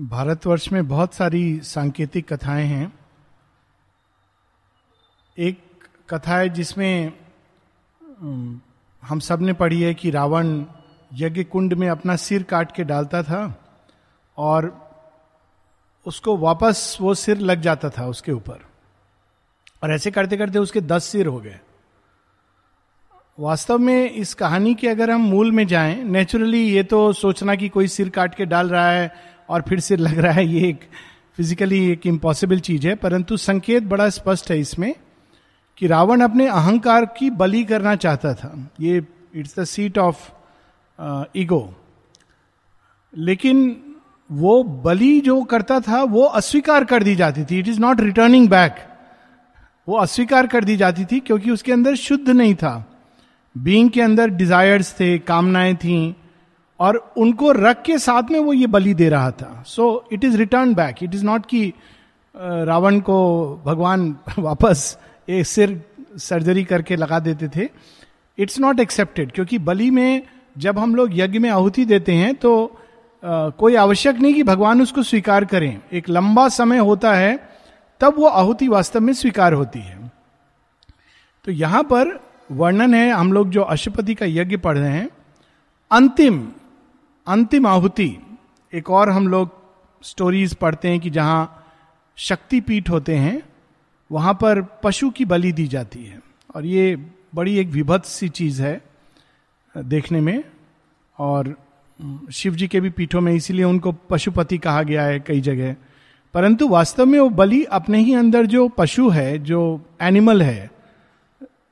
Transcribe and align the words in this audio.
भारतवर्ष 0.00 0.72
में 0.72 0.88
बहुत 0.88 1.14
सारी 1.14 1.60
सांकेतिक 1.60 2.32
कथाएँ 2.32 2.66
हैं। 2.66 2.92
एक 5.38 5.60
कथा 6.10 6.36
है 6.36 6.48
जिसमें 6.48 7.12
हम 9.02 9.18
सबने 9.20 9.52
पढ़ी 9.52 9.82
है 9.82 9.94
कि 9.94 10.10
रावण 10.10 10.64
यज्ञ 11.12 11.44
कुंड 11.44 11.74
में 11.74 11.88
अपना 11.88 12.16
सिर 12.16 12.42
काट 12.42 12.72
के 12.72 12.84
डालता 12.84 13.22
था 13.22 13.42
और 14.38 14.90
उसको 16.06 16.36
वापस 16.36 16.96
वो 17.00 17.14
सिर 17.14 17.38
लग 17.38 17.60
जाता 17.60 17.90
था 17.90 18.06
उसके 18.06 18.32
ऊपर। 18.32 18.64
और 19.82 19.92
ऐसे 19.92 20.10
करते 20.10 20.36
करते 20.36 20.58
उसके 20.58 20.80
दस 20.80 21.04
सिर 21.04 21.26
हो 21.26 21.40
गए। 21.40 21.60
वास्तव 23.40 23.78
में 23.78 24.10
इस 24.10 24.34
कहानी 24.34 24.74
के 24.74 24.88
अगर 24.88 25.10
हम 25.10 25.20
मूल 25.20 25.52
में 25.52 25.66
जाएँ 25.66 26.02
नेचुरली 26.04 26.62
ये 26.70 26.82
तो 26.82 27.12
सोचना 27.12 27.54
कि 27.54 27.68
कोई 27.68 27.88
सिर 27.88 28.08
काट 28.08 28.34
के 28.34 28.46
डाल 28.46 28.68
रहा 28.68 28.90
है 28.90 29.33
और 29.48 29.62
फिर 29.62 29.80
से 29.80 29.96
लग 29.96 30.18
रहा 30.18 30.32
है 30.32 30.46
ये 30.46 30.68
एक 30.68 30.80
फिजिकली 31.36 31.78
एक 31.90 32.06
इम्पॉसिबल 32.06 32.60
चीज़ 32.60 32.86
है, 32.86 32.94
परंतु 32.94 33.36
संकेत 33.36 33.82
बड़ा 33.84 34.08
स्पष्ट 34.10 34.50
है 34.50 34.58
इसमें 34.60 34.94
कि 35.78 35.86
रावण 35.86 36.20
अपने 36.20 36.46
अहंकार 36.48 37.04
की 37.18 37.30
बलि 37.32 37.62
करना 37.64 37.94
चाहता 37.96 38.34
था। 38.34 38.70
ये 38.80 39.02
it's 39.34 39.58
the 39.58 39.64
seat 39.64 39.98
of 39.98 40.30
ego 41.36 41.74
लेकिन 43.14 43.76
वो 44.30 44.62
बलि 44.84 45.20
जो 45.20 45.42
करता 45.42 45.78
था, 45.80 46.02
वो 46.02 46.22
अस्वीकार 46.22 46.84
कर 46.84 47.02
दी 47.02 47.14
जाती 47.16 47.44
थी। 47.44 47.58
It 47.58 47.68
is 47.68 47.80
not 47.80 48.00
returning 48.00 48.48
back 48.48 48.76
वो 49.88 49.96
अस्वीकार 49.98 50.46
कर 50.46 50.64
दी 50.64 50.76
जाती 50.76 51.04
थी 51.04 51.20
क्योंकि 51.20 51.50
उसके 51.50 51.72
अंदर 51.72 51.94
शुद्ध 51.96 52.28
नहीं 52.30 52.54
था। 52.54 52.84
बींग 53.56 53.90
के 53.90 54.00
अंदर 54.02 54.28
डिजायर्स 54.30 54.92
थे, 55.00 55.18
कामनाएँ 55.18 55.74
थी 55.76 56.14
और 56.80 56.96
उनको 57.16 57.50
रख 57.52 57.82
के 57.82 57.98
साथ 57.98 58.30
में 58.30 58.38
वो 58.40 58.52
ये 58.52 58.66
बलि 58.66 58.94
दे 58.94 59.08
रहा 59.08 59.30
था। 59.30 59.62
So 59.66 60.04
it 60.12 60.24
is 60.24 60.36
return 60.36 60.74
back 60.74 61.02
it 61.02 61.14
is 61.14 61.24
not 61.24 61.46
कि 61.46 61.72
रावण 62.34 63.00
को 63.00 63.18
भगवान 63.66 64.16
वापस 64.38 64.98
एक 65.28 65.46
सिर 65.46 65.80
सर्जरी 66.18 66.64
करके 66.64 66.96
लगा 66.96 67.18
देते 67.18 67.48
थे। 67.48 67.68
इट्स 68.38 68.58
नॉट 68.60 68.80
एक्सेप्टेड 68.80 69.32
क्योंकि 69.32 69.58
बलि 69.58 69.90
में 69.90 70.22
जब 70.58 70.78
हम 70.78 70.94
लोग 70.94 71.10
यज्ञ 71.12 71.38
में 71.38 71.50
आहुति 71.50 71.84
देते 71.84 72.12
हैं 72.12 72.34
तो 72.34 72.64
आ, 73.24 73.48
कोई 73.48 73.74
आवश्यक 73.74 74.16
नहीं 74.16 74.34
कि 74.34 74.42
भगवान 74.42 74.82
उसको 74.82 75.02
स्वीकार 75.02 75.44
करें। 75.44 75.80
एक 75.92 76.08
लंबा 76.08 76.48
समय 76.48 76.78
होता 76.78 77.12
है 77.14 77.48
तब 78.00 78.14
वो 78.18 78.26
आहुति 78.26 78.68
वास्तव 78.68 79.00
में 79.00 79.12
स्वीकार 79.12 79.52
होती 79.52 79.78
है। 79.78 80.10
तो 81.44 81.52
यहाँ 81.52 81.82
पर 81.82 82.18
वर्णन 82.52 82.94
है 82.94 83.10
हम 83.10 83.32
लोग 83.32 83.50
जो 83.50 83.62
अशुपति 83.62 84.14
का 84.14 84.26
यज्ञ 84.26 84.56
पढ़ 84.56 84.78
रहे 84.78 84.90
हैं 84.90 85.08
अंतिम 85.90 86.46
अंतिम 87.26 87.66
आहुति। 87.66 88.16
एक 88.74 88.90
और 88.90 89.10
हम 89.10 89.28
लोग 89.28 89.50
स्टोरीज 90.02 90.54
पढ़ते 90.54 90.88
हैं 90.88 91.00
कि 91.00 91.10
जहाँ 91.10 91.66
शक्तिपीठ 92.16 92.90
होते 92.90 93.14
हैं, 93.14 93.42
वहाँ 94.12 94.34
पर 94.34 94.62
पशु 94.62 95.10
की 95.10 95.24
बलि 95.24 95.52
दी 95.52 95.66
जाती 95.66 96.04
है। 96.04 96.20
और 96.54 96.66
ये 96.66 97.06
बड़ी 97.34 97.58
एक 97.58 97.68
विभत्स 97.68 98.08
सी 98.08 98.28
चीज़ 98.28 98.62
है 98.62 98.82
देखने 99.76 100.20
में। 100.20 100.44
और 101.18 101.56
शिव 102.32 102.54
जी 102.54 102.68
के 102.68 102.80
भी 102.80 102.90
पीठों 102.90 103.20
में 103.20 103.32
इसीलिए 103.32 103.64
उनको 103.64 103.92
पशुपति 103.92 104.58
कहा 104.58 104.82
गया 104.82 105.02
है 105.02 105.20
कई 105.20 105.40
जगह। 105.40 105.76
परंतु 106.34 106.68
वास्तव 106.68 107.06
में 107.06 107.20
वो 107.20 107.28
बलि 107.28 107.64
अपने 107.64 107.98
ही 107.98 108.14
अंदर 108.14 108.46
जो 108.46 108.68
पशु 108.68 109.08
है, 109.08 109.38
जो 109.38 109.86
एनिमल 110.02 110.42
है, 110.42 110.70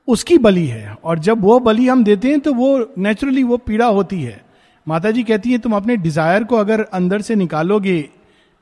उसकी 0.07 0.37
बलि 0.37 0.67
है। 0.67 0.93
और 1.03 1.19
जब 1.19 1.41
वो 1.41 1.59
बलि 1.59 1.87
हम 1.87 2.03
देते 2.03 2.29
हैं 2.29 2.39
तो 2.39 2.53
वो 2.53 2.93
नेचुरली 2.97 3.43
वो 3.43 3.57
पीड़ा 3.57 3.85
होती 3.85 4.23
है। 4.23 4.52
माता 4.87 5.11
जी 5.11 5.23
कहती 5.23 5.51
है, 5.51 5.57
तुम 5.57 5.75
अपने 5.75 5.97
डिज़ायर 5.97 6.43
को 6.43 6.55
अगर 6.55 6.81
अंदर 6.83 7.21
से 7.21 7.35
निकालोगे, 7.35 8.09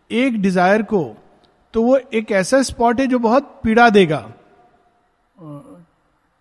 एक 0.10 0.42
डिज़ायर 0.42 0.82
को 0.84 1.04
तो 1.74 1.82
वो 1.84 1.98
एक 2.14 2.32
ऐसा 2.32 2.62
स्पॉट 2.62 3.00
है 3.00 3.06
जो 3.08 3.20
बहुत 3.20 3.60
पीड़ा 3.64 3.90
देगा। 3.90 4.18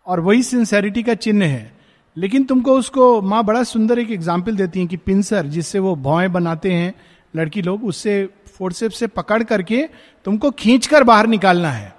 और 0.06 0.21
वही 0.21 0.43
सिंसेरिटी 0.43 1.03
का 1.03 1.15
चिन्ह 1.15 1.47
है। 1.47 1.72
लेकिन 2.16 2.44
तुमको 2.44 2.72
उसको, 2.72 3.21
माँ 3.22 3.43
बड़ा 3.44 3.62
सुंदर 3.65 3.99
एक 3.99 4.10
एग्ज़ाम्पल 4.10 4.56
देती 4.56 4.81
है 4.81 4.87
कि 4.87 4.97
पिंसर 4.97 5.47
जिससे 5.47 5.78
वो 5.78 5.94
भौएँ 5.97 6.28
बनाते 6.28 6.72
हैं, 6.72 6.94
लड़की 7.34 7.62
लोग, 7.62 7.84
उससे 7.84 8.28
फोर्सेप 8.49 8.91
से 8.91 9.06
पकड़ 9.06 9.43
करके 9.43 9.83
तुमको 10.27 10.50
खींचकर 10.50 11.04
बाहर 11.04 11.27
निकालना 11.27 11.71
है। 11.71 11.94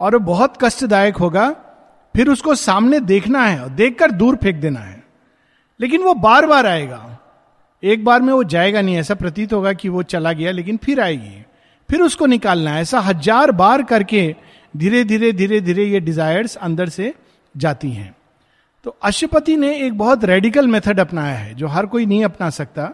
और 0.00 0.16
वो 0.16 0.18
बहुत 0.26 0.56
कष्टदायक 0.62 1.16
होगा, 1.16 1.50
फिर 2.14 2.28
उसको 2.28 2.54
सामने 2.54 3.00
देखना 3.00 3.44
है 3.44 3.60
और 3.62 3.68
देखकर 3.70 4.10
दूर 4.10 4.36
फेंक 4.36 4.56
देना 4.56 4.80
है। 4.80 5.02
लेकिन 5.80 6.02
वो 6.02 6.14
बार 6.14 6.46
बार 6.46 6.66
आएगा। 6.66 7.18
एक 7.82 8.04
बार 8.04 8.22
में 8.22 8.32
वो 8.32 8.42
जाएगा 8.44 8.80
नहीं, 8.80 8.96
ऐसा 8.96 9.14
प्रतीत 9.14 9.52
होगा 9.52 9.72
कि 9.72 9.88
वो 9.88 10.02
चला 10.02 10.32
गया, 10.32 10.50
लेकिन 10.50 10.76
फिर 10.76 11.00
आएगी। 11.00 11.44
फिर 11.88 12.00
उसको 12.00 12.26
निकालना 12.26 12.70
है। 12.70 12.80
ऐसा 12.82 13.00
हज़ार 13.00 13.52
बार 13.52 13.82
करके 13.82 14.34
धीरे 14.74 15.04
धीरे 15.04 15.32
धीरे 15.32 15.60
धीरे 15.60 15.84
ये 15.84 16.00
डिजायर्स 16.00 16.56
अंदर 16.56 16.88
से 16.88 17.14
जाती 17.54 17.90
हैं। 17.90 18.14
तो 18.84 18.96
अशुपति 19.02 19.56
ने 19.56 19.74
एक 19.76 19.98
बहुत 19.98 20.24
रेडिकल 20.24 20.66
मेथड 20.66 21.00
अपनाया 21.00 21.36
है, 21.36 21.54
जो 21.54 21.66
हर 21.66 21.86
कोई 21.86 22.06
नहीं 22.06 22.24
अपना 22.24 22.50
सकता, 22.50 22.92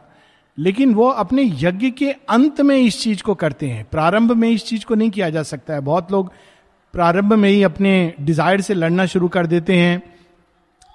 लेकिन 0.58 0.94
वो 0.94 1.08
अपने 1.08 1.42
यज्ञ 1.54 1.90
के 1.90 2.10
अंत 2.28 2.60
में 2.60 2.76
इस 2.76 3.00
चीज़ 3.02 3.22
को 3.22 3.34
करते 3.34 3.66
हैं। 3.66 3.84
प्रारंभ 3.90 4.32
में 4.32 4.48
इस 4.50 4.64
चीज़ 4.64 4.84
को 4.84 4.94
नहीं 4.94 5.10
किया 5.10 5.30
जा 5.30 5.42
सकता 5.42 5.74
है। 5.74 5.80
बहुत 5.80 6.12
लोग 6.12 6.32
प्रारंभ 6.94 7.32
में 7.32 7.48
ही 7.48 7.62
अपने 7.62 8.14
डिज़ायर 8.20 8.60
से 8.60 8.74
लड़ना 8.74 9.06
शुरू 9.06 9.28
कर 9.28 9.46
देते 9.46 9.76
हैं। 9.76 10.02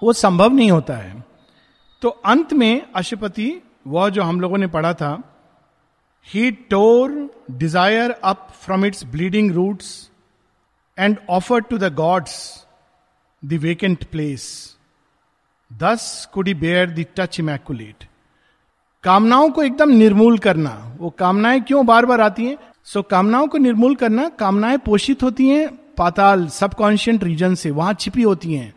वो 0.02 0.12
संभव 0.12 0.52
नहीं 0.52 0.70
होता 0.70 0.94
है। 0.94 1.24
तो 2.02 2.08
अंत 2.08 2.52
में 2.52 2.82
अशुपति 2.94 3.52
वह 3.86 4.08
जो 4.08 4.22
हम 4.22 4.40
लोगों 4.40 4.58
ने 4.58 4.66
पढ़ा 4.66 4.94
था 4.94 5.22
he 6.28 6.50
tore 6.50 7.30
desire 7.50 8.10
up 8.10 8.48
from 8.52 8.84
its 8.84 9.04
bleeding 9.04 9.50
roots 9.52 10.10
and 10.98 11.18
offer 11.30 11.60
to 11.60 11.78
the 11.78 11.94
gods 11.94 12.66
the 13.44 13.52
vacant 13.52 14.04
place 14.04 14.76
thus 15.72 16.28
could 16.32 16.48
bear 16.48 16.90
the 16.90 17.04
touch 17.16 17.40
immaculate 17.40 18.04
कामनाओं 19.04 19.50
को 19.50 19.62
एकदम 19.62 19.90
निर्मूल 19.90 20.38
करना। 20.38 20.96
वो 20.98 21.10
कामनाएँ 21.10 21.60
क्यों 21.60 21.86
बार 21.86 22.06
बार 22.06 22.20
आती 22.20 22.46
हैं? 22.46 22.58
सो 22.84 23.00
so, 23.00 23.10
कामनाओं 23.10 23.46
को 23.46 23.58
निर्मूल 23.58 23.94
करना 23.94 24.28
कामनाएँ 24.28 24.78
पोषित 24.78 25.22
होती 25.22 25.48
हैं 25.48 25.68
पाताल 25.96 26.46
सबकॉन्शियंट 26.48 27.24
रीजन 27.24 27.54
से 27.54 27.70
वहाँ 27.70 27.94
छिपी 27.94 28.22
होती 28.22 28.54
हैं। 28.54 28.74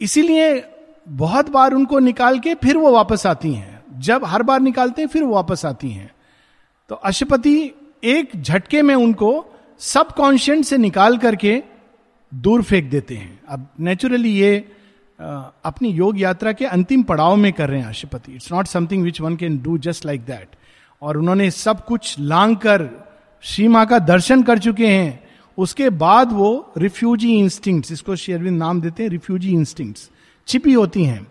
इसीलिए 0.00 0.64
बहुत 1.08 1.50
बार 1.50 1.72
उनको 1.72 1.98
निकाल 1.98 2.38
के 2.38 2.54
फिर 2.54 2.76
वो 2.76 2.92
वापस 2.92 3.26
आती 3.26 3.54
हैं। 3.54 3.77
जब 3.98 4.24
हर 4.24 4.42
बार 4.42 4.60
निकालते 4.60 5.02
हैं, 5.02 5.08
फिर 5.08 5.22
वापस 5.22 5.64
आती 5.66 5.90
हैं। 5.90 6.10
तो 6.90 6.94
अशुपति 6.94 7.70
एक 8.04 8.30
झटके 8.42 8.82
में 8.82 8.94
उनको 8.94 9.44
सबकॉन्शियंट 9.80 10.64
से 10.64 10.78
निकाल 10.78 11.18
करके 11.18 11.62
दूर 12.32 12.62
फेंक 12.62 12.90
देते 12.90 13.14
हैं। 13.14 13.40
अब 13.48 13.66
नेचुरली 13.80 14.30
ये 14.30 14.56
अपनी 15.18 15.88
योग 15.88 16.20
यात्रा 16.20 16.52
के 16.52 16.64
अंतिम 16.64 17.02
पड़ाव 17.02 17.36
में 17.36 17.52
कर 17.52 17.68
रहे 17.68 17.80
हैं 17.80 17.88
Ashupati. 17.88 18.32
It's 18.32 18.52
not 18.52 18.66
something 18.66 19.02
which 19.04 19.20
one 19.20 19.36
can 19.36 19.58
do 19.58 19.78
just 19.78 20.06
like 20.06 20.20
that 20.20 20.56
और 21.02 21.16
उन्होंने 21.16 21.50
सब 21.50 21.84
कुछ 21.84 22.14
लांग 22.18 22.56
कर 22.56 22.88
श्री 23.44 23.68
माँ 23.68 23.86
का 23.86 23.98
दर्शन 23.98 24.42
कर 24.42 24.58
चुके 24.58 24.86
हैं। 24.86 25.28
उसके 25.58 25.90
बाद 25.90 26.32
वो 26.32 26.72
रिफ्यूजी 26.78 27.32
इंस्टिंक्ट 27.38 27.92
इसको 27.92 28.16
शेरविंद 28.16 28.58
नाम 28.58 28.80
देते 28.80 29.02
हैं 29.02 29.10
रिफ्यूजी 29.10 29.52
इंस्टिंक्ट 29.52 30.00
छिपी 30.48 30.72
होती 30.72 31.04
हैं। 31.04 31.26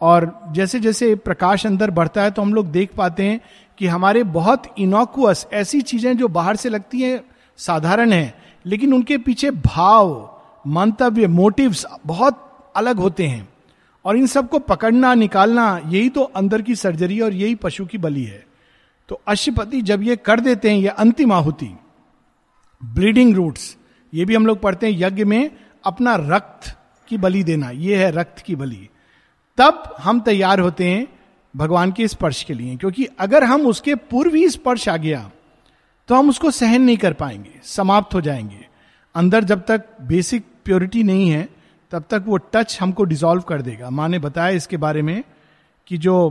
और 0.00 0.40
जैसे 0.52 0.80
जैसे 0.80 1.14
प्रकाश 1.14 1.66
अंदर 1.66 1.90
बढ़ता 1.90 2.22
है 2.22 2.30
तो 2.30 2.42
हम 2.42 2.54
लोग 2.54 2.66
देख 2.66 2.94
पाते 2.96 3.24
हैं 3.24 3.40
कि 3.78 3.86
हमारे 3.86 4.22
बहुत 4.22 4.62
इनोकुअस 4.78 5.46
ऐसी 5.52 5.80
चीज़ें 5.80 6.16
जो 6.16 6.28
बाहर 6.28 6.56
से 6.56 6.68
लगती 6.68 7.00
हैं, 7.00 7.20
साधारण 7.56 8.12
है, 8.12 8.34
लेकिन 8.66 8.92
उनके 8.92 9.18
पीछे 9.18 9.50
भाव, 9.50 10.40
मंतव्य 10.66 11.26
मोटिव्स 11.26 11.86
बहुत 12.06 12.72
अलग 12.76 12.98
होते 12.98 13.26
हैं। 13.26 13.48
और 14.04 14.16
इन 14.16 14.26
सबको 14.26 14.58
पकड़ना, 14.58 15.14
निकालना, 15.14 15.80
यही 15.86 16.08
तो 16.08 16.22
अंदर 16.22 16.62
की 16.62 16.74
सर्जरी 16.74 17.20
और 17.20 17.32
यही 17.32 17.54
पशु 17.54 17.86
की 17.86 17.98
बलि 17.98 18.22
है। 18.22 18.44
तो 19.08 19.20
अशुपति 19.26 19.80
जब 19.82 20.02
ये 20.02 20.16
कर 20.16 20.40
देते 20.40 20.70
हैं, 20.70 20.78
ये 20.78 20.88
अंतिम 20.88 21.32
आहुति 21.32 21.76
ब्लीडिंग 22.82 23.34
रूट्स 23.34 23.76
ये 24.14 24.24
भी 24.24 24.34
हम 24.34 24.46
लोग 24.46 24.60
पढ़ते 24.60 24.86
हैं, 24.86 24.94
यज्ञ 24.98 25.24
में 25.24 25.50
अपना 25.84 26.16
रक्त 26.16 26.76
की 27.08 27.18
बलि 27.18 27.42
देना, 27.44 27.70
ये 27.70 27.96
है 27.96 28.10
रक्त 28.10 28.38
की 28.38 28.56
बलि। 28.56 28.88
तब 29.58 29.94
हम 29.98 30.20
तैयार 30.20 30.60
होते 30.60 30.88
हैं 30.88 31.06
भगवान 31.54 31.92
के 31.92 32.08
स्पर्श 32.08 32.42
के 32.42 32.54
लिए, 32.54 32.76
क्योंकि 32.76 33.06
अगर 33.18 33.44
हम 33.44 33.66
उसके 33.66 33.94
पूर्व 33.94 34.34
ही 34.34 34.48
स्पर्श 34.48 34.88
आ 34.88 34.96
गया 34.96 35.30
तो 36.08 36.14
हम 36.14 36.28
उसको 36.28 36.50
सहन 36.50 36.82
नहीं 36.82 36.96
कर 36.96 37.12
पाएँगे, 37.12 37.60
समाप्त 37.64 38.14
हो 38.14 38.20
जाएँगे। 38.20 38.66
अंदर 39.14 39.44
जब 39.44 39.64
तक 39.64 39.86
बेसिक 40.02 40.44
प्योरिटी 40.64 41.02
नहीं 41.02 41.28
है, 41.30 41.48
तब 41.92 42.04
तक 42.10 42.24
वो 42.26 42.36
टच 42.52 42.78
हमको 42.80 43.04
डिसॉल्व 43.04 43.42
कर 43.42 43.62
देगा। 43.62 43.90
माँ 43.90 44.08
ने 44.08 44.18
बताया 44.18 44.50
इसके 44.50 44.76
बारे 44.76 45.02
में 45.02 45.22
कि 45.86 45.96
जो 45.98 46.28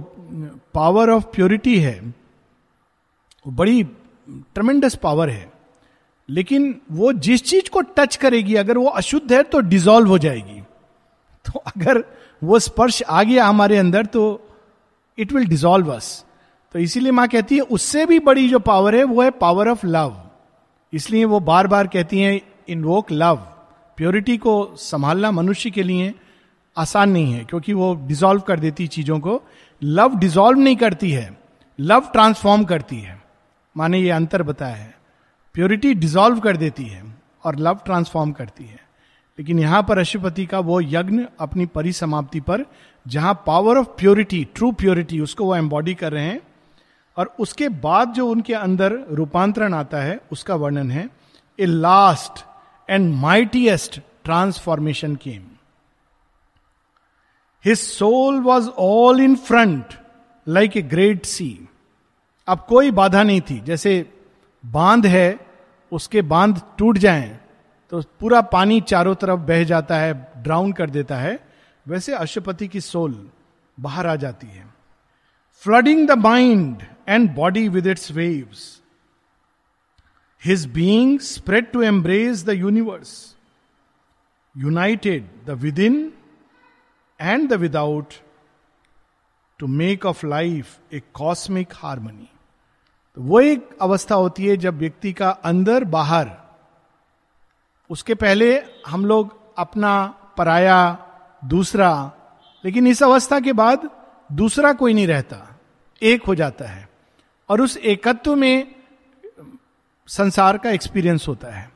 पावर 0.73 1.09
ऑफ़ 1.09 1.25
प्योरिटी 1.25 1.77
है, 1.79 1.99
वो 1.99 3.51
बड़ी 3.51 3.83
ट्रमेंडस 4.55 4.95
पावर 4.95 5.29
है। 5.29 5.51
लेकिन 6.29 6.79
वो 6.91 7.11
जिस 7.13 7.43
चीज़ 7.43 7.69
को 7.69 7.81
टच 7.97 8.15
करेगी, 8.15 8.55
अगर 8.55 8.77
वो 8.77 8.85
अशुद्ध 8.85 9.31
है 9.33 9.41
तो 9.43 9.59
डिजोल्व 9.59 10.09
हो 10.09 10.17
जाएगी। 10.17 10.61
तो 11.45 11.59
अगर 11.67 12.03
वो 12.41 12.59
स्पर्श 12.59 13.01
आ 13.03 13.23
गया 13.23 13.45
हमारे 13.45 13.77
अंदर 13.77 14.05
तो 14.05 14.23
इट 15.17 15.31
विल 15.33 15.45
डिजोल्व 15.45 15.93
अस 15.93 16.23
तो 16.75 16.79
इसीलिए 16.79 17.11
माँ 17.11 17.27
कहती 17.27 17.55
है, 17.55 17.61
उससे 17.61 18.05
भी 18.05 18.19
बड़ी 18.19 18.47
जो 18.49 18.59
पावर 18.59 18.95
है, 18.95 19.03
वो 19.03 19.21
है 19.21 19.31
पावर 19.31 19.67
ऑफ़ 19.69 19.85
लव 19.85 20.21
इसलिए 20.93 21.25
वो 21.25 21.39
बार 21.39 21.67
बार 21.67 21.87
कहती 21.87 22.19
हैं 22.19 22.39
इनवोक 22.69 23.11
लव 23.11 23.35
प्योरिटी 23.97 24.37
को 24.37 24.75
संभालना 24.75 25.31
मनुष्य 25.31 25.69
के 25.69 25.83
लिए 25.83 26.13
आसान 26.77 27.09
नहीं 27.09 27.33
है, 27.33 27.43
क्योंकि 27.45 27.73
वो 27.73 27.93
डिजोल्व 28.07 28.41
कर 28.41 28.59
देती 28.59 28.87
चीज़ों 28.87 29.19
को। 29.19 29.41
लव 29.81 30.15
डिजोल्व 30.19 30.59
नहीं 30.59 30.75
करती 30.75 31.11
है 31.11 31.37
लव 31.79 32.09
ट्रांसफॉर्म 32.13 32.63
करती 32.65 32.99
है। 32.99 33.21
माने 33.75 33.99
ये 33.99 34.09
अंतर 34.09 34.43
बताया 34.43 34.75
है। 34.75 34.93
प्योरिटी 35.55 35.93
डिजोल्व 35.93 36.39
कर 36.39 36.57
देती 36.57 36.83
है 36.83 37.03
और 37.43 37.55
लव 37.57 37.79
ट्रांसफॉर्म 37.85 38.31
करती 38.31 38.65
है। 38.65 38.79
लेकिन 39.39 39.59
यहाँ 39.59 39.81
पर 39.83 39.99
अशुपति 39.99 40.45
का 40.45 40.59
वो 40.59 40.79
यज्ञ 40.81 41.23
अपनी 41.39 41.65
परिसमाप्ति 41.65 42.39
पर, 42.39 42.65
जहाँ 43.05 43.33
power 43.47 43.77
of 43.77 43.87
purity 43.87 44.43
true 44.55 44.71
purity 44.71 45.19
उसको 45.19 45.45
वो 45.45 45.55
एम्बॉडी 45.55 45.95
कर 45.95 46.11
रहे 46.11 46.23
हैं, 46.23 46.39
और 47.17 47.35
उसके 47.39 47.69
बाद 47.69 48.13
जो 48.13 48.27
उनके 48.27 48.53
अंदर 48.53 48.93
रूपांतरण 49.11 49.73
आता 49.73 49.97
है, 49.97 50.19
उसका 50.31 50.55
वर्णन 50.55 50.91
है 50.91 51.09
a 51.59 51.65
last 51.65 52.43
and 52.89 53.13
mightiest 53.15 53.99
transformation 54.23 55.15
came 55.15 55.43
his 57.65 57.77
soul 57.77 58.39
was 58.39 58.69
all 58.69 59.21
in 59.21 59.35
front 59.35 59.93
like 60.47 60.77
a 60.77 60.81
great 60.81 61.25
sea 61.25 61.67
अब 62.47 62.65
कोई 62.69 62.91
बाधा 62.91 63.23
नहीं 63.23 63.41
थी, 63.41 63.59
जैसे 63.59 64.05
बाँध 64.63 65.05
है, 65.05 65.39
उसके 65.91 66.21
बाँध 66.21 66.61
टूट 66.77 66.97
जाएँ 66.97 67.39
तो 67.95 68.01
पूरा 68.19 68.39
पानी 68.41 68.79
चारों 68.81 69.13
तरफ़ 69.15 69.39
बह 69.39 69.63
जाता 69.63 69.97
है 69.97 70.13
ड्राउन 70.43 70.71
कर 70.73 70.89
देता 70.89 71.17
है। 71.17 71.37
वैसे 71.87 72.13
अशुपति 72.13 72.67
की 72.67 72.81
सोल 72.81 73.13
बाहर 73.77 74.07
आ 74.07 74.15
जाती 74.15 74.47
है। 74.47 74.65
Flooding 75.63 76.07
the 76.07 76.11
mind 76.11 76.83
and 77.09 77.29
body 77.35 77.67
with 77.69 77.87
its 77.87 78.11
waves 78.11 78.81
his 80.45 80.65
being 80.65 81.19
spread 81.19 81.71
to 81.71 81.81
embrace 81.81 82.45
the 82.45 82.49
universe 82.49 83.35
united 84.57 85.29
the 85.45 85.49
within 85.79 86.13
and 87.21 87.49
the 87.49 87.53
without 87.53 88.13
to 89.59 89.67
make 89.67 90.05
of 90.05 90.25
life 90.25 90.77
a 90.93 91.01
cosmic 91.13 91.73
harmony 91.75 92.29
तो 93.15 93.21
वो 93.21 93.39
एक 93.39 93.69
अवस्था 93.81 94.15
होती 94.15 94.47
है 94.47 94.57
जब 94.57 94.77
व्यक्ति 94.77 95.13
का 95.13 95.29
अंदर 95.29 95.83
बाहर 95.83 96.44
उसके 97.89 98.15
पहले 98.15 98.53
हम 98.87 99.05
लोग 99.05 99.37
अपना 99.57 100.05
पराया 100.37 100.77
दूसरा, 101.41 102.11
लेकिन 102.63 102.87
इस 102.87 103.03
अवस्था 103.03 103.39
के 103.39 103.53
बाद 103.53 103.89
दूसरा 104.29 104.73
कोई 104.73 104.93
नहीं 104.93 105.07
रहता। 105.07 105.37
एक 106.01 106.23
हो 106.23 106.35
जाता 106.35 106.65
है। 106.65 106.87
और 107.49 107.61
उस 107.61 107.77
एकत्व 107.77 108.35
में 108.35 108.75
संसार 110.07 110.57
का 110.57 110.69
एक्सपीरियंस 110.69 111.27
होता 111.27 111.51
है। 111.51 111.69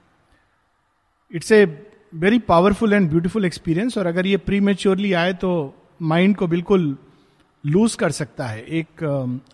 It's 1.31 1.51
a 1.51 1.65
very 2.13 2.39
powerful 2.39 2.93
and 2.93 3.09
beautiful 3.09 3.45
experience 3.45 3.97
और 3.97 4.07
अगर 4.07 4.27
ये 4.27 4.37
प्री 4.37 4.59
मेच्योरली 4.59 5.13
आए 5.13 5.33
तो 5.33 5.51
माइंड 6.01 6.35
को 6.35 6.47
बिल्कुल 6.47 6.97
लूज 7.63 7.95
कर 7.95 8.11
सकता 8.11 8.45
है। 8.45 8.61
एक 8.61 9.03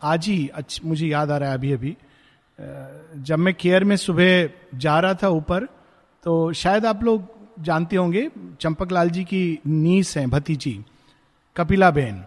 आज 0.04 0.28
ही 0.28 0.50
मुझे 0.86 1.08
याद 1.08 1.31
आ 1.31 1.38
रहा 1.38 1.50
है 1.50 1.56
अभी 1.56 1.72
अभी 1.72 1.96
जब 3.18 3.40
मैं 3.40 3.54
केयर 3.54 3.84
में 3.84 3.96
सुबह 3.98 4.50
जा 4.75 5.00
रहा 5.00 5.13
था 5.13 5.30
ऊपर 5.30 5.68
तो 6.25 6.51
शायद 6.54 6.86
आप 6.86 7.04
लोग 7.04 7.24
जानते 7.63 7.95
होंगे, 7.95 8.30
चंपक 8.62 8.92
लाल 8.92 9.10
जी 9.10 9.24
की 9.24 9.60
नीस 9.68 10.18
है, 10.18 10.25
भतीजी, 10.27 10.80
कपिला 11.56 11.89
बहन 11.92 12.24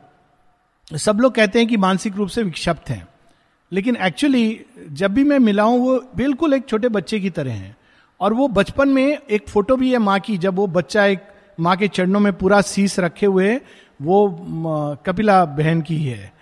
सब 0.91 1.19
लोग 1.21 1.35
कहते 1.35 1.59
हैं 1.59 1.69
कि 1.69 1.77
मानसिक 1.77 2.17
रूप 2.17 2.29
से 2.29 2.43
विक्षिप्त 2.43 2.91
हैं। 2.91 3.07
लेकिन 3.73 3.97
एक्चुअली 3.97 4.61
जब 4.91 5.13
भी 5.15 5.25
मैं 5.25 5.39
मिला 5.39 5.63
हूँ, 5.63 5.79
वो 5.79 5.99
बिल्कुल 6.17 6.55
एक 6.55 6.67
छोटे 6.67 6.89
बच्चे 6.89 7.21
की 7.21 7.31
तरह 7.31 7.53
हैं। 7.53 7.77
और 8.21 8.33
वो 8.33 8.49
बचपन 8.49 8.89
में 8.89 9.19
एक 9.19 9.49
फ़ोटो 9.49 9.77
भी 9.77 9.93
है 9.93 9.99
माँ 9.99 10.19
की, 10.21 10.39
जब 10.39 10.55
वो 10.55 10.67
बच्चा 10.67 11.05
एक 11.07 11.27
माँ 11.61 11.77
के 11.77 11.89
चरणों 11.89 12.21
में 12.21 12.33
पूरा 12.33 12.61
शीस 12.61 12.99
रखे 13.01 13.27
हुए 13.27 13.61
वो 14.03 14.97
कपिला 15.07 15.45
बहन 15.45 15.81
की 15.83 16.03
है। 16.05 16.33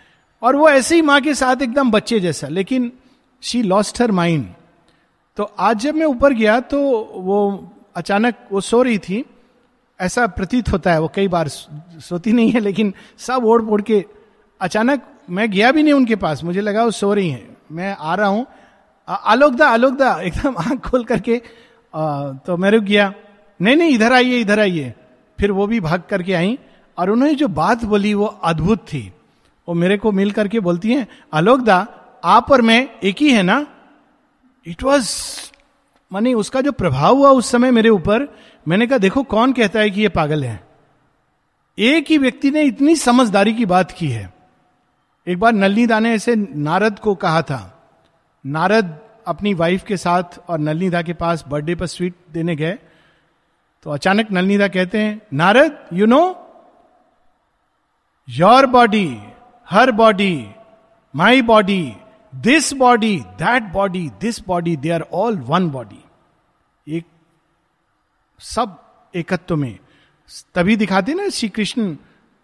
और 0.42 0.56
वो 0.56 0.68
ऐसे 0.68 0.94
ही 0.94 1.02
माँ 1.02 1.20
के 1.20 1.34
साथ 1.34 1.62
एकदम 1.62 1.90
बच्चे 1.90 2.20
जैसा, 2.20 2.48
लेकिन 2.48 2.92
शी 3.42 3.62
लॉस्ट 3.62 4.00
हर 4.02 4.12
माइंड 4.12 4.46
तो 5.36 5.44
आज 5.58 5.78
जब 5.78 5.94
मैं 5.94 6.06
ऊपर 6.06 6.32
गया 6.32 6.58
तो 6.60 6.78
वो 7.14 7.38
अचानक 7.96 8.34
वो 8.52 8.60
सो 8.60 8.82
रही 8.82 8.98
थी। 8.98 9.24
ऐसा 10.00 10.26
प्रतीत 10.26 10.68
होता 10.72 10.92
है 10.92 11.00
वो 11.00 11.10
कई 11.14 11.28
बार 11.28 11.48
सोती 11.48 12.32
नहीं 12.32 12.50
है 12.52 12.60
लेकिन 12.60 12.92
सब 13.18 13.44
ओढ़ 13.44 13.62
पोड़ 13.62 13.80
के 13.82 14.04
अचानक 14.60 15.02
मैं 15.30 15.50
गया 15.50 15.70
भी 15.72 15.82
नहीं 15.82 15.92
उनके 15.92 16.16
पास। 16.16 16.42
मुझे 16.44 16.60
लगा 16.60 16.84
वो 16.84 16.90
सो 16.90 17.12
रही 17.14 17.28
हैं। 17.30 17.56
मैं 17.72 17.96
आ 18.00 18.14
रहा 18.14 18.28
हूँ। 18.28 18.46
आलोक 19.08 19.54
दा 19.54 19.68
आलोक 19.68 19.94
दा 19.94 20.14
एकदम 20.20 20.56
आँख 20.58 20.80
खोल 20.80 21.04
करके 21.04 21.40
आ, 21.94 22.32
तो 22.32 22.56
मैं 22.56 22.70
रुक 22.70 22.84
गया। 22.84 23.12
नहीं 23.60 23.76
नहीं 23.76 23.94
इधर 23.94 24.12
आइए 24.12 24.38
इधर 24.40 24.60
आइए। 24.60 24.92
फिर 25.38 25.52
वो 25.52 25.66
भी 25.66 25.80
भाग 25.80 26.02
करके 26.10 26.32
आई 26.32 26.58
और 26.98 27.10
उन्होंने 27.10 27.34
जो 27.34 27.48
बात 27.48 27.84
बोली 27.84 28.14
वो 28.14 28.26
अद्भुत 28.26 28.86
थी। 28.92 29.12
वो 29.68 29.74
मेरे 29.74 29.96
को 29.98 30.12
मिल 30.12 30.30
करके 30.30 30.60
बोलती 30.60 30.92
हैं 30.92 31.06
आलोक 31.34 31.60
दा 31.60 31.86
आप 32.24 32.52
और 32.52 32.62
मैं 32.62 32.88
एक 33.04 33.16
ही 33.20 33.30
है 33.32 33.42
ना? 33.42 33.66
इट 34.66 34.82
वॉज़ 34.82 35.10
मानी 36.12 36.34
उसका 36.34 36.60
जो 36.60 36.72
प्रभाव 36.72 37.16
हुआ 37.16 37.30
उस 37.30 37.50
समय 37.50 37.70
मेरे 37.70 37.88
ऊपर, 37.88 38.26
मैंने 38.68 38.86
कहा, 38.86 38.98
देखो, 38.98 39.22
कौन 39.22 39.52
कहता 39.52 39.80
है 39.80 39.90
कि 39.90 40.00
ये 40.00 40.08
पागल 40.08 40.44
है? 40.44 40.60
एक 41.78 42.06
ही 42.10 42.18
व्यक्ति 42.18 42.50
ने 42.50 42.62
इतनी 42.62 42.94
समझदारी 42.96 43.54
की 43.54 43.66
बात 43.66 43.90
की 43.90 44.08
है। 44.08 44.32
एक 45.26 45.38
बार 45.38 45.52
नलनीदा 45.52 45.98
ने 46.00 46.12
ऐसे 46.14 46.34
नारद 46.36 46.98
को 46.98 47.14
कहा 47.14 47.42
था, 47.42 47.60
नारद 48.44 48.98
अपनी 49.26 49.54
वाइफ 49.54 49.84
के 49.84 49.96
साथ 49.96 50.38
और 50.48 50.58
नलनीदा 50.58 51.02
के 51.02 51.12
पास 51.12 51.44
बर्थडे 51.48 51.74
पर 51.74 51.86
स्वीट 51.86 52.14
देने 52.32 52.56
गए। 52.56 52.78
तो 53.86 53.90
अचानक 53.90 54.32
नलनीदा 54.32 54.68
कहते 54.68 54.98
हैं, 54.98 55.20
Narad 55.32 55.78
you 55.92 56.06
know 56.06 56.22
your 58.28 58.66
body 58.66 59.18
her 59.68 59.90
body 59.90 60.48
my 61.14 61.42
body 61.42 61.96
this 62.36 62.72
body 62.72 63.18
that 63.18 63.62
body 63.62 64.10
this 64.20 64.46
body 64.46 64.76
they 64.76 64.90
are 64.90 65.00
all 65.12 65.38
one 65.38 65.70
body 65.70 66.04
एक 66.88 67.04
सब 68.40 68.78
एकत्व 69.14 69.56
में। 69.56 69.78
तभी 70.54 70.76
दिखाते 70.76 71.14
ना 71.14 71.28
श्री 71.28 71.48
कृष्ण 71.48 71.96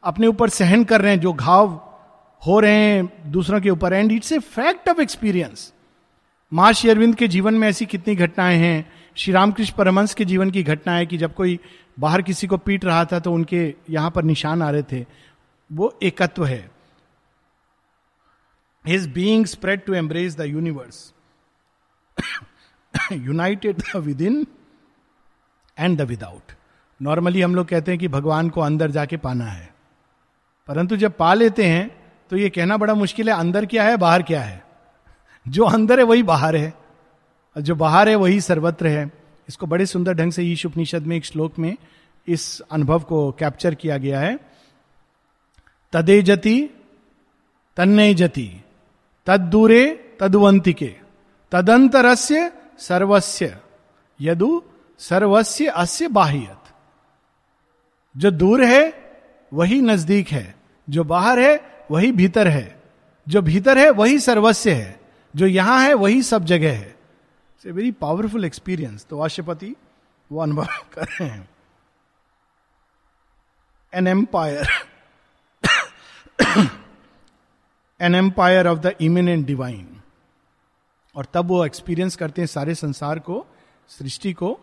अपने 0.05 0.27
ऊपर 0.27 0.49
सहन 0.49 0.85
कर 0.85 1.01
रहे 1.01 1.13
हैं, 1.13 1.21
जो 1.21 1.33
घाव 1.33 1.69
हो 2.43 2.61
रहे 2.61 2.73
हैं 2.73 3.31
दूसरों 3.31 3.61
के 3.61 3.71
ऊपर। 3.71 3.93
And 3.93 4.13
it's 4.13 4.33
a 4.33 4.39
fact 4.39 4.89
of 4.89 5.01
experience 5.01 5.73
माँ 6.53 6.73
श्री 6.73 6.91
अरविंद 6.91 7.15
के 7.15 7.29
जीवन 7.29 7.55
में 7.55 7.69
ऐसी 7.69 7.87
कितनी 7.87 8.15
घटनाएँ 8.15 8.59
हैं। 8.59 8.93
श्री 9.17 9.33
रामकृष्ण 9.33 9.77
परमंश 9.77 10.15
के 10.15 10.25
जीवन 10.25 10.51
की 10.51 10.63
घटनाएँ 10.63 11.07
कि 11.07 11.19
जब 11.19 11.35
कोई 11.35 11.61
बाहर 12.01 12.23
किसी 12.23 12.47
को 12.47 12.57
पीट 12.57 12.85
रहा 12.85 13.05
था 13.05 13.19
तो 13.19 13.33
उनके 13.33 13.75
यहाँ 13.91 14.11
पर 14.11 14.25
निशान 14.25 14.63
आ 14.63 14.71
रहे 14.71 14.83
थे। 14.83 15.07
वो 15.73 15.99
एकत्व 16.03 16.45
है। 16.45 16.72
Being 18.85 19.47
spread 19.47 19.85
to 19.85 19.95
embrace 19.95 20.37
the 20.37 20.41
universe 20.41 21.13
united 23.13 23.77
the 23.79 23.97
within 24.21 24.47
and 25.79 25.99
the 25.99 26.01
without 26.01 26.53
normally 27.03 27.43
हम 27.43 27.55
लोग 27.55 27.67
कहते 27.67 27.91
हैं 27.91 27.99
कि 28.01 28.09
भगवान 28.09 28.49
को 28.49 28.61
अंदर 28.61 28.91
जाके 28.91 29.17
पाना 29.17 29.45
है। 29.45 29.75
परंतु 30.69 30.97
जब 30.97 31.17
पा 31.17 31.35
लेते 31.35 31.65
हैं 31.65 32.03
तो 32.31 32.37
ये 32.37 32.51
कहना 32.51 32.77
बड़ा 32.77 32.95
मुश्किल 32.95 33.29
है, 33.31 33.37
अंदर 33.37 33.67
क्या 33.67 33.85
है, 33.85 33.97
बाहर 33.97 34.23
क्या 34.23 34.43
है? 34.43 34.65
जो 35.49 35.65
अंदर 35.65 35.99
है, 35.99 36.05
वही 36.05 36.23
बाहर 36.23 36.57
है। 36.57 36.75
और 37.57 37.63
जो 37.63 37.75
बाहर 37.75 38.09
है, 38.09 38.15
वही 38.15 38.41
सर्वत्र 38.41 38.87
है। 38.87 39.11
इसको 39.49 39.67
बड़े 39.67 39.87
सुंदर 39.87 40.15
ढंग 40.15 40.33
से 40.33 40.43
ईश 40.43 40.67
उपनिषद 40.67 41.03
में, 41.03 41.17
एक 41.17 41.25
श्लोक 41.25 41.59
में 41.59 41.77
इस 42.29 42.61
अनुभव 42.61 43.01
को 43.01 43.33
कैप्चर 43.33 43.75
किया 43.75 43.97
गया 43.97 44.21
है। 44.21 44.39
तदे 45.93 46.23
जति 46.23 46.71
तन्नय 47.77 48.15
जति 48.15 48.65
तद 49.27 49.41
दूरे 49.41 50.17
तदुवंतिके। 50.21 50.97
तदंतरस्य 51.53 52.53
सर्वस्य। 52.79 53.59
यदु 54.21 54.63
सर्वस्य 54.99 55.67
अस्य 55.67 56.09
बाह्यत। 56.09 56.59
जो 58.17 58.31
दूर 58.31 58.65
है, 58.65 59.13
वही 59.53 59.81
नज़दीक 59.81 60.29
है। 60.29 60.55
जो 60.91 61.05
बाहर 61.05 61.39
है, 61.39 61.85
वही 61.91 62.13
भीतर 62.13 62.49
है। 62.49 62.83
जो 63.29 63.43
भीतर 63.43 63.79
है, 63.79 63.91
वही 63.91 64.19
सर्वस्व 64.19 64.71
है। 64.71 65.01
जो 65.37 65.47
यहाँ 65.47 65.83
है, 65.83 65.95
वही 65.95 66.23
सब 66.23 66.45
जगह 66.45 66.73
है। 66.73 66.89
It's 66.89 67.67
a 67.67 67.71
very 67.71 67.91
powerful 67.91 68.45
experience 68.45 69.07
तो 69.11 69.19
वाष्यपति 69.19 69.77
वो 70.33 70.43
अनुभव 70.43 70.67
कर 70.95 71.05
रहे 71.05 71.25
हैं। 71.25 71.51
An 73.95 74.07
empire 74.07 74.69
an 78.03 78.15
empire 78.15 78.67
of 78.67 78.79
the 78.79 78.95
immanent 79.01 79.47
divine 79.47 80.01
और 81.17 81.27
तब 81.35 81.47
वो 81.47 81.67
एक्सपीरियंस 81.67 82.17
करते 82.17 82.43
हैं 82.43 82.47
सारे 82.47 82.75
संसार 82.75 83.19
को, 83.19 83.47
सृष्टि 83.89 84.33
को, 84.33 84.61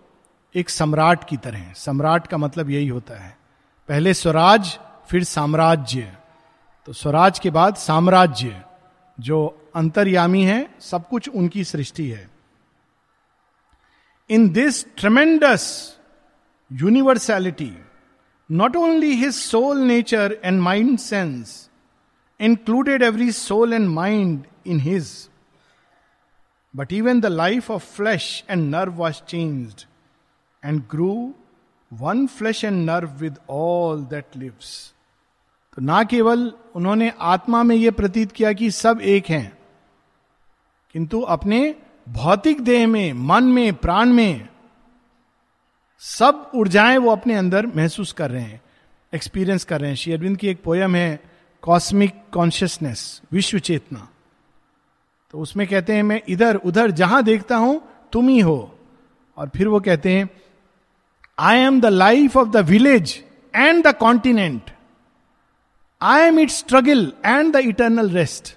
एक 0.55 0.69
सम्राट 0.69 1.29
की 1.29 1.37
तरह 1.37 1.73
सम्राट 1.73 2.27
का 2.27 2.37
मतलब 2.37 2.69
यही 2.69 2.87
होता 2.87 3.13
है। 3.13 3.37
पहले 3.87 4.13
स्वराज, 4.13 4.79
फिर 5.09 5.23
साम्राज्य। 5.23 6.17
तो 6.85 6.93
स्वराज 6.93 7.39
के 7.39 7.49
बाद 7.49 7.75
साम्राज्य, 7.75 8.61
जो 9.19 9.69
अंतर्यामी 9.75 10.43
है, 10.43 10.75
सब 10.79 11.07
कुछ 11.07 11.29
उनकी 11.29 11.63
सृष्टि 11.63 12.09
है। 12.09 12.29
In 14.29 14.49
this 14.49 14.95
tremendous 14.95 15.97
universality 16.73 17.73
not 18.51 18.75
only 18.75 19.13
his 19.15 19.33
soul 19.35 19.77
nature 19.77 20.37
and 20.43 20.61
mind 20.61 20.97
sense 20.99 21.68
included 22.41 23.01
every 23.01 23.31
soul 23.31 23.73
and 23.73 23.89
mind 23.89 24.43
in 24.67 24.79
his 24.79 25.29
but 26.75 26.93
even 26.93 27.21
the 27.21 27.25
life 27.25 27.71
of 27.71 27.85
flesh 27.85 28.43
and 28.49 28.75
nerve 28.75 28.93
was 28.93 29.15
changed 29.15 29.85
and 30.65 30.81
grew 30.91 31.33
one 31.93 32.27
flesh 32.27 32.63
and 32.63 32.85
nerve 32.85 33.09
with 33.09 33.37
all 33.49 34.03
that 34.03 34.25
lives 34.37 34.93
तो 35.75 35.81
ना 35.81 36.03
केवल 36.03 36.53
उन्होंने 36.75 37.13
आत्मा 37.19 37.63
में 37.63 37.75
यह 37.75 37.91
प्रतीत 37.91 38.31
किया 38.31 38.53
कि 38.53 38.71
सब 38.71 38.99
एक 39.01 39.25
हैं, 39.29 39.57
किंतु 40.93 41.21
अपने 41.21 41.75
भौतिक 42.09 42.61
देह 42.61 42.87
में, 42.87 43.13
मन 43.13 43.43
में, 43.43 43.73
प्राण 43.73 44.09
में 44.09 44.49
सब 45.99 46.51
ऊर्जाएँ 46.55 46.97
वो 46.97 47.11
अपने 47.11 47.33
अंदर 47.33 47.65
महसूस 47.65 48.13
कर 48.13 48.31
रहे 48.31 48.43
हैं 48.43 48.61
एक्सपीरियंस 49.13 49.63
कर 49.63 49.81
रहे 49.81 49.89
हैं। 49.89 49.97
श्री 49.97 50.13
अरविंद 50.13 50.37
की 50.37 50.47
एक 50.47 50.63
पोयम 50.63 50.95
है 50.95 51.28
कॉस्मिक 51.63 52.13
कॉन्शियसनेस 52.33 53.21
विश्व 53.31 53.59
चेतना 53.59 54.07
तो 55.33 55.39
उसमें 55.39 55.65
कहते 55.67 55.93
हैं 55.93 56.03
मैं 56.03 56.21
इधर 56.29 56.55
उधर 56.55 56.91
जहाँ 56.91 57.23
देखता 57.23 57.57
हूँ 57.57 57.81
तुम 58.13 58.27
ही 58.27 58.39
हो। 58.39 58.75
और 59.37 59.49
फिर 59.49 59.67
वो 59.67 59.79
कहते 59.79 60.11
हैं 60.11 60.29
I 61.39 61.57
am 61.57 61.79
the 61.81 61.85
life 61.85 62.37
of 62.37 62.49
the 62.49 62.57
village 62.57 63.23
and 63.55 63.87
the 63.87 63.93
continent 63.95 64.71
I 66.01 66.21
am 66.21 66.39
it 66.39 66.49
struggle 66.49 67.13
and 67.25 67.53
the 67.53 67.59
eternal 67.59 68.09
rest 68.09 68.55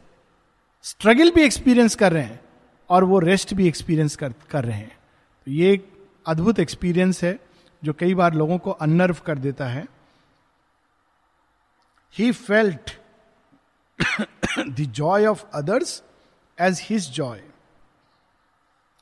struggle 0.84 1.30
भी 1.30 1.42
एक्सपीरियंस 1.42 1.94
कर 1.94 2.12
रहे 2.12 2.22
हैं 2.22 2.40
और 2.90 3.04
वो 3.04 3.18
रेस्ट 3.18 3.54
भी 3.54 3.68
एक्सपीरियंस 3.68 4.16
कर, 4.16 4.32
कर 4.50 4.64
रहे 4.64 4.76
हैं। 4.76 4.98
तो 5.46 5.50
ये 5.50 5.72
एक 5.72 5.88
अद्भुत 6.26 6.58
एक्सपीरियंस 6.60 7.22
है 7.24 7.38
जो 7.82 7.92
कई 7.92 8.14
बार 8.14 8.34
लोगों 8.34 8.58
को 8.58 8.70
अनर्व 8.70 9.16
कर 9.26 9.38
देता 9.38 9.66
है। 9.66 9.86
He 12.18 12.32
felt 12.32 12.90
the 14.58 14.86
joy 14.90 15.26
of 15.26 15.44
others 15.54 16.02
as 16.58 16.80
his 16.82 17.10
joy 17.10 17.40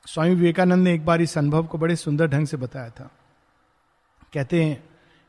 Swami 0.07 0.35
Vivekananda 0.35 0.83
ने 0.83 0.93
एक 0.93 1.05
बार 1.05 1.21
इस 1.21 1.37
अनुभव 1.37 1.63
को 1.63 1.77
बड़े 1.77 1.95
सुंदर 1.95 2.27
ढंग 2.27 2.47
से 2.47 2.57
बताया 2.57 2.89
था। 2.89 3.09
कहते 4.33 4.63
हैं, 4.63 4.83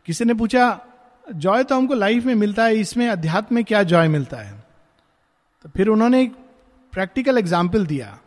किसी 0.06 0.24
ने 0.24 0.34
पूछा, 0.34 0.80
जॉय 1.26 1.64
तो 1.64 1.76
हमको 1.76 1.94
लाइफ 1.94 2.24
में 2.24 2.34
मिलता 2.34 2.64
है, 2.64 2.76
इसमें 2.76 3.08
अध्यात्म 3.08 3.54
में 3.54 3.64
क्या 3.64 3.82
जॉय 3.82 4.08
मिलता 4.08 4.36
है? 4.36 4.64
तो 5.62 5.68
फिर 5.68 5.88
उन्होंने 5.88 6.22
एक 6.22 6.32
प्रैक्टिकल 6.92 7.38
एग्ज़ाम्पल 7.38 7.86
दिया 7.86 8.18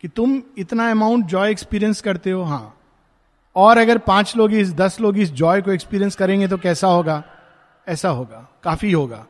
कि 0.00 0.08
तुम 0.08 0.42
इतना 0.58 0.90
अमाउंट 0.90 1.26
जॉय 1.26 1.50
एक्सपीरियंस 1.50 2.00
करते 2.00 2.30
हो 2.30 2.42
हाँ। 2.42 2.76
और 3.56 3.78
अगर 3.78 3.98
पाँच 3.98 4.36
लोग 4.36 4.52
इस, 4.52 4.72
दस 4.72 5.00
लोग 5.00 5.18
इस 5.18 5.30
जॉय 5.32 5.62
को 5.62 5.72
एक्सपीरियंस 5.72 6.16
करेंगे 6.16 6.48
तो 6.48 6.58
कैसा 6.58 6.86
होगा? 6.86 7.22
ऐसा 7.90 8.08
होगा, 8.08 8.48
काफ़ी 8.62 8.92
होगा। 8.92 9.26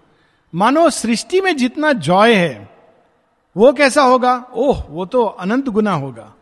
मानो 0.54 0.90
सृष्टि 0.90 1.40
में 1.40 1.56
जितना 1.56 1.92
जॉय 1.92 2.34
है, 2.34 2.68
वो 3.56 3.72
कैसा 3.72 4.02
होगा? 4.02 4.34
ओह, 4.52 4.82
वो 4.82 5.06
तो 5.06 5.24
अनंत 5.24 5.68
गुना 5.68 5.92
होगा। 5.92 6.34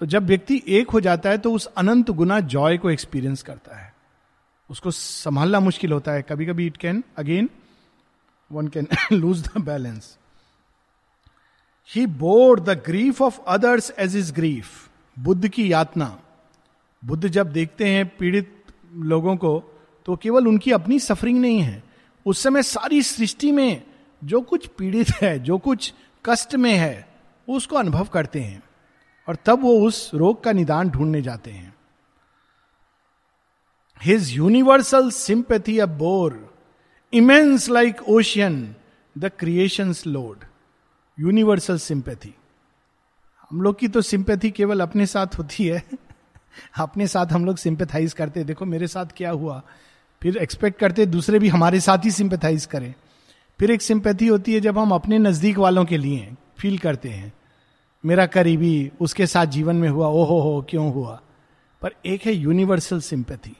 तो 0.00 0.06
जब 0.06 0.26
व्यक्ति 0.26 0.62
एक 0.68 0.90
हो 0.90 1.00
जाता 1.00 1.30
है 1.30 1.38
तो 1.38 1.52
उस 1.52 1.66
अनंत 1.66 2.10
गुना 2.10 2.40
जॉय 2.40 2.78
को 2.78 2.90
एक्सपीरियंस 2.90 3.42
करता 3.42 3.76
है। 3.76 3.92
उसको 4.70 4.90
संभालना 4.90 5.60
मुश्किल 5.60 5.92
होता 5.92 6.12
है। 6.12 6.22
कभी 6.22 6.46
कभी 6.46 6.66
it 6.66 6.76
can 6.76 7.02
again 7.18 7.48
one 8.52 8.68
can 8.68 8.86
lose 9.12 9.44
the 9.44 9.58
balance 9.58 10.16
he 11.88 12.06
bore 12.06 12.60
the 12.60 12.82
grief 12.86 13.22
of 13.22 13.40
others 13.48 13.92
as 13.98 14.16
is 14.16 14.32
grief 14.32 14.88
Buddha 15.18 15.48
की 15.48 15.72
यातना। 15.72 16.18
बुद्ध 17.02 17.28
जब 17.28 17.52
देखते 17.52 17.88
हैं, 17.88 18.06
पीड़ित 18.16 18.64
लोगों 18.94 19.36
को 19.36 19.71
तो 20.06 20.16
केवल 20.16 20.48
उनकी 20.48 20.72
अपनी 20.72 20.98
सफरिंग 20.98 21.40
नहीं 21.40 21.60
है। 21.60 21.82
उस 22.26 22.42
समय 22.42 22.62
सारी 22.62 23.02
सृष्टि 23.02 23.52
में 23.52 23.82
जो 24.24 24.40
कुछ 24.40 24.66
पीड़ित 24.66 25.10
है, 25.22 25.38
जो 25.38 25.58
कुछ 25.58 25.92
कष्ट 26.24 26.54
में 26.54 26.74
है 26.74 27.08
उसको 27.48 27.76
अनुभव 27.76 28.04
करते 28.04 28.40
हैं 28.40 28.62
और 29.28 29.36
तब 29.46 29.60
वो 29.60 29.86
उस 29.86 30.10
रोग 30.14 30.44
का 30.44 30.52
निदान 30.52 30.90
ढूँढने 30.90 31.22
जाते 31.22 31.50
हैं। 31.50 31.74
His 34.02 34.30
universal 34.36 35.10
sympathy 35.10 35.78
upbore 35.86 36.54
immense 37.12 37.68
like 37.68 38.02
ocean 38.08 38.74
the 39.18 39.30
creation 39.38 39.94
load 40.06 40.44
universal 41.20 41.78
sympathy 41.78 42.34
हम 43.50 43.60
लोग 43.62 43.78
की 43.78 43.88
तो 43.88 44.00
सिंपैथी 44.02 44.50
केवल 44.50 44.80
अपने 44.80 45.06
साथ 45.06 45.26
होती 45.38 45.66
है। 45.66 45.82
अपने 46.78 47.06
साथ 47.06 47.26
हम 47.26 47.44
लोग 47.44 47.56
सिंपथाइज 47.56 48.12
करते 48.12 48.44
देखो, 48.44 48.64
मेरे 48.64 48.86
साथ 48.86 49.06
क्या 49.16 49.30
हुआ? 49.30 49.62
फिर 50.22 50.36
एक्सपेक्ट 50.36 50.78
करते, 50.78 51.06
दूसरे 51.06 51.38
भी 51.38 51.48
हमारे 51.48 51.80
साथ 51.80 52.04
ही 52.04 52.10
सिंपैथाइज 52.10 52.66
करें। 52.66 52.94
फिर 53.58 53.70
एक 53.70 53.82
सिंपैथी 53.82 54.26
होती 54.26 54.54
है 54.54 54.60
जब 54.60 54.78
हम 54.78 54.92
अपने 54.92 55.18
नज़दीक 55.18 55.58
वालों 55.58 55.84
के 55.84 55.96
लिए 55.98 56.32
फील 56.58 56.78
करते 56.78 57.08
हैं। 57.08 57.32
मेरा 58.04 58.26
करीबी 58.26 58.90
उसके 59.00 59.26
साथ 59.26 59.46
जीवन 59.46 59.76
में 59.76 59.88
हुआ, 59.88 60.06
ओहो 60.06 60.40
हो, 60.40 60.66
क्यों 60.70 60.92
हुआ? 60.92 61.20
पर 61.82 61.94
एक 62.06 62.26
है 62.26 62.32
यूनिवर्सल 62.32 63.00
सिंपैथी 63.00 63.56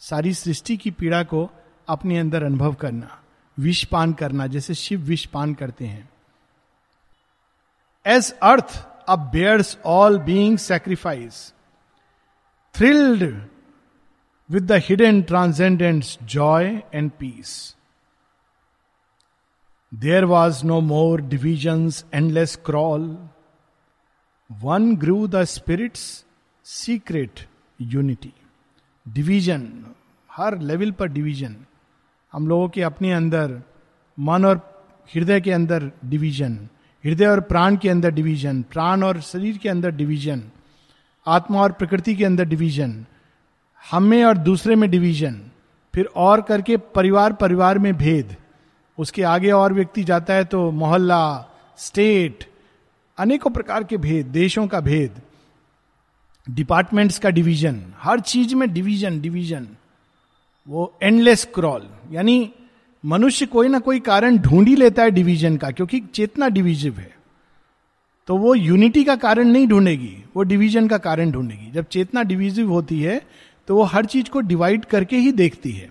सारी 0.00 0.34
सृष्टि 0.34 0.76
की 0.76 0.90
पीड़ा 0.90 1.22
को 1.22 1.50
अपने 1.88 2.18
अंदर 2.18 2.42
अनुभव 2.42 2.74
करना, 2.74 3.20
विष 3.58 3.84
पान 3.84 4.12
करना, 4.12 4.46
जैसे 4.46 4.74
शिव 4.74 5.00
विष 5.00 5.26
पान 5.26 5.54
करते 5.54 5.86
हैं। 5.86 6.08
As 8.06 8.34
earth 8.42 8.86
upbears 9.32 9.78
all 9.84 10.18
being 10.18 10.58
sacrifice 10.58 11.52
thrilled 12.74 13.48
with 14.50 14.62
the 14.62 14.78
hidden 14.84 15.20
transcendent's 15.22 16.18
joy 16.28 16.66
and 16.94 17.10
peace 17.20 17.52
there 19.92 20.24
was 20.24 20.64
no 20.66 20.80
more 20.80 21.20
divisions 21.28 22.04
endless 22.14 22.56
crawl 22.66 23.06
one 24.50 24.94
grew 24.96 25.26
the 25.26 25.42
spirit's 25.44 26.02
secret 26.66 27.40
unity 27.78 28.32
division 29.06 29.62
her 30.30 30.58
level 30.60 30.90
पर 30.90 31.08
डिवीज़न 31.08 31.56
हम 32.32 32.48
लोगों 32.48 32.68
के 32.68 32.82
अपने 32.82 33.12
अंदर, 33.12 33.60
मन 34.18 34.44
और 34.44 34.60
हृदय 35.10 35.40
के 35.40 35.52
अंदर 35.52 35.90
डिवीज़न 36.04 36.58
हृदय 37.04 37.26
और 37.26 37.40
प्राण 37.46 37.76
के 37.76 37.88
अंदर 37.88 38.10
डिवीज़न 38.10 38.62
प्राण 38.72 39.02
और 39.02 39.20
शरीर 39.22 39.58
के 39.58 39.68
अंदर 39.68 39.90
डिवीज़न 39.94 40.42
आत्मा 41.26 41.60
और 41.62 41.72
प्रकृति 41.72 42.14
के 42.14 42.24
अंदर 42.24 42.44
डिवीज़न 42.44 43.04
हम 43.84 44.02
में 44.02 44.24
और 44.24 44.38
दूसरे 44.38 44.76
में 44.76 44.90
डिवीज़न, 44.90 45.40
फिर 45.94 46.08
और 46.16 46.40
करके 46.42 46.76
परिवार 46.76 47.32
परिवार 47.32 47.78
में 47.78 47.92
भेद। 47.96 48.36
उसके 48.98 49.22
आगे 49.24 49.50
और 49.50 49.72
व्यक्ति 49.72 50.04
जाता 50.04 50.34
है 50.34 50.44
तो 50.44 50.70
मोहल्ला, 50.72 51.48
स्टेट, 51.78 52.44
अनेकों 53.18 53.50
प्रकार 53.50 53.84
के 53.84 53.96
भेद, 53.98 54.26
देशों 54.28 54.66
का 54.66 54.80
भेद। 54.82 55.20
डिपार्टमेंट्स 56.46 57.18
का 57.18 57.30
डिवीज़न, 57.30 57.82
हर 57.98 58.20
चीज़ 58.22 58.54
में 58.54 58.72
डिवीज़न 58.72 59.20
डिवीज़न। 59.20 59.66
वो 60.68 60.92
एंडलेस 61.02 61.44
क्रॉल 61.54 61.88
यानी 62.12 62.50
मनुष्य 63.04 63.46
कोई 63.46 63.68
ना 63.68 63.78
कोई 63.78 64.00
कारण 64.00 64.38
ढूंढ 64.38 64.68
ही 64.68 64.74
लेता 64.76 65.02
है 65.02 65.10
डिवीज़न 65.10 65.56
का, 65.56 65.70
क्योंकि 65.70 66.00
चेतना 66.14 66.48
डिविजिव 66.48 66.98
है। 66.98 67.10
तो 68.28 68.36
वो 68.36 68.54
यूनिटी 68.54 69.04
का 69.04 69.16
कारण 69.16 69.48
नहीं 69.48 69.66
ढूंढेगी, 69.66 70.16
वो 70.36 70.42
डिवीज़न 70.42 70.88
का 70.88 70.98
कारण 70.98 71.30
ढूंढेगी। 71.30 71.70
जब 71.70 71.86
चेतना 71.86 72.22
डिविजिव 72.22 72.70
होती 72.72 73.00
है 73.00 73.20
तो 73.68 73.76
वो 73.76 73.82
हर 73.82 74.06
चीज़ 74.06 74.30
को 74.30 74.40
डिवाइड 74.40 74.84
करके 74.84 75.16
ही 75.16 75.32
देखती 75.32 75.72
है। 75.72 75.90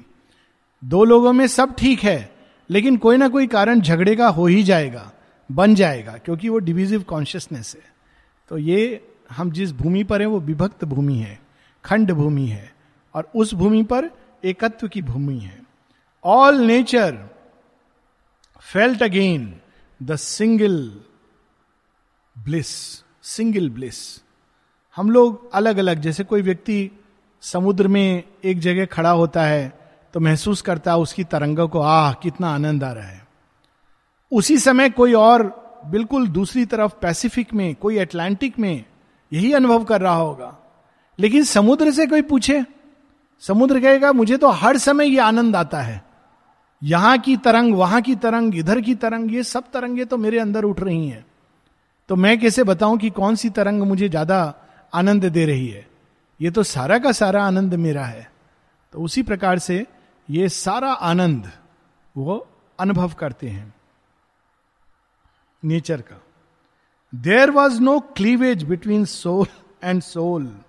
दो 0.83 1.03
लोगों 1.03 1.33
में 1.33 1.47
सब 1.47 1.75
ठीक 1.75 1.99
है, 1.99 2.35
लेकिन 2.69 2.97
कोई 2.97 3.17
ना 3.17 3.27
कोई 3.27 3.47
कारण 3.47 3.81
झगड़े 3.81 4.15
का 4.15 4.27
हो 4.27 4.45
ही 4.45 4.63
जाएगा, 4.63 5.11
बन 5.51 5.75
जाएगा, 5.75 6.17
क्योंकि 6.17 6.49
वो 6.49 6.59
डिविजिव 6.59 7.03
कॉन्शियसनेस 7.03 7.75
है। 7.75 7.93
तो 8.49 8.57
ये 8.57 9.07
हम 9.31 9.51
जिस 9.51 9.71
भूमि 9.71 10.03
पर 10.03 10.21
है, 10.21 10.27
वो 10.27 10.39
विभक्त 10.39 10.85
भूमि 10.85 11.15
है, 11.15 11.39
खंड 11.85 12.11
भूमि 12.11 12.45
है, 12.45 12.73
और 13.15 13.31
उस 13.35 13.53
भूमि 13.53 13.83
पर 13.83 14.09
एकत्व 14.43 14.87
की 14.87 15.01
भूमि 15.01 15.37
है। 15.39 15.61
All 16.23 16.55
nature 16.55 17.29
felt 18.61 19.03
again 19.03 19.53
the 20.03 20.15
single 20.15 21.01
bliss 22.35 22.67
single 23.23 23.69
bliss 23.69 24.21
हम 24.95 25.09
लोग 25.09 25.51
अलग 25.51 25.77
अलग 25.77 25.99
जैसे 25.99 26.23
कोई 26.23 26.41
व्यक्ति 26.41 26.91
समुद्र 27.43 27.87
में 27.87 28.23
एक 28.45 28.59
जगह 28.59 28.85
खड़ा 28.85 29.09
होता 29.09 29.43
है 29.43 29.79
तो 30.13 30.19
महसूस 30.19 30.61
करता 30.61 30.91
है 30.91 30.97
उसकी 30.97 31.23
तरंगों 31.23 31.67
को, 31.67 31.79
आह, 31.79 32.13
कितना 32.13 32.53
आनंद 32.53 32.83
आ 32.83 32.91
रहा 32.91 33.07
है। 33.07 33.27
उसी 34.31 34.57
समय 34.57 34.89
कोई 34.89 35.13
और 35.13 35.43
बिल्कुल 35.85 36.27
दूसरी 36.27 36.65
तरफ़ 36.65 36.93
पैसिफिक 37.01 37.53
में, 37.53 37.75
कोई 37.75 37.97
अटलांटिक 37.97 38.59
में 38.59 38.85
यही 39.31 39.53
अनुभव 39.53 39.83
कर 39.83 40.01
रहा 40.01 40.13
होगा। 40.13 40.57
लेकिन 41.19 41.43
समुद्र 41.43 41.91
से 41.91 42.07
कोई 42.07 42.21
पूछे, 42.21 42.63
समुद्र 43.43 43.79
कहेगा, 43.79 44.11
मुझे 44.11 44.37
तो 44.37 44.47
हर 44.47 44.77
समय 44.77 45.07
ये 45.07 45.19
आनंद 45.19 45.55
आता 45.55 45.81
है। 45.81 46.01
यहाँ 46.83 47.17
की 47.17 47.37
तरंग, 47.37 47.75
वहाँ 47.75 48.01
की 48.01 48.15
तरंग, 48.15 48.55
इधर 48.55 48.81
की 48.81 48.95
तरंग, 48.95 49.33
ये 49.35 49.43
सब 49.43 49.71
तरंगे 49.73 50.05
तो 50.05 50.17
मेरे 50.17 50.39
अंदर 50.39 50.63
उठ 50.63 50.79
रही 50.79 51.07
हैं। 51.07 51.25
तो 52.09 52.15
मैं 52.15 52.39
कैसे 52.39 52.63
बताऊँ 52.63 52.97
कि 52.97 53.09
कौन 53.09 53.35
सी 53.35 53.49
तरंग 53.49 53.81
मुझे 53.81 54.09
ज़्यादा 54.09 54.53
आनंद 54.93 55.25
दे 55.25 55.45
रही 55.45 55.67
है? 55.67 55.90
ये 56.41 56.51
तो 56.51 56.63
सारा 56.63 56.99
का 56.99 57.11
सारा 57.11 57.43
आनंद 57.43 57.73
मेरा 57.73 58.05
है। 58.05 58.31
तो 58.93 59.01
उसी 59.01 59.23
प्रकार 59.23 59.59
से 59.59 59.85
ये 60.29 60.49
सारा 60.49 60.91
आनंद 60.91 61.51
वो 62.17 62.47
अनुभव 62.79 63.13
करते 63.13 63.49
हैं। 63.49 63.73
नेचर 65.63 66.01
का। 66.01 66.21
There 67.15 67.51
was 67.51 67.81
no 67.81 67.99
cleavage 67.99 68.63
between 68.63 69.05
soul 69.05 69.47
and 69.83 70.01
soul 70.01 70.59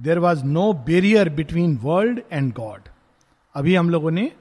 there 0.00 0.18
was 0.18 0.44
no 0.44 0.72
barrier 0.72 1.28
between 1.28 1.76
world 1.76 2.22
and 2.32 2.52
God 2.54 2.82
अभी 3.54 3.74
हम 3.74 3.90
लोगों 3.90 4.10
ने 4.10 4.32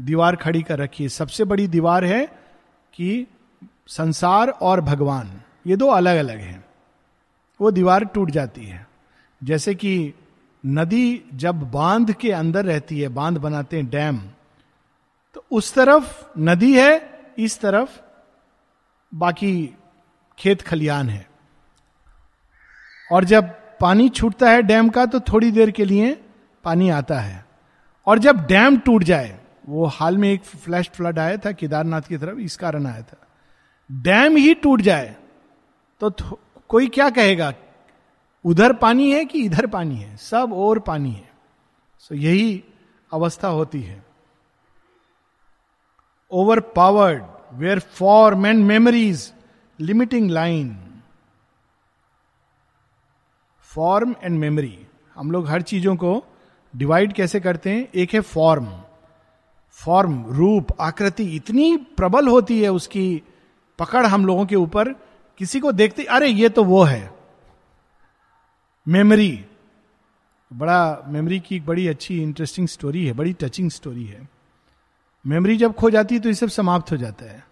दीवार 0.00 0.36
खड़ी 0.36 0.62
कर 0.62 0.78
रखी 0.78 1.02
है। 1.02 1.08
सबसे 1.08 1.44
बड़ी 1.44 1.68
दीवार 1.68 2.04
है 2.04 2.26
कि 2.94 3.26
संसार 3.86 4.48
और 4.48 4.80
भगवान, 4.80 5.40
ये 5.66 5.76
दो 5.76 5.86
अलग 5.86 6.16
अलग 6.16 6.38
हैं। 6.38 6.64
वो 7.60 7.70
दीवार 7.70 8.04
टूट 8.04 8.30
जाती 8.30 8.64
है। 8.64 8.87
जैसे 9.44 9.74
कि 9.74 10.12
नदी 10.66 11.24
जब 11.34 11.70
बाँध 11.70 12.12
के 12.12 12.32
अंदर 12.32 12.64
रहती 12.64 13.00
है, 13.00 13.08
बाँध 13.08 13.38
बनाते 13.38 13.76
हैं, 13.76 13.88
डैम 13.90 14.18
तो 15.34 15.44
उस 15.50 15.74
तरफ़ 15.74 16.24
नदी 16.38 16.78
है, 16.78 17.20
इस 17.38 17.60
तरफ़ 17.60 17.98
बाकी 19.14 19.74
खेत 20.38 20.62
खलियान 20.62 21.08
है। 21.08 21.26
और 23.12 23.24
जब 23.24 23.44
पानी 23.80 24.08
छूटता 24.08 24.50
है 24.50 24.62
डैम 24.62 24.88
का 24.88 25.06
तो 25.06 25.20
थोड़ी 25.20 25.50
देर 25.50 25.70
के 25.70 25.84
लिए 25.84 26.12
पानी 26.64 26.90
आता 26.90 27.18
है। 27.20 27.44
और 28.06 28.18
जब 28.18 28.46
डैम 28.46 28.78
टूट 28.78 29.02
जाए, 29.02 29.38
वो 29.68 29.86
हाल 29.86 30.18
में 30.18 30.32
एक 30.32 30.44
फ्लैश 30.44 30.90
फ्लड 30.90 31.18
आया 31.18 31.36
था, 31.36 31.52
केदारनाथ 31.52 32.02
की 32.02 32.16
तरफ़, 32.16 32.38
इस 32.38 32.56
कारण 32.56 32.86
आया 32.86 33.02
था। 33.02 33.26
डैम 33.90 34.36
ही 34.36 34.54
टूट 34.54 34.80
जाए 34.80 35.16
तो 36.00 36.10
कोई 36.68 36.86
क्या 36.86 37.10
कहेगा? 37.10 37.52
उधर 38.44 38.72
पानी 38.72 39.12
है 39.12 39.24
कि 39.24 39.44
इधर 39.44 39.66
पानी 39.66 39.96
है? 39.96 40.16
सब 40.16 40.52
और 40.52 40.78
पानी 40.78 41.10
है। 41.10 41.30
सो 41.98 42.14
so, 42.14 42.20
यही 42.20 42.64
अवस्था 43.12 43.48
होती 43.48 43.82
है। 43.82 44.06
Overpowered 46.60 47.24
were 47.52 47.80
form 47.80 48.46
and 48.46 48.64
memories 48.64 49.32
limiting 49.80 50.30
line 50.30 50.84
form 53.60 54.14
and 54.22 54.38
memory 54.38 54.86
हम 55.14 55.30
लोग 55.30 55.48
हर 55.48 55.62
चीज़ों 55.62 55.96
को 55.96 56.24
डिवाइड 56.76 57.12
कैसे 57.12 57.40
करते 57.40 57.70
हैं? 57.70 57.88
एक 57.94 58.14
है 58.14 58.20
फॉर्म 58.20 58.82
फॉर्म 59.70 60.26
रूप, 60.26 60.66
आकृति, 60.80 61.36
इतनी 61.36 61.76
प्रबल 61.76 62.28
होती 62.28 62.62
है 62.62 62.68
उसकी 62.68 63.22
पकड़ 63.78 64.06
हम 64.06 64.26
लोगों 64.26 64.46
के 64.46 64.56
ऊपर, 64.56 64.92
किसी 65.38 65.60
को 65.60 65.72
देखते, 65.72 66.04
अरे, 66.04 66.28
ये 66.28 66.48
तो 66.48 66.64
वो 66.64 66.82
है। 66.82 67.17
मेमोरी। 68.88 69.44
बड़ा 70.50 71.04
मेमोरी 71.08 71.38
की 71.40 71.56
एक 71.56 71.66
बड़ी 71.66 71.86
अच्छी 71.88 72.22
इंटरेस्टिंग 72.22 72.68
स्टोरी 72.68 73.06
है, 73.06 73.12
बड़ी 73.12 73.32
टचिंग 73.32 73.70
स्टोरी 73.70 74.04
है। 74.04 74.28
मेमोरी 75.26 75.56
जब 75.56 75.74
खो 75.74 75.90
जाती 75.90 76.14
है 76.14 76.20
तो 76.20 76.28
ये 76.28 76.34
सब 76.34 76.48
समाप्त 76.48 76.92
हो 76.92 76.96
जाता 76.96 77.24
है। 77.24 77.44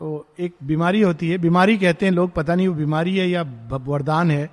तो 0.00 0.26
एक 0.40 0.54
बीमारी 0.64 1.00
होती 1.00 1.28
है, 1.30 1.38
बीमारी 1.38 1.76
कहते 1.78 2.06
हैं 2.06 2.12
लोग, 2.12 2.30
पता 2.30 2.54
नहीं 2.54 2.68
वो 2.68 2.74
बीमारी 2.74 3.16
है 3.16 3.28
या 3.30 3.42
वरदान 3.70 4.30
है 4.30 4.50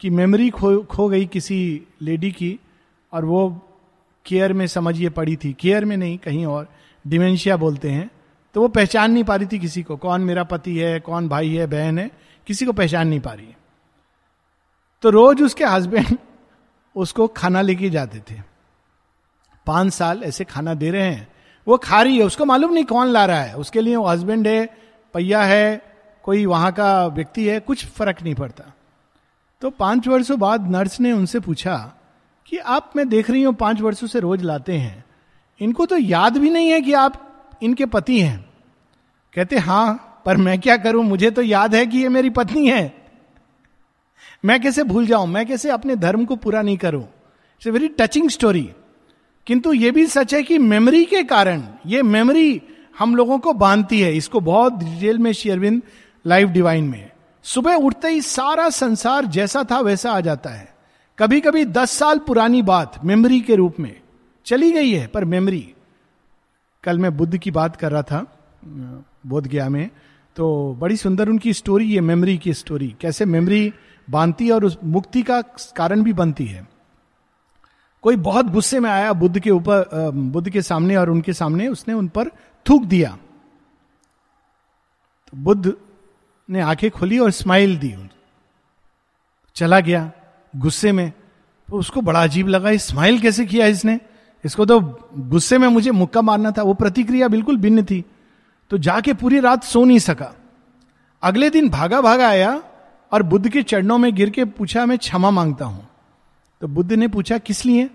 कि 0.00 0.10
मेमोरी 0.10 0.50
खो 0.50 0.78
खो 0.78 1.08
गई 1.08 1.26
किसी 1.26 1.82
लेडी 2.02 2.32
की 2.32 2.58
और 3.12 3.24
वो 3.24 3.48
केयर 4.26 4.52
में 4.52 4.66
समझिए 4.66 5.08
पड़ी 5.08 5.36
थी। 5.36 5.52
केयर 5.52 5.84
में 5.84 5.96
नहीं, 5.96 6.18
कहीं 6.18 6.46
और 6.46 6.68
डिमेंशिया 7.06 7.56
बोलते 7.56 7.90
हैं। 7.90 8.10
तो 8.54 8.60
वो 8.60 8.68
पहचान 8.68 9.12
नहीं 9.12 9.24
पा 9.24 9.36
रही 9.36 9.46
थी 9.52 9.58
किसी 9.58 9.82
को, 9.82 9.96
कौन 9.96 10.20
मेरा 10.20 10.44
पति 10.44 10.78
है, 10.78 11.00
कौन 11.00 11.28
भाई 11.28 11.54
है, 11.54 11.66
बहन 11.66 11.98
है, 11.98 12.10
किसी 12.46 12.66
को 12.66 12.72
पहचान 12.72 13.08
नहीं 13.08 13.20
पा 13.20 13.32
रही 13.32 13.54
तो 15.02 15.10
रोज 15.10 15.42
उसके 15.42 15.64
हस्बैंड 15.64 16.16
उसको 16.96 17.26
खाना 17.26 17.60
लेके 17.60 17.90
जाते 17.90 18.18
थे। 18.18 18.40
पाँच 19.66 19.92
साल 19.92 20.22
ऐसे 20.24 20.44
खाना 20.44 20.74
दे 20.74 20.90
रहे 20.90 21.02
हैं। 21.02 21.28
वो 21.66 21.76
खा 21.76 22.02
रही 22.02 22.18
है, 22.18 22.24
उसको 22.24 22.44
मालूम 22.44 22.72
नहीं 22.72 22.84
कौन 22.84 23.06
ला 23.06 23.24
रहा 23.24 23.42
है। 23.42 23.56
उसके 23.56 23.80
लिए 23.80 23.96
वो 23.96 24.06
हस्बैंड 24.06 24.46
है 24.46 24.66
पहिया 25.14 25.42
है, 25.42 25.82
कोई 26.22 26.46
वहाँ 26.46 26.72
का 26.72 27.06
व्यक्ति 27.06 27.48
है, 27.48 27.60
कुछ 27.60 27.86
फ़र्क 27.86 28.22
नहीं 28.22 28.34
पड़ता। 28.34 28.72
तो 29.60 29.70
पाँच 29.70 30.08
वर्षों 30.08 30.38
बाद 30.38 30.70
नर्स 30.70 31.00
ने 31.00 31.12
उनसे 31.12 31.40
पूछा 31.40 31.76
कि 32.46 32.58
आप, 32.58 32.90
मैं 32.96 33.08
देख 33.08 33.30
रही 33.30 33.42
हूँ 33.42 33.54
पाँच 33.54 33.80
वर्षों 33.80 34.06
से 34.06 34.20
रोज 34.20 34.42
लाते 34.42 34.72
हैं। 34.72 35.04
इनको 35.60 35.86
तो 35.86 35.96
याद 35.96 36.36
भी 36.38 36.50
नहीं 36.50 36.70
है 36.70 36.80
कि 36.80 36.92
आप 36.92 37.28
इनके 37.62 37.86
पति 37.86 38.20
हैं। 38.20 38.50
कहते 39.34 39.58
हाँ 39.58 40.22
पर 40.26 40.36
मैं 40.36 40.60
क्या 40.60 40.76
करूँ? 40.76 41.04
मुझे 41.04 41.30
तो 41.30 41.42
याद 41.42 41.74
है 41.74 41.86
कि 41.86 41.98
ये 41.98 42.08
मेरी 42.08 42.30
पत्नी 42.30 42.68
है। 42.68 43.01
मैं 44.44 44.60
कैसे 44.62 44.82
भूल 44.84 45.06
जाऊँ? 45.06 45.26
मैं 45.26 45.46
कैसे 45.46 45.70
अपने 45.70 45.96
धर्म 45.96 46.24
को 46.24 46.36
पूरा 46.36 46.62
नहीं 46.62 46.76
करूँ? 46.76 47.02
It's 47.02 47.66
a 47.66 47.70
very 47.70 47.88
touching 48.00 48.28
story 48.30 48.68
किंतु 49.46 49.72
यह 49.72 49.92
भी 49.92 50.06
सच 50.06 50.34
है 50.34 50.42
कि 50.42 50.58
मेमोरी 50.58 51.04
के 51.04 51.22
कारण, 51.24 51.62
ये 51.86 52.02
मेमोरी 52.02 52.60
हम 52.98 53.14
लोगों 53.16 53.38
को 53.38 53.52
बांधती 53.52 54.00
है। 54.00 54.16
इसको 54.16 54.40
बहुत 54.40 54.72
डिटेल 54.74 55.18
में 55.18 55.32
शेयरविंद 55.32 55.82
लाइव 56.24 56.48
डिवाइन 56.48 56.84
में। 56.84 57.10
सुबह 57.44 57.74
उठते 57.76 58.08
ही 58.08 58.20
सारा 58.20 58.68
संसार 58.70 59.26
जैसा 59.26 59.64
था 59.70 59.80
वैसा 59.80 60.12
आ 60.12 60.20
जाता 60.20 60.50
है। 60.50 60.68
कभी 61.18 61.40
कभी 61.40 61.64
दस 61.64 61.90
साल 61.90 62.18
पुरानी 62.18 62.62
बात 62.62 63.04
मेमोरी 63.04 63.40
के 63.40 63.54
रूप 63.54 63.80
में 63.80 63.94
चली 64.46 64.70
गई 64.72 64.90
है, 64.90 65.06
पर 65.06 65.24
मेमोरी 65.24 65.72
कल 66.84 66.98
मैं 66.98 67.16
बुद्ध 67.16 67.36
की 67.38 67.50
बात 67.50 67.76
कर 67.76 67.92
रहा 67.92 68.02
था 68.02 68.26
बोध 69.26 69.46
गया 69.46 69.68
में 69.68 69.88
तो 70.36 70.46
बड़ी 70.74 70.96
सुंदर 70.96 71.28
उनकी 71.28 71.52
स्टोरी 71.52 71.94
है 71.94 72.00
मेमोरी 72.00 72.36
की 72.38 72.54
स्टोरी 72.54 72.94
कैसे 73.00 73.24
मेमोरी 73.24 73.72
बांधती 74.10 74.46
है 74.46 74.52
और 74.52 74.64
उस 74.64 74.78
मुक्ति 74.84 75.22
का 75.22 75.40
कारण 75.76 76.02
भी 76.02 76.12
बनती 76.12 76.46
है। 76.46 76.68
कोई 78.02 78.16
बहुत 78.16 78.46
गुस्से 78.46 78.80
में 78.80 78.90
आया 78.90 79.12
बुद्ध 79.12 79.40
के 79.40 79.50
ऊपर 79.50 80.10
बुद्ध 80.14 80.50
के 80.50 80.62
सामने 80.62 80.96
और 80.96 81.10
उनके 81.10 81.32
सामने, 81.32 81.68
उसने 81.68 81.94
उन 81.94 82.08
पर 82.08 82.28
थूक 82.66 82.84
दिया। 82.84 83.18
तो 85.28 85.36
बुद्ध 85.36 85.72
ने 86.50 86.60
आँखें 86.60 86.90
खोली 86.90 87.18
और 87.18 87.30
स्माइल 87.30 87.76
दी। 87.78 87.94
चला 89.54 89.80
गया 89.80 90.10
गुस्से 90.56 90.92
में। 90.92 91.12
तो 91.68 91.78
उसको 91.78 92.00
बड़ा 92.00 92.22
अजीब 92.22 92.48
लगा 92.48 92.76
स्माइल 92.76 93.20
कैसे 93.20 93.46
किया 93.46 93.66
इसने? 93.66 94.00
इसको 94.44 94.66
तो 94.66 94.80
गुस्से 95.18 95.58
में 95.58 95.68
मुझे 95.68 95.90
मुक्का 95.90 96.22
मारना 96.22 96.50
था। 96.50 96.62
वो 96.62 96.74
प्रतिक्रिया 96.74 97.28
बिल्कुल 97.28 97.56
भिन्न 97.56 97.84
थी। 97.84 98.04
तो 98.70 98.78
जाके 98.78 99.12
पूरी 99.14 99.40
रात 99.40 99.64
सो 99.64 99.84
नहीं 99.84 99.98
सका। 99.98 100.34
अगले 101.22 101.50
दिन 101.50 101.68
भागा 101.68 102.00
भागा 102.00 102.28
आया 102.28 102.62
और 103.12 103.22
बुद्ध 103.22 103.48
के 103.48 103.62
चरणों 103.62 103.98
में 103.98 104.14
गिर 104.14 104.30
के 104.30 104.44
पूछा, 104.44 104.86
मैं 104.86 104.98
क्षमा 104.98 105.30
माँगता 105.30 105.64
हूँ। 105.64 105.88
तो 106.60 106.68
बुद्ध 106.68 106.92
ने 106.92 107.08
पूछा, 107.08 107.38
किस 107.38 107.66
लिए? 107.66 107.90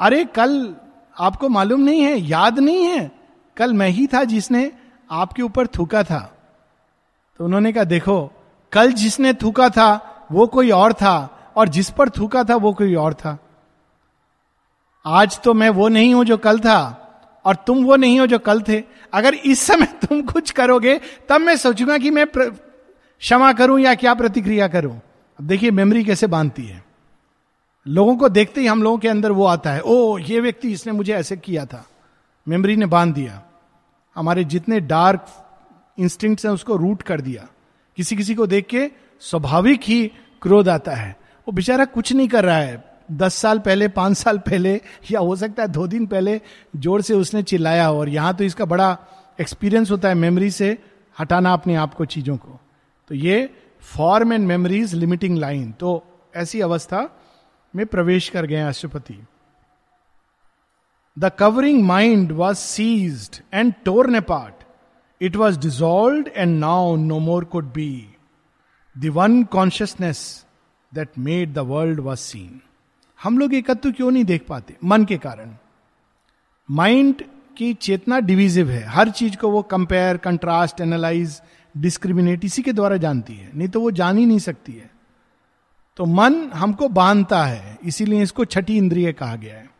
अरे, 0.00 0.24
कल 0.24 0.76
आपको 1.20 1.48
मालूम 1.48 1.80
नहीं 1.80 2.00
है, 2.00 2.20
याद 2.20 2.58
नहीं 2.58 2.84
है। 2.84 3.12
कल 3.56 3.72
मैं 3.72 3.88
ही 3.88 4.06
था 4.06 4.24
जिसने 4.24 4.72
आपके 5.10 5.42
ऊपर 5.42 5.66
थूका 5.66 6.02
था। 6.02 6.38
तो 7.38 7.44
उन्होंने 7.44 7.72
कहा, 7.72 7.84
देखो, 7.84 8.32
कल 8.72 8.92
जिसने 8.92 9.34
थूका 9.34 9.68
था, 9.68 10.08
वो 10.32 10.46
कोई 10.46 10.70
और 10.70 10.92
था, 10.92 11.38
और 11.56 11.68
जिस 11.68 11.90
पर 11.90 12.08
थूका 12.08 12.44
था, 12.44 12.56
वो 12.56 12.72
कोई 12.72 12.94
और 12.94 13.14
था। 13.14 13.38
आज 15.06 15.40
तो 15.40 15.54
मैं 15.54 15.70
वो 15.70 15.88
नहीं 15.88 16.14
हूँ 16.14 16.24
जो 16.24 16.36
कल 16.36 16.58
था, 16.58 16.98
और 17.44 17.56
तुम 17.56 17.84
वो 17.84 17.96
नहीं 17.96 18.20
हो 18.20 18.26
जो 18.26 18.38
कल 18.38 18.62
थे। 18.62 18.82
अगर 19.12 19.34
इस 19.34 19.60
समय 19.60 19.86
तुम 19.86 20.22
कुछ 20.22 20.50
करोगे, 20.50 21.00
तब 21.28 21.40
मैं 21.40 21.56
सोचूँगा 21.56 21.98
कि 21.98 22.10
मैं 22.10 22.26
क्षमा 23.22 23.52
करूँ 23.52 23.80
या 23.80 23.94
क्या 23.94 24.14
प्रतिक्रिया 24.14 24.68
करूँ? 24.68 25.00
अब 25.38 25.46
देखिए 25.46 25.70
मेमोरी 25.70 26.04
कैसे 26.04 26.26
बांधती 26.26 26.64
है। 26.64 26.84
लोगों 27.86 28.16
को 28.16 28.28
देखते 28.28 28.60
ही 28.60 28.66
हम 28.66 28.82
लोगों 28.82 28.98
के 28.98 29.08
अंदर 29.08 29.32
वो 29.32 29.44
आता 29.46 29.72
है 29.72 29.80
ओ 29.80 30.18
ये 30.18 30.40
व्यक्ति 30.40 30.72
इसने 30.72 30.92
मुझे 30.92 31.14
ऐसे 31.14 31.36
किया 31.36 31.66
था। 31.66 31.86
मेमोरी 32.48 32.76
ने 32.76 32.86
बाँध 32.86 33.14
दिया। 33.14 33.42
हमारे 34.16 34.44
जितने 34.44 34.80
डार्क 34.80 35.26
इंस्टिंक्ट्स 35.98 36.46
हैं, 36.46 36.52
उसको 36.52 36.76
रूट 36.76 37.02
कर 37.02 37.20
दिया। 37.20 37.46
किसी 37.96 38.16
किसी 38.16 38.34
को 38.34 38.46
देख 38.46 38.66
के 38.66 38.90
स्वाभाविक 39.20 39.80
ही 39.82 40.12
क्रोध 40.42 40.68
आता 40.68 40.92
है। 40.92 41.16
वो 41.48 41.52
बेचारा 41.52 41.84
कुछ 41.84 42.12
नहीं 42.12 42.28
कर 42.28 42.44
रहा 42.44 42.56
है। 42.56 42.84
दस 43.12 43.34
साल 43.34 43.58
पहले, 43.58 43.88
पाँच 43.88 44.16
साल 44.16 44.38
पहले, 44.38 44.80
या 45.10 45.20
हो 45.20 45.36
सकता 45.36 45.62
है 45.62 45.68
दो 45.68 45.86
दिन 45.86 46.06
पहले, 46.06 46.40
ज़ोर 46.76 47.02
से 47.02 47.14
उसने 47.14 47.42
चिल्लाया। 47.42 47.92
और 47.92 48.08
यहाँ 48.08 48.34
तो 48.34 48.44
इसका 48.44 48.64
बड़ा 48.64 48.98
एक्सपीरियंस 49.40 49.90
होता 49.90 50.08
है 50.08 50.14
मेमोरी 50.14 50.50
से, 50.50 50.78
हटाना 51.20 51.52
अपने 51.52 51.74
आप 51.74 51.94
को 51.94 52.04
चीज़ों 52.04 52.36
को। 52.36 52.58
तो 53.08 53.14
ये 53.14 53.54
form 53.80 54.32
and 54.32 54.46
memories 54.46 54.94
limiting 54.94 55.38
line 55.38 55.72
तो 55.72 56.04
ऐसी 56.36 56.60
अवस्था 56.60 57.18
में 57.76 57.86
प्रवेश 57.86 58.28
कर 58.28 58.46
गए 58.46 58.60
Ashwapati 58.60 59.26
the 61.18 61.32
covering 61.38 61.82
mind 61.84 62.32
was 62.32 62.56
seized 62.56 63.42
and 63.54 63.74
torn 63.84 64.14
apart 64.20 64.54
it 65.22 65.36
was 65.36 65.60
dissolve 65.60 66.24
and 66.36 66.60
now 66.60 66.96
no 66.96 67.18
more 67.18 67.44
could 67.44 67.64
be 67.64 68.14
the 68.98 69.06
one 69.06 69.44
consciousness 69.44 70.46
that 70.94 71.08
made 71.18 71.52
the 71.52 71.58
world 71.58 72.00
was 72.00 72.18
seen 72.18 72.60
हम 73.22 73.38
लोग 73.38 73.54
एकत्व 73.54 73.92
क्यों 73.92 74.10
नहीं 74.10 74.24
देख 74.24 74.46
पाते? 74.46 74.76
मन 74.84 75.04
के 75.04 75.18
कारण। 75.18 75.56
माइंड 76.70 77.24
की 77.56 77.74
चेतना 77.74 78.20
डिविजिव 78.20 78.70
है। 78.70 78.84
हर 78.84 79.10
चीज़ 79.10 79.36
को 79.36 79.50
वो 79.50 79.62
कंपेयर 79.62 80.16
कंट्रास्ट 80.16 80.80
एनालाइज 80.80 81.42
डिस्क्रिमिनेट 81.76 82.44
इसी 82.44 82.62
के 82.62 82.72
द्वारा 82.72 82.96
जानती 82.96 83.34
है। 83.34 83.50
नहीं 83.54 83.68
तो 83.68 83.80
वो 83.80 83.90
जान 83.90 84.18
ही 84.18 84.26
नहीं 84.26 84.38
सकती 84.38 84.72
है। 84.72 84.90
तो 85.96 86.04
मन 86.04 86.50
हमको 86.54 86.88
बांधता 86.88 87.44
है, 87.44 87.78
इसीलिए 87.84 88.22
इसको 88.22 88.44
छठी 88.44 88.76
इंद्रिय 88.76 89.12
कहा 89.12 89.36
गया 89.36 89.56
है। 89.56 89.70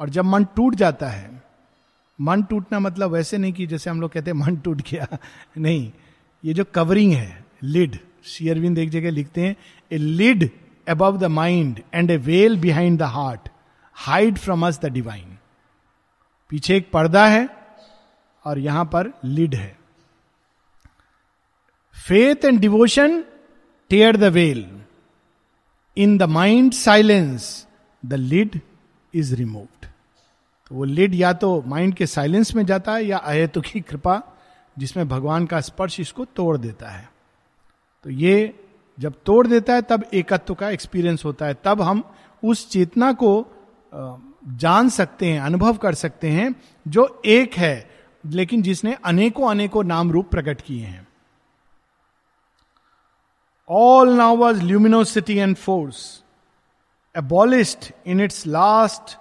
और 0.00 0.08
जब 0.10 0.24
मन 0.24 0.44
टूट 0.44 0.74
जाता 0.74 1.08
है, 1.08 1.42
मन 2.20 2.42
टूटना 2.42 2.80
मतलब 2.80 3.10
वैसे 3.10 3.38
नहीं 3.38 3.52
कि 3.52 3.66
जैसे 3.66 3.90
हम 3.90 4.00
लोग 4.00 4.12
कहते 4.12 4.30
हैं, 4.30 4.38
मन 4.38 4.56
टूट 4.56 4.82
गया। 4.90 5.18
नहीं, 5.58 5.92
ये 6.44 6.54
जो 6.54 6.64
कवरिंग 6.64 7.12
है 7.12 7.44
लिड 7.62 7.98
शेयरविंद 8.24 8.78
एक 8.78 8.90
जगह 8.90 9.10
लिखते 9.10 9.40
हैं 9.40 9.56
a 9.92 9.96
lid 9.96 10.50
above 10.88 11.18
the 11.18 11.24
mind 11.24 11.80
and 11.94 12.10
a 12.10 12.16
veil 12.16 12.60
behind 12.60 12.98
the 12.98 13.02
heart 13.02 13.48
hide 13.94 14.38
from 14.38 14.66
us 14.66 14.80
the 14.80 14.86
divine 14.86 15.38
पीछे 16.50 16.76
एक 16.76 16.90
पर्दा 16.92 17.26
है 17.26 17.48
और 18.44 18.58
यहाँ 18.58 18.84
पर 18.84 19.12
लिड 19.24 19.54
है। 19.54 19.83
Faith 22.04 22.44
and 22.44 22.60
devotion 22.60 23.24
tear 23.90 24.16
the 24.16 24.24
veil 24.24 24.66
in 25.96 26.18
the 26.18 26.22
mind 26.22 26.72
silence 26.72 27.66
the 28.06 28.14
lid 28.14 28.60
is 29.14 29.34
removed 29.34 29.86
वो 30.72 30.84
lid 30.84 31.14
या 31.14 31.32
तो 31.32 31.62
माइंड 31.66 31.94
के 31.94 32.06
साइलेंस 32.06 32.54
में 32.54 32.66
जाता 32.66 32.94
है 32.94 33.04
या 33.06 33.16
अयतु 33.16 33.60
की 33.60 33.80
कृपा 33.80 34.22
जिसमें 34.78 35.08
भगवान 35.08 35.46
का 35.46 35.60
स्पर्श 35.60 36.00
इसको 36.00 36.24
तोड़ 36.24 36.56
देता 36.58 36.88
है। 36.88 37.08
तो 38.04 38.10
ये 38.10 38.54
जब 38.98 39.14
तोड़ 39.26 39.46
देता 39.46 39.74
है, 39.74 39.82
तब 39.82 40.04
एकत्व 40.14 40.54
का 40.54 40.70
एक्सपीरियंस 40.70 41.24
होता 41.24 41.46
है। 41.46 41.54
तब 41.64 41.82
हम 41.82 42.02
उस 42.42 42.68
चेतना 42.70 43.12
को 43.12 43.46
जान 44.46 44.88
सकते 44.88 45.26
हैं, 45.26 45.40
अनुभव 45.40 45.76
कर 45.76 45.94
सकते 45.94 46.28
हैं, 46.28 46.54
जो 46.88 47.22
एक 47.26 47.54
है, 47.54 47.90
लेकिन 48.26 48.62
जिसने 48.62 48.96
अनेकों 49.04 49.50
अनेकों 49.50 49.84
नाम 49.84 50.10
रूप 50.10 50.30
प्रकट 50.30 50.60
किए 50.60 50.84
हैं। 50.84 51.06
All 53.69 54.13
now 54.17 54.35
was 54.37 54.63
luminosity 54.63 55.37
and 55.37 55.55
force 55.55 56.01
abolished 57.15 57.91
in 58.05 58.19
its 58.19 58.45
last 58.45 59.17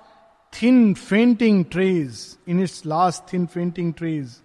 thin 0.53 0.95
fainting 0.95 1.65
trace, 1.65 2.39
in 2.47 2.61
its 2.61 2.85
last 2.85 3.27
thin 3.29 3.47
fainting 3.47 3.93
trace. 3.95 4.43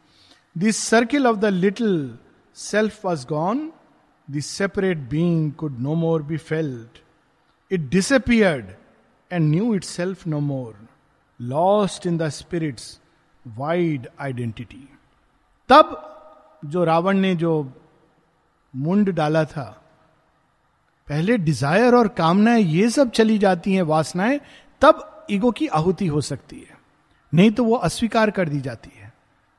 This 0.56 0.77
circle 0.77 1.27
of 1.27 1.41
the 1.41 1.51
little 1.51 2.12
self 2.53 3.03
was 3.03 3.25
gone. 3.25 3.71
The 4.27 4.41
separate 4.41 5.10
being 5.10 5.53
could 5.53 5.79
no 5.79 5.95
more 5.95 6.19
be 6.19 6.38
felt. 6.38 6.99
It 7.69 7.89
disappeared 7.89 8.75
and 9.32 9.51
knew 9.51 9.73
itself 9.73 10.25
no 10.25 10.39
more, 10.39 10.75
lost 11.39 12.06
in 12.06 12.17
the 12.17 12.29
spirit's 12.29 12.99
wide 13.58 14.08
identity. 14.19 14.88
तब 15.69 15.95
जो 16.65 16.84
रावण 16.84 17.17
ने 17.17 17.36
जो 17.36 17.53
मुंड 18.75 19.10
डाला 19.15 19.43
था 19.45 19.65
पहले 21.09 21.38
desire 21.38 21.94
और 21.94 22.09
कामनाएँ 22.09 22.62
ये 22.62 22.90
सब 22.90 23.11
चली 23.11 23.38
जाती 23.38 23.75
हैं, 23.75 23.83
वासनाएँ, 23.83 24.40
तब 24.83 25.27
ईगो 25.31 25.51
की 25.51 25.66
आहुति 25.66 26.07
हो 26.07 26.21
सकती 26.21 26.57
है। 26.57 26.79
नहीं 27.35 27.51
तो 27.51 27.64
वो 27.64 27.75
अस्वीकार 27.75 28.31
कर 28.31 28.49
दी 28.49 28.61
जाती 28.61 28.90
है। 28.99 29.12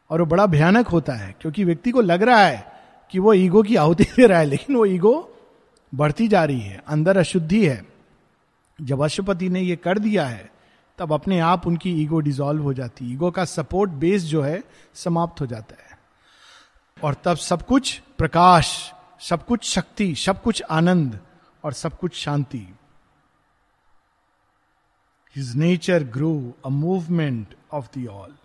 और 0.10 0.20
वो 0.20 0.26
बड़ा 0.26 0.46
भयानक 0.46 0.88
होता 0.88 1.14
है, 1.14 1.36
क्योंकि 1.42 1.64
व्यक्ति 1.64 1.92
को 1.92 2.02
लग 2.02 2.24
रहा 2.24 2.40
है 2.40 2.72
कि 3.12 3.20
वो 3.20 3.34
ईगो 3.34 3.64
की 3.64 3.76
आहुति 3.76 4.04
दे 4.18 4.28
रहा 4.28 4.40
है, 4.40 4.46
लेकिन 4.46 4.76
वो 4.76 4.86
ईगो 4.86 5.38
बढ़ती 5.96 6.28
जा 6.28 6.44
रही 6.46 6.60
है, 6.60 6.84
अंदर 6.88 7.18
अशुद्धि 7.18 7.68
है। 7.68 7.86
जब 8.82 9.02
अशुपति 9.02 9.50
ने 9.50 9.62
ये 9.62 9.76
कर 9.76 10.00
दिया 10.00 10.26
है, 10.26 10.52
तब 10.98 11.14
अपने 11.14 11.40
आप 11.40 11.68
उनकी 11.68 12.02
ईगो 12.02 12.20
डिजॉल्व 12.20 12.64
हो 12.64 12.74
जाती 12.74 13.06
है। 13.06 13.12
ईगो 13.12 13.32
का 13.32 13.46
सपोर्ट 13.46 13.92
बेस 13.92 14.24
जो 14.24 14.42
है, 14.42 14.64
समाप्त 14.94 15.42
हो 15.42 15.46
जाता 15.46 15.76
है। 15.84 16.00
और 17.04 17.16
तब 17.24 17.38
सब 17.38 17.62
कुछ 17.62 18.02
प्रकाश, 18.18 18.94
सब 19.20 19.46
कुछ 19.46 19.64
शक्ति, 19.64 20.16
सब 20.16 20.42
कुछ 20.42 20.64
आनंद 20.70 21.20
और 21.64 21.74
सब 21.74 21.98
कुछ 21.98 22.16
शांति। 22.16 22.76
His 25.36 25.56
nature 25.56 26.04
grow 26.04 26.54
a 26.66 26.70
movement 26.70 27.56
of 27.72 28.00
the 28.00 28.08
all 28.08 28.36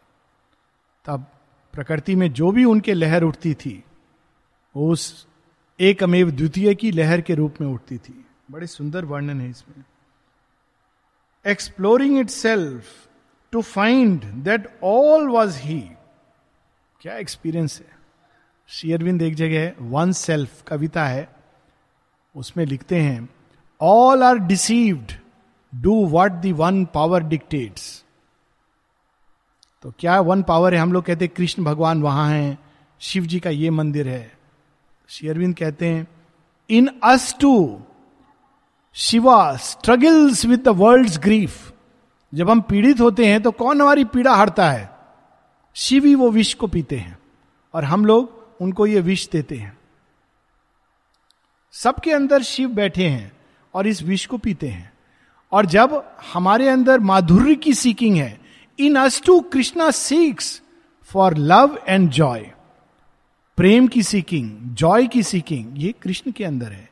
तब 1.05 1.27
प्रकृति 1.73 2.15
में 2.15 2.33
जो 2.33 2.53
भी 2.53 2.65
उनके 2.65 2.95
लहर 2.95 3.23
उठती 3.23 3.55
थी, 3.55 3.85
वो 4.77 4.93
उस 4.93 5.27
एक 5.81 6.03
अमेव 6.03 6.31
द्वितीय 6.31 6.75
की 6.75 6.91
लहर 6.91 7.21
के 7.21 7.35
रूप 7.35 7.55
में 7.61 7.69
उठती 7.69 7.99
थी। 7.99 8.27
बड़े 8.51 8.67
सुंदर 8.67 9.05
वर्णन 9.05 9.41
है 9.41 9.51
इसमें। 9.51 9.85
Exploring 11.47 12.19
itself 12.31 13.09
to 13.53 13.63
find 13.63 14.25
that 14.25 14.81
all 14.85 15.29
was 15.29 15.59
he 15.59 15.81
क्या 17.01 17.17
एक्सपीरियंस 17.17 17.81
है। 17.81 17.99
शेयरविंद 18.69 19.23
एक 19.23 19.35
जगह 19.35 19.73
वन 19.81 20.13
सेल्फ 20.13 20.63
कविता 20.63 21.07
है। 21.07 21.34
उसमें 22.37 22.65
लिखते 22.67 23.01
हैं 23.01 23.29
all 23.81 24.23
are 24.23 24.39
deceived 24.39 25.13
do 25.75 26.07
what 26.07 26.33
the 26.33 26.53
one 26.53 26.85
power 26.85 27.23
dictates 27.23 28.05
तो 29.83 29.93
क्या 29.99 30.21
वन 30.21 30.43
पावर 30.43 30.75
है? 30.75 30.81
हम 30.81 30.93
लोग 30.93 31.05
कहते 31.05 31.25
हैं, 31.25 31.35
कृष्ण 31.37 31.65
भगवान 31.65 32.03
वहाँ 32.03 32.29
हैं। 32.31 32.59
शिव 33.01 33.27
जी 33.27 33.41
का 33.41 33.51
ये 33.51 33.71
मंदिर 33.71 34.09
है। 34.09 34.33
शेयरविंद 35.09 35.55
कहते 35.55 35.89
हैं 35.89 36.07
in 36.71 36.89
us 37.05 37.37
to 37.41 37.81
Shiva 38.95 39.57
struggles 39.57 40.45
with 40.47 40.61
the 40.61 40.69
world 40.69 41.19
grief 41.19 41.73
जब 42.35 42.51
हम 42.51 42.61
पीड़ित 42.61 43.01
होते 43.01 43.27
हैं 43.27 43.43
तो 43.43 43.51
कौन 43.51 43.81
हमारी 43.81 44.05
पीड़ा 44.05 44.35
हरता 44.35 44.71
है? 44.71 44.91
शिव 45.75 46.05
ही 46.05 46.15
वो 46.15 46.31
विष 46.31 46.55
को 46.55 46.67
पीते 46.67 46.97
हैं 46.97 47.19
और 47.75 47.85
हम 47.85 48.07
लोग 48.07 48.47
उनको 48.61 48.87
ये 48.87 49.01
विष 49.01 49.29
देते 49.29 49.57
हैं। 49.57 49.74
सबके 51.75 52.13
अंदर 52.13 52.43
शिव 52.43 52.69
बैठे 52.71 53.09
हैं 53.09 53.31
और 53.75 53.87
इस 53.87 54.03
विष 54.03 54.27
को 54.27 54.39
पीते 54.39 54.69
हैं। 54.69 54.93
और 55.53 55.67
जब 55.67 56.03
हमारे 56.33 56.69
अंदर 56.69 56.99
माधुर्य 57.01 57.55
की 57.55 57.73
सीकिंग 57.75 58.17
है, 58.17 58.39
in 58.79 58.97
us 58.97 59.21
to 59.27 59.41
Krishna 59.53 59.91
seeks 59.91 60.61
for 61.11 61.37
love 61.37 61.79
and 61.89 62.09
joy 62.11 62.51
प्रेम 63.59 63.87
की 63.87 64.03
सीकिंग 64.03 64.51
जॉय 64.75 65.07
की 65.07 65.23
सीकिंग, 65.23 65.67
ये 65.79 65.95
कृष्ण 66.03 66.33
के 66.33 66.45
अंदर 66.45 66.73
है। 66.73 66.89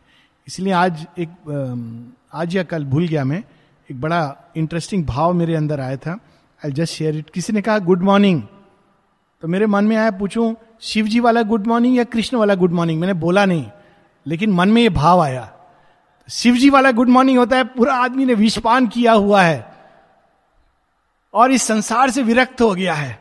इसलिए 0.48 0.72
आज 0.72 1.06
एक 1.18 2.08
आज 2.34 2.56
या 2.56 2.62
कल 2.62 2.84
भूल 2.84 3.06
गया 3.08 3.24
मैं, 3.24 3.42
एक 3.88 4.00
बड़ा 4.00 4.52
इंटरेस्टिंग 4.56 5.04
भाव 5.06 5.32
मेरे 5.34 5.54
अंदर 5.54 5.80
आया 5.80 5.96
था। 5.96 6.18
आई 6.60 6.72
जस्ट 6.72 6.94
शेयर 6.94 7.16
इट 7.16 7.30
किसी 7.30 7.52
ने 7.52 7.62
कहा 7.62 7.78
गुड 7.80 8.02
मॉर्निंग 8.02 8.42
तो 9.42 9.48
मेरे 9.48 9.66
मन 9.66 9.84
में 9.84 9.96
आया, 9.96 10.10
पूछूँ 10.10 10.54
शिव 10.82 11.06
जी 11.06 11.20
वाला 11.20 11.42
गुड 11.44 11.66
मॉर्निंग 11.66 11.96
या 11.96 12.04
कृष्ण 12.06 12.36
वाला 12.36 12.54
गुड 12.54 12.72
मॉर्निंग 12.72 13.00
मैंने 13.00 13.14
बोला 13.16 13.44
नहीं। 13.44 13.66
लेकिन 14.26 14.52
मन 14.52 14.68
में 14.68 14.82
ये 14.82 14.88
भाव 14.88 15.20
आया। 15.20 15.52
शिव 16.28 16.54
जी 16.54 16.70
वाला 16.70 16.90
गुड 16.90 17.08
मॉर्निंग 17.08 17.38
होता 17.38 17.56
है, 17.56 17.64
पूरा 17.64 17.94
आदमी 17.94 18.24
ने 18.24 18.34
विषपान 18.34 18.86
किया 18.86 19.12
हुआ 19.12 19.42
है 19.42 19.74
और 21.34 21.52
इस 21.52 21.62
संसार 21.62 22.10
से 22.10 22.22
विरक्त 22.22 22.60
हो 22.60 22.74
गया 22.74 22.94
है। 22.94 23.20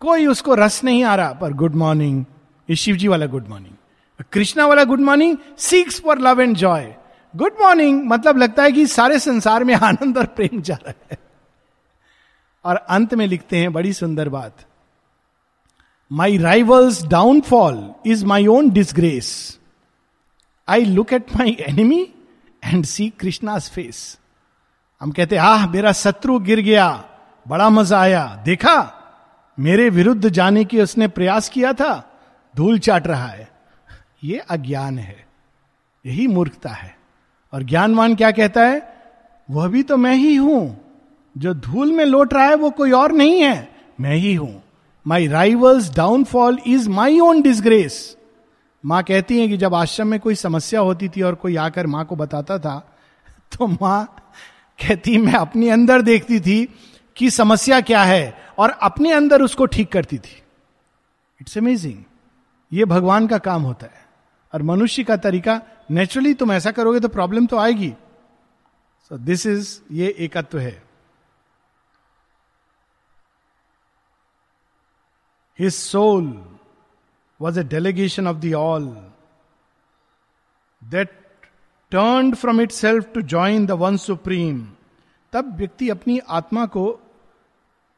कोई 0.00 0.26
उसको 0.26 0.54
रस 0.54 0.84
नहीं 0.84 1.04
आ 1.04 1.14
रहा, 1.16 1.32
पर 1.32 1.52
गुड 1.52 1.74
मॉर्निंग, 1.74 2.24
ये 2.70 2.76
शिव 2.76 2.96
जी 2.96 3.08
वाला 3.08 3.26
गुड 3.26 3.48
मॉर्निंग। 3.48 4.24
कृष्णा 4.32 4.66
वाला 4.66 4.84
good 4.84 5.00
morning 5.00 5.36
seeks 5.58 6.00
for 6.00 6.18
love 6.18 6.40
and 6.40 6.56
joy 6.56 6.94
good 7.36 7.52
morning 7.60 8.02
मतलब 8.06 8.38
लगता 8.38 8.62
है 8.62 8.72
कि 8.72 8.86
सारे 8.86 9.18
संसार 9.18 9.64
में 9.64 9.74
आनंद 9.74 10.18
और 10.18 10.26
प्रेम 10.26 10.60
जा 10.62 10.74
रहा 10.74 11.06
है। 11.12 11.18
और 12.64 12.76
अंत 12.76 13.14
में 13.14 13.26
लिखते 13.26 13.58
हैं, 13.58 13.72
बड़ी 13.72 13.92
सुंदर 13.92 14.28
बात। 14.28 14.64
My 16.12 16.38
rival's 16.38 17.04
downfall 17.06 17.92
is 18.06 18.24
my 18.26 18.46
own 18.46 18.70
disgrace 18.70 19.58
I 20.68 20.84
look 20.84 21.12
at 21.12 21.36
my 21.36 21.56
enemy 21.60 22.08
and 22.64 22.84
see 22.84 23.08
Krishna's 23.08 23.70
face 23.70 24.18
हम 25.00 25.10
कहते, 25.10 25.36
आह, 25.36 25.66
मेरा 25.70 25.92
शत्रु 25.92 26.38
गिर 26.38 26.60
गया, 26.60 27.04
बड़ा 27.48 27.70
मज़ा 27.70 28.00
आया। 28.00 28.42
देखा, 28.44 28.92
मेरे 29.58 29.90
विरुद्ध 29.90 30.28
जाने 30.28 30.64
की 30.64 30.80
उसने 30.80 31.08
प्रयास 31.08 31.48
किया 31.48 31.72
था, 31.72 32.18
धूल 32.56 32.78
चाट 32.78 33.06
रहा 33.06 33.26
है। 33.26 33.48
ये 34.24 34.38
अज्ञान 34.38 34.98
है, 34.98 35.26
यही 36.06 36.26
मूर्खता 36.26 36.70
है। 36.70 36.96
और 37.52 37.62
ज्ञानवान 37.62 38.14
क्या 38.14 38.30
कहता 38.30 38.62
है, 38.62 38.96
वह 39.50 39.68
भी 39.68 39.82
तो 39.82 39.96
मैं 39.96 40.14
ही 40.14 40.34
हूँ, 40.36 40.80
जो 41.38 41.54
धूल 41.54 41.92
में 41.92 42.04
लौट 42.04 42.34
रहा 42.34 42.44
है, 42.44 42.54
वो 42.54 42.70
कोई 42.70 42.90
और 42.90 43.12
नहीं 43.12 43.40
है, 43.42 43.76
मैं 44.00 44.16
ही 44.16 44.34
हूँ। 44.34 44.62
My 45.06 45.26
rival's 45.26 45.94
downfall 45.94 46.58
is 46.66 46.88
my 46.88 47.20
own 47.20 47.42
disgrace 47.42 48.15
माँ 48.86 49.02
कहती 49.02 49.40
है 49.40 49.48
कि 49.48 49.56
जब 49.56 49.74
आश्रम 49.74 50.08
में 50.08 50.18
कोई 50.20 50.34
समस्या 50.34 50.80
होती 50.80 51.08
थी 51.08 51.22
और 51.22 51.34
कोई 51.34 51.56
आकर 51.56 51.86
माँ 51.86 52.04
को 52.04 52.16
बताता 52.16 52.58
था 52.58 52.78
तो 53.52 53.66
माँ 53.66 54.04
कहती, 54.78 55.16
मैं 55.18 55.34
अपने 55.34 55.70
अंदर 55.70 56.02
देखती 56.02 56.40
थी 56.40 56.64
कि 57.16 57.30
समस्या 57.30 57.80
क्या 57.80 58.02
है 58.04 58.38
और 58.58 58.70
अपने 58.70 59.12
अंदर 59.12 59.42
उसको 59.42 59.66
ठीक 59.66 59.92
करती 59.92 60.18
थी। 60.18 60.42
इट्स 61.40 61.58
अमेजिंग 61.58 62.02
ये 62.72 62.84
भगवान 62.84 63.26
का 63.26 63.38
काम 63.38 63.62
होता 63.62 63.86
है। 63.86 64.04
और 64.52 64.62
मनुष्य 64.62 65.04
का 65.04 65.16
तरीका 65.16 65.60
नेचुरली 65.90 66.34
तुम 66.34 66.52
ऐसा 66.52 66.70
करोगे 66.70 67.00
तो 67.00 67.08
प्रॉब्लम 67.08 67.46
तो 67.46 67.58
आएगी। 67.58 67.92
सो 69.10 69.18
दिस 69.18 69.46
इज़ 69.46 69.78
ये 69.92 70.14
एकत्व 70.18 70.58
है। 70.58 70.82
His 75.58 75.74
soul 75.74 76.24
a 77.42 77.62
delegation 77.62 78.28
of 78.28 78.36
the 78.36 78.54
all 78.54 79.10
that 80.84 81.08
turn 81.90 82.34
from 82.34 82.60
itself 82.70 83.12
to 83.14 83.22
join 83.22 83.66
the 83.66 83.70
one 83.70 83.96
supreme 83.96 84.68
तब 85.32 85.56
व्यक्ति 85.56 85.88
अपनी 85.88 86.18
आत्मा 86.18 86.66
को, 86.66 87.00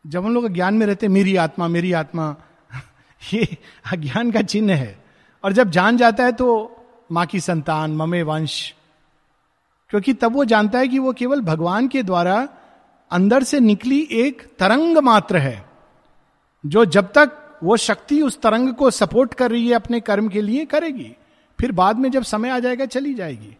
जब 0.06 0.24
हम 0.24 0.34
लोग 0.34 0.48
ज्ञान 0.48 0.74
में 0.74 0.86
रहते, 0.86 1.08
मेरी 1.08 1.36
आत्मा 1.36 1.68
मेरी 1.68 1.92
आत्मा, 1.92 2.36
ये 3.34 3.56
अज्ञान 3.92 4.30
का 4.30 4.42
चिन्ह 4.42 4.74
है। 4.74 5.04
और 5.44 5.52
जब 5.52 5.70
जान 5.70 5.96
जाता 5.96 6.24
है 6.24 6.32
तो 6.32 6.76
माँ 7.12 7.26
की 7.26 7.40
संतान, 7.40 7.96
ममे 7.96 8.22
वंश, 8.22 8.74
क्योंकि 9.90 10.14
तब 10.14 10.32
वो 10.32 10.44
जानता 10.44 10.78
है 10.78 10.88
कि 10.88 10.98
वो 10.98 11.12
केवल 11.12 11.40
भगवान 11.40 11.88
के 11.88 12.02
द्वारा 12.02 12.48
अंदर 13.10 13.42
से 13.42 13.60
निकली 13.60 14.08
एक 14.10 14.56
तरंग 14.58 14.98
मात्र 14.98 15.36
है, 15.36 15.70
जो 16.66 16.84
जब 16.84 17.12
तक 17.12 17.47
वो 17.64 17.76
शक्ति 17.76 18.20
उस 18.22 18.40
तरंग 18.40 18.74
को 18.74 18.90
सपोर्ट 18.90 19.34
कर 19.34 19.50
रही 19.50 19.68
है 19.68 19.74
अपने 19.74 20.00
कर्म 20.00 20.28
के 20.28 20.42
लिए 20.42 20.64
करेगी। 20.64 21.16
फिर 21.58 21.72
बाद 21.72 21.98
में 21.98 22.10
जब 22.10 22.22
समय 22.22 22.48
आ 22.48 22.58
जाएगा, 22.58 22.86
चली 22.86 23.14
जाएगी। 23.14 23.56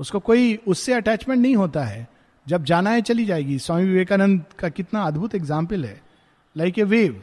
उसको 0.00 0.20
कोई 0.20 0.58
उससे 0.68 0.92
अटैचमेंट 0.92 1.42
नहीं 1.42 1.56
होता 1.56 1.84
है। 1.84 2.08
जब 2.46 2.64
जाना 2.64 2.90
है, 2.90 3.02
चली 3.02 3.24
जाएगी। 3.24 3.58
स्वामी 3.58 3.84
विवेकानंद 3.84 4.44
का 4.58 4.68
कितना 4.68 5.02
अद्भुत 5.02 5.34
एग्ज़ाम्पल 5.34 5.84
है। 5.84 6.00
लाइक 6.56 6.78
ए 6.78 6.82
वेव 6.82 7.22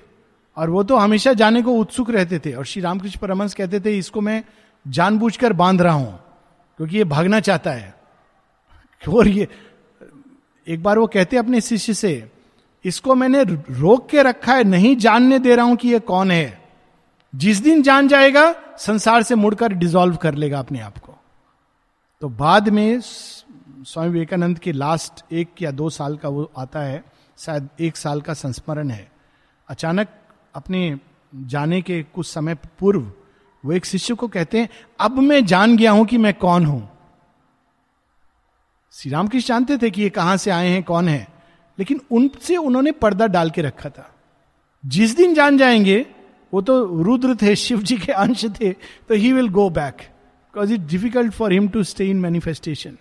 और 0.58 0.70
वो 0.70 0.84
तो 0.84 0.96
हमेशा 0.96 1.34
जाने 1.34 1.62
को 1.62 1.74
उत्सुक 1.74 2.10
रहते 2.10 2.40
थे। 2.40 2.54
और 2.54 2.66
श्री 2.66 2.82
रामकृष्ण 2.82 3.20
परमंश 3.20 3.54
कहते 3.54 3.80
थे, 3.80 3.98
इसको 3.98 4.22
मैं 4.22 4.44
जानबूझकर 4.88 5.54
बाँध 5.54 5.82
रहा 5.82 5.94
हूँ। 5.94 6.20
क्योंकि 6.78 6.98
ये 6.98 7.04
भागना 7.04 7.40
चाहता 7.40 7.72
है। 7.72 7.96
और 9.10 9.28
ये, 9.28 9.48
एक 10.68 10.84
बार 10.84 11.00
वो 11.00 11.08
कहते 11.08 11.38
अपने 11.38 11.62
शिष्य 11.62 11.94
से 11.94 12.32
इसको 12.86 13.16
मैंने 13.16 13.44
रोक 13.44 14.10
के 14.10 14.24
रखा 14.24 14.54
है, 14.54 14.64
नहीं 14.64 14.96
जानने 14.98 15.40
दे 15.40 15.56
रहा 15.56 15.66
हूँ 15.66 15.76
कि 15.76 15.90
ये 15.90 16.00
कौन 16.00 16.32
है। 16.32 16.64
जिस 17.34 17.58
दिन 17.58 17.82
जान 17.82 18.08
जाएगा, 18.08 18.54
संसार 18.78 19.24
से 19.24 19.36
मुड़कर 19.36 19.74
डिजोल्व 19.74 20.16
कर 20.16 20.34
लेगा 20.34 20.60
अपने 20.60 20.80
आप 20.80 20.98
को। 20.98 21.16
तो 22.22 22.30
बाद 22.30 22.70
में 22.70 23.00
स्वामी 23.02 24.10
विवेकानंद 24.10 24.60
के 24.60 24.72
लास्ट 24.72 25.24
एक 25.34 25.62
या 25.62 25.72
दो 25.72 25.90
साल 25.90 26.18
का 26.18 26.30
वो 26.30 26.52
आता 26.58 26.80
है, 26.80 27.04
शायद 27.38 27.70
एक 27.80 27.98
साल 27.98 28.22
का 28.22 28.34
संस्मरण 28.34 28.90
है। 28.90 29.12
अचानक 29.70 30.08
अपने 30.56 30.98
जाने 31.36 31.82
के 31.82 32.02
कुछ 32.04 32.28
समय 32.28 32.56
पूर्व 32.56 33.12
वो 33.64 33.72
एक 33.72 33.86
शिष्य 33.86 34.14
को 34.14 34.28
कहते 34.28 34.60
हैं, 34.60 34.70
अब 35.00 35.20
मैं 35.20 35.46
जान 35.46 35.78
गया 35.78 35.92
हूँ 35.92 36.06
कि 36.06 36.18
मैं 36.18 36.34
कौन 36.34 36.66
हूँ। 36.66 36.90
श्री 38.94 39.12
रामकृष्ण 39.12 39.48
जानते 39.48 39.78
थे 39.78 39.90
कि 39.90 40.02
ये 40.02 40.10
कहाँ 40.10 40.38
से 40.38 40.52
आए 40.52 40.68
हैं, 40.68 40.84
कौन 40.84 41.08
है? 41.10 41.35
लेकिन 41.80 42.02
उनसे 42.12 42.58
उन्होंने 42.58 42.92
पर्दा 42.92 43.28
डाल 43.28 43.50
के 43.50 43.62
रखा 43.62 43.90
था। 43.90 44.12
जिस 44.86 45.16
दिन 45.18 45.34
जान 45.34 45.58
जाएँगे, 45.58 46.06
वो 46.54 46.62
तो 46.62 47.04
रुद्र 47.04 47.36
थे, 47.36 47.56
शिव 47.56 47.82
जी 47.82 47.98
के 47.98 48.12
अंश 48.12 48.46
थे 48.62 48.74
तो 48.74 49.14
he 49.14 49.32
will 49.34 49.50
go 49.50 49.70
back 49.70 49.94
because 49.94 50.74
it 50.74 50.82
difficult 50.82 51.34
for 51.34 51.54
him 51.54 51.68
to 51.68 51.84
stay 51.84 52.10
in 52.10 52.20
manifestation 52.20 52.98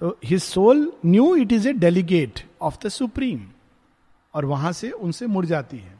तो 0.00 0.18
his 0.24 0.42
soul 0.42 0.92
knew 1.06 1.34
it 1.36 1.52
is 1.52 1.68
a 1.68 1.72
delegate 1.72 2.40
of 2.62 2.76
the 2.84 2.88
supreme 2.88 3.40
और 4.34 4.44
वहाँ 4.44 4.72
से 4.72 4.90
उनसे 4.90 5.26
मुड़ 5.26 5.46
जाती 5.46 5.78
है। 5.78 5.98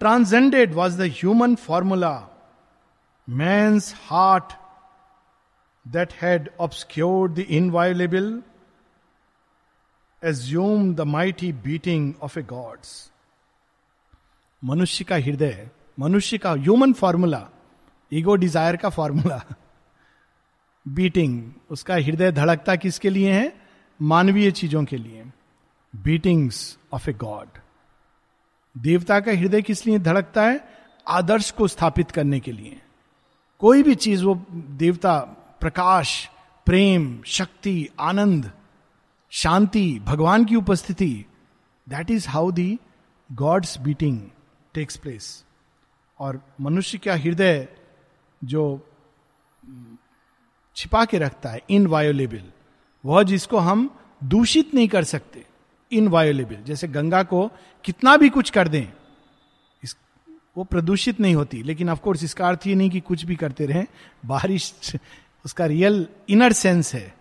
Transcended 0.00 0.74
was 0.74 0.98
the 0.98 1.06
human 1.10 1.54
formula 1.54 2.14
man's 3.28 3.78
heart 3.78 4.52
that 5.86 6.12
had 6.12 6.50
obscured 6.60 7.34
the 7.34 7.38
inviolable 7.38 8.42
assume 10.22 10.94
the 10.94 11.00
mighty 11.00 11.52
beating 11.52 12.12
of 12.22 12.38
a 12.38 12.42
god's 12.42 13.10
मनुष्य 14.64 15.04
का 15.04 15.16
हृदय 15.16 15.68
मनुष्य 15.98 16.38
का 16.38 16.52
ह्यूमन 16.52 16.92
फॉर्मूला 16.92 17.46
ईगो 18.12 18.34
डिज़ायर 18.36 18.76
का 18.76 18.88
फॉर्मूला 18.88 19.42
बीटिंग 20.86 21.52
उसका 21.70 21.94
हृदय 21.94 22.32
धड़कता 22.32 22.76
किसके 22.76 23.10
लिए 23.10 23.32
है? 23.32 23.52
मानवीय 24.00 24.50
चीज़ों 24.50 24.84
के 24.84 24.96
लिए। 24.96 25.24
बीटिंग्स 25.94 26.78
ऑफ़ 26.92 27.10
ए 27.10 27.12
गॉड 27.12 27.58
देवता 28.76 29.20
का 29.20 29.32
हृदय 29.32 29.62
किस 29.62 29.86
लिए 29.86 29.98
धड़कता 29.98 30.42
है? 30.42 30.60
आदर्श 31.08 31.50
को 31.50 31.68
स्थापित 31.68 32.10
करने 32.10 32.40
के 32.40 32.52
लिए। 32.52 32.80
कोई 33.58 33.82
भी 33.82 33.94
चीज़, 33.94 34.24
वो 34.24 34.34
देवता, 34.52 35.18
प्रकाश, 35.60 36.30
प्रेम, 36.66 37.22
शक्ति, 37.26 37.88
आनंद 38.00 38.50
शांति, 39.30 40.00
भगवान 40.04 40.44
की 40.44 40.56
उपस्थिति 40.56 41.26
that 41.88 42.10
is 42.10 42.28
how 42.28 42.50
the 42.50 42.78
god's 43.32 43.78
beating 43.78 44.20
takes 44.74 44.96
place 44.96 45.44
और 46.18 46.40
मनुष्य 46.60 46.98
का 46.98 47.14
हृदय 47.14 47.68
जो 48.44 48.88
छिपा 50.76 51.04
के 51.04 51.18
रखता 51.18 51.50
है 51.50 51.60
इनवायोलेबल 51.70 52.42
वह 53.04 53.22
जिसको 53.22 53.58
हम 53.58 53.98
दूषित 54.24 54.74
नहीं 54.74 54.88
कर 54.88 55.04
सकते 55.04 55.44
इनवायोलेबल 55.92 56.56
जैसे 56.56 56.88
गंगा 56.88 57.22
को 57.22 57.50
कितना 57.84 58.16
भी 58.16 58.28
कुछ 58.28 58.50
कर 58.50 58.68
दें, 58.68 58.92
इस, 59.82 59.96
वो 60.56 60.64
प्रदूषित 60.64 61.20
नहीं 61.20 61.34
होती, 61.34 61.62
लेकिन 61.62 61.90
ऑफकोर्स 61.90 62.24
इसका 62.24 62.48
अर्थ 62.48 62.66
ये 62.66 62.74
नहीं 62.74 62.90
कि 62.90 63.00
कुछ 63.00 63.24
भी 63.24 63.36
करते 63.36 63.66
रहें, 63.66 63.86
बारिश, 64.26 64.74
उसका 65.44 65.66
रियल 65.66 66.06
इनर 66.28 66.52
सेंस 66.52 66.94
है। 66.94 67.15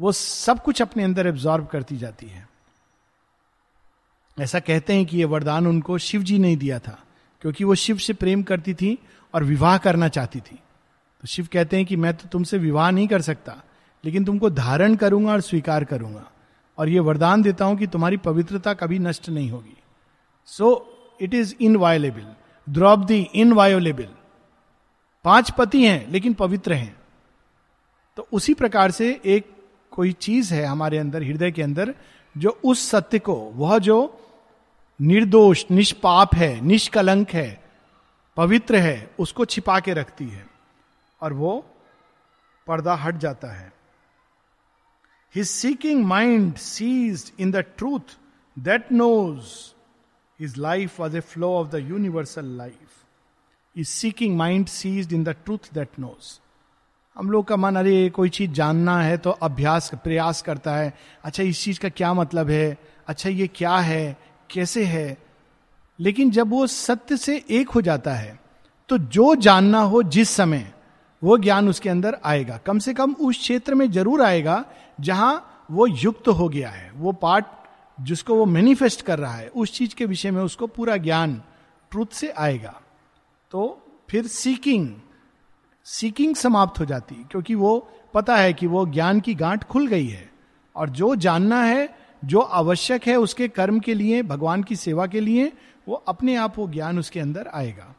वो 0.00 0.12
सब 0.12 0.62
कुछ 0.62 0.80
अपने 0.82 1.02
अंदर 1.02 1.26
एब्जॉर्ब 1.26 1.66
करती 1.66 1.96
जाती 1.96 2.26
है। 2.26 2.48
ऐसा 4.36 4.60
कहते 4.60 4.94
हैं 4.94 5.04
कि 5.06 5.16
ये 5.18 5.24
वरदान 5.24 5.66
उनको 5.66 5.98
शिव 5.98 6.22
जी 6.22 6.38
ने 6.38 6.54
दिया 6.56 6.78
था, 6.78 6.98
क्योंकि 7.42 7.64
वो 7.64 7.74
शिव 7.74 7.96
से 7.98 8.12
प्रेम 8.12 8.42
करती 8.42 8.74
थी 8.74 8.98
और 9.34 9.44
विवाह 9.44 9.76
करना 9.78 10.08
चाहती 10.08 10.40
थी। 10.40 10.56
तो 10.56 11.28
शिव 11.28 11.48
कहते 11.52 11.76
हैं 11.76 11.86
कि 11.86 11.96
मैं 11.96 12.14
तो 12.14 12.28
तुमसे 12.28 12.58
विवाह 12.58 12.90
नहीं 12.90 13.08
कर 13.08 13.20
सकता, 13.22 13.56
लेकिन 14.04 14.24
तुमको 14.24 14.50
धारण 14.50 14.96
करूँगा 14.96 15.32
और 15.32 15.40
स्वीकार 15.40 15.84
करूँगा, 15.84 16.24
और 16.78 16.88
ये 16.88 17.00
वरदान 17.00 17.42
देता 17.42 17.64
हूँ 17.64 17.76
कि 17.78 17.86
तुम्हारी 17.86 18.16
पवित्रता 18.18 18.74
कभी 18.74 18.98
नष्ट 18.98 19.28
नहीं 19.28 19.50
होगी। 19.50 19.76
So 20.48 21.18
it 21.20 21.34
is 21.34 21.54
inviolable 21.60 22.34
Draupadi 22.66 23.20
inviolable 23.34 24.08
पाँच 25.24 25.50
पति 25.50 25.84
हैं, 25.84 26.10
लेकिन 26.10 26.34
पवित्र 26.34 26.72
हैं। 26.72 26.96
तो 28.16 28.28
उसी 28.32 28.54
प्रकार 28.54 28.90
से 28.90 29.20
एक 29.26 29.56
कोई 29.90 30.12
चीज़ 30.12 30.54
है 30.54 30.64
हमारे 30.64 30.98
अंदर, 30.98 31.22
हृदय 31.22 31.50
के 31.50 31.62
अंदर, 31.62 31.94
जो 32.34 32.60
उस 32.64 32.88
सत्य 32.90 33.18
को, 33.18 33.34
वह 33.34 33.78
जो 33.78 33.98
निर्दोष, 35.00 35.64
निष्पाप 35.70 36.34
है, 36.34 36.60
निष्कलंक 36.60 37.30
है, 37.30 37.60
पवित्र 38.36 38.76
है, 38.76 39.10
उसको 39.18 39.44
छिपा 39.44 39.78
के 39.80 39.92
रखती 39.94 40.28
है 40.28 40.46
और 41.20 41.32
वो 41.32 41.58
पर्दा 42.66 42.94
हट 42.94 43.16
जाता 43.16 43.52
है। 43.52 43.72
His 45.34 45.46
seeking 45.46 46.04
mind 46.04 46.54
ceased 46.56 47.32
in 47.40 47.50
the 47.50 47.56
truth 47.56 48.16
that 48.56 48.92
knows 48.92 49.54
his 50.40 50.56
life 50.58 51.00
was 51.00 51.16
a 51.16 51.20
flow 51.20 51.52
of 51.54 51.68
the 51.68 51.86
universal 51.90 52.56
life 52.58 53.04
is 53.76 53.88
seeking 53.88 54.36
mind 54.36 54.66
ceased 54.66 55.14
in 55.14 55.24
the 55.24 55.36
truth 55.44 55.72
that 55.74 55.98
knows 55.98 56.38
हम 57.16 57.30
लोग 57.30 57.46
का 57.46 57.56
मन, 57.56 57.76
अरे, 57.76 58.08
कोई 58.10 58.28
चीज़ 58.28 58.50
जानना 58.50 59.00
है 59.02 59.16
तो 59.16 59.30
अभ्यास, 59.30 59.90
प्रयास 59.94 60.42
करता 60.42 60.74
है। 60.76 60.94
अच्छा 61.24 61.42
इस 61.42 61.62
चीज़ 61.64 61.80
का 61.80 61.88
क्या 61.88 62.12
मतलब 62.14 62.50
है? 62.50 62.78
अच्छा 63.06 63.28
ये 63.28 63.46
क्या 63.46 63.76
है? 63.76 64.18
कैसे 64.50 64.84
है? 64.84 65.18
लेकिन 66.00 66.30
जब 66.30 66.50
वो 66.50 66.66
सत्य 66.66 67.16
से 67.16 67.44
एक 67.50 67.70
हो 67.70 67.80
जाता 67.80 68.14
है 68.14 68.38
तो 68.88 68.98
जो 68.98 69.34
जानना 69.34 69.80
हो 69.80 70.02
जिस 70.02 70.30
समय, 70.30 70.72
वो 71.22 71.36
ज्ञान 71.38 71.68
उसके 71.68 71.88
अंदर 71.88 72.16
आएगा। 72.24 72.56
कम 72.56 72.78
से 72.78 72.94
कम 72.94 73.12
उस 73.12 73.38
क्षेत्र 73.38 73.74
में 73.74 73.90
ज़रूर 73.90 74.22
आएगा 74.22 74.64
जहाँ 75.00 75.64
वो 75.70 75.86
युक्त 75.86 76.28
हो 76.28 76.48
गया 76.48 76.70
है। 76.70 76.90
वो 76.96 77.12
पार्ट 77.12 77.46
जिसको 78.00 78.34
वो 78.34 78.46
मैनिफेस्ट 78.46 79.02
कर 79.02 79.18
रहा 79.18 79.34
है, 79.34 79.48
उस 79.48 79.72
चीज़ 79.74 79.94
के 79.94 80.04
विषय 80.04 80.30
में 80.30 80.42
उसको 80.42 80.66
पूरा 80.66 80.96
ज्ञान 80.96 81.42
ट्रूथ 81.90 82.06
से 82.12 82.30
आएगा। 82.30 82.80
तो 83.50 83.86
फिर 84.08 84.26
सीकिंग 84.26 84.94
सीकिंग 85.84 86.34
समाप्त 86.36 86.80
हो 86.80 86.84
जाती, 86.84 87.14
क्योंकि 87.14 87.54
वो 87.54 87.90
पता 88.14 88.36
है 88.36 88.52
कि 88.52 88.66
वो 88.66 88.86
ज्ञान 88.86 89.20
की 89.20 89.34
गांठ 89.34 89.64
खुल 89.64 89.86
गई 89.86 90.06
है। 90.06 90.30
और 90.76 90.90
जो 90.90 91.14
जानना 91.16 91.62
है, 91.62 91.98
जो 92.24 92.40
आवश्यक 92.40 93.06
है 93.06 93.16
उसके 93.16 93.48
कर्म 93.48 93.80
के 93.80 93.94
लिए, 93.94 94.22
भगवान 94.22 94.62
की 94.62 94.76
सेवा 94.76 95.06
के 95.06 95.20
लिए, 95.20 95.52
वो 95.88 95.94
अपने 95.94 96.36
आप 96.36 96.58
वो 96.58 96.68
ज्ञान 96.68 96.98
उसके 96.98 97.20
अंदर 97.20 97.48
आएगा। 97.54 97.94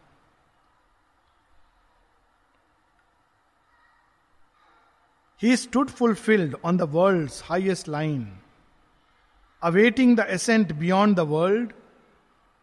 He 5.42 5.58
stood 5.58 5.90
fulfilled 5.90 6.56
on 6.66 6.78
the 6.78 6.82
world 6.82 7.32
highest 7.44 7.90
line 7.90 8.40
awaiting 9.62 10.18
the 10.18 10.26
ascent 10.30 10.72
beyond 10.72 11.16
the 11.18 11.20
world 11.20 11.74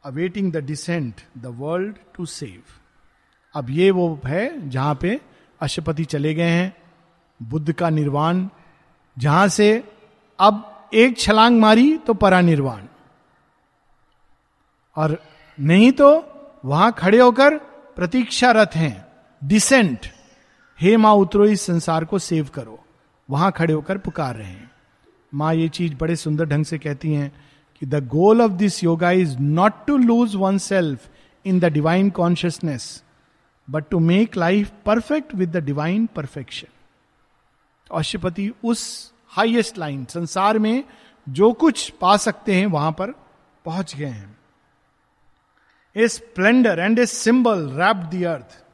awaiting 0.04 0.52
the 0.52 0.56
descent 0.56 1.20
the 1.38 1.46
world 1.46 1.96
to 2.14 2.26
save 2.26 2.62
अब 3.54 3.70
ये 3.70 3.90
वो 3.90 4.08
है 4.26 4.68
जहाँ 4.70 4.94
पे 4.94 5.20
अशुपति 5.60 6.04
चले 6.04 6.34
गए 6.34 6.50
हैं, 6.50 6.74
बुद्ध 7.40 7.72
का 7.72 7.90
निर्वाण, 7.90 8.48
जहाँ 9.16 9.48
से 9.48 9.84
अब 10.38 10.90
एक 10.94 11.18
छलांग 11.18 11.58
मारी 11.60 11.96
तो 11.96 12.14
परानिर्वाण। 12.14 12.82
और 14.96 15.18
नहीं 15.58 15.90
तो 15.92 16.10
वहाँ 16.64 16.92
खड़े 16.92 17.18
होकर 17.18 17.56
प्रतीक्षारत 17.96 18.74
हैं, 18.74 19.06
डिसेंट, 19.42 20.06
हे 20.78 20.96
माँ 20.96 21.12
उतरो 21.14 21.44
इस 21.46 21.62
संसार 21.62 22.04
को 22.04 22.18
सेव 22.18 22.48
करो, 22.54 22.78
वहाँ 23.28 23.50
खड़े 23.52 23.72
होकर 23.72 23.98
पुकार 23.98 24.34
रहे 24.36 24.46
हैं। 24.46 24.70
माँ 25.32 25.54
ये 25.54 25.68
चीज़ 25.68 25.94
बड़े 25.94 26.16
सुंदर 26.16 26.46
ढंग 26.46 26.64
से 26.64 26.78
कहती 26.78 27.12
हैं 27.12 27.32
कि 27.82 27.86
the 27.86 28.06
goal 28.08 28.42
of 28.42 28.52
this 28.52 28.82
yoga 28.84 29.10
is 29.10 29.36
not 29.38 29.84
to 29.86 29.96
lose 29.96 30.34
oneself 30.58 31.08
in 31.44 31.58
the 31.60 31.64
divine 31.64 32.10
consciousness 32.10 33.02
but 33.70 33.88
to 33.90 33.98
make 33.98 34.36
life 34.36 34.70
perfect 34.86 35.34
with 35.34 35.56
the 35.56 35.64
divine 35.64 36.06
perfection 36.06 36.68
Ashwapati 37.90 38.52
उस 38.64 39.12
हाइएस्ट 39.36 39.78
लाइन 39.78 40.04
संसार 40.04 40.58
में 40.58 40.84
जो 41.26 41.52
कुछ 41.52 41.88
पा 42.00 42.16
सकते 42.16 42.54
हैं 42.54 42.66
वहाँ 42.66 42.92
पर 42.98 43.10
पहुँच 43.64 43.96
गए 43.96 44.06
हैं 44.06 44.36
a 45.96 46.08
splendour 46.08 46.78
and 46.78 46.98
a 46.98 47.06
symbol 47.06 47.68
wrapped 47.78 48.10
the 48.14 48.24
earth 48.24 48.64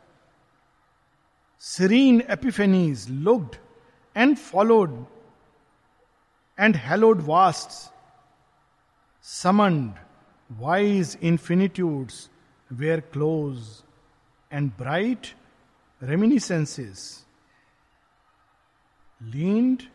serene 1.62 2.20
epiphanies 2.22 3.06
looked 3.08 3.58
and 4.16 4.38
followed 4.38 5.06
and 6.58 6.76
hallowed 6.76 7.22
vasts, 7.22 7.88
summoned 9.20 9.94
wise 10.50 11.16
infinitudes 11.22 12.28
were 12.70 13.00
close 13.00 13.82
and 14.56 14.76
bright 14.76 15.32
reminiscences 16.00 17.24
leaned 19.20 19.88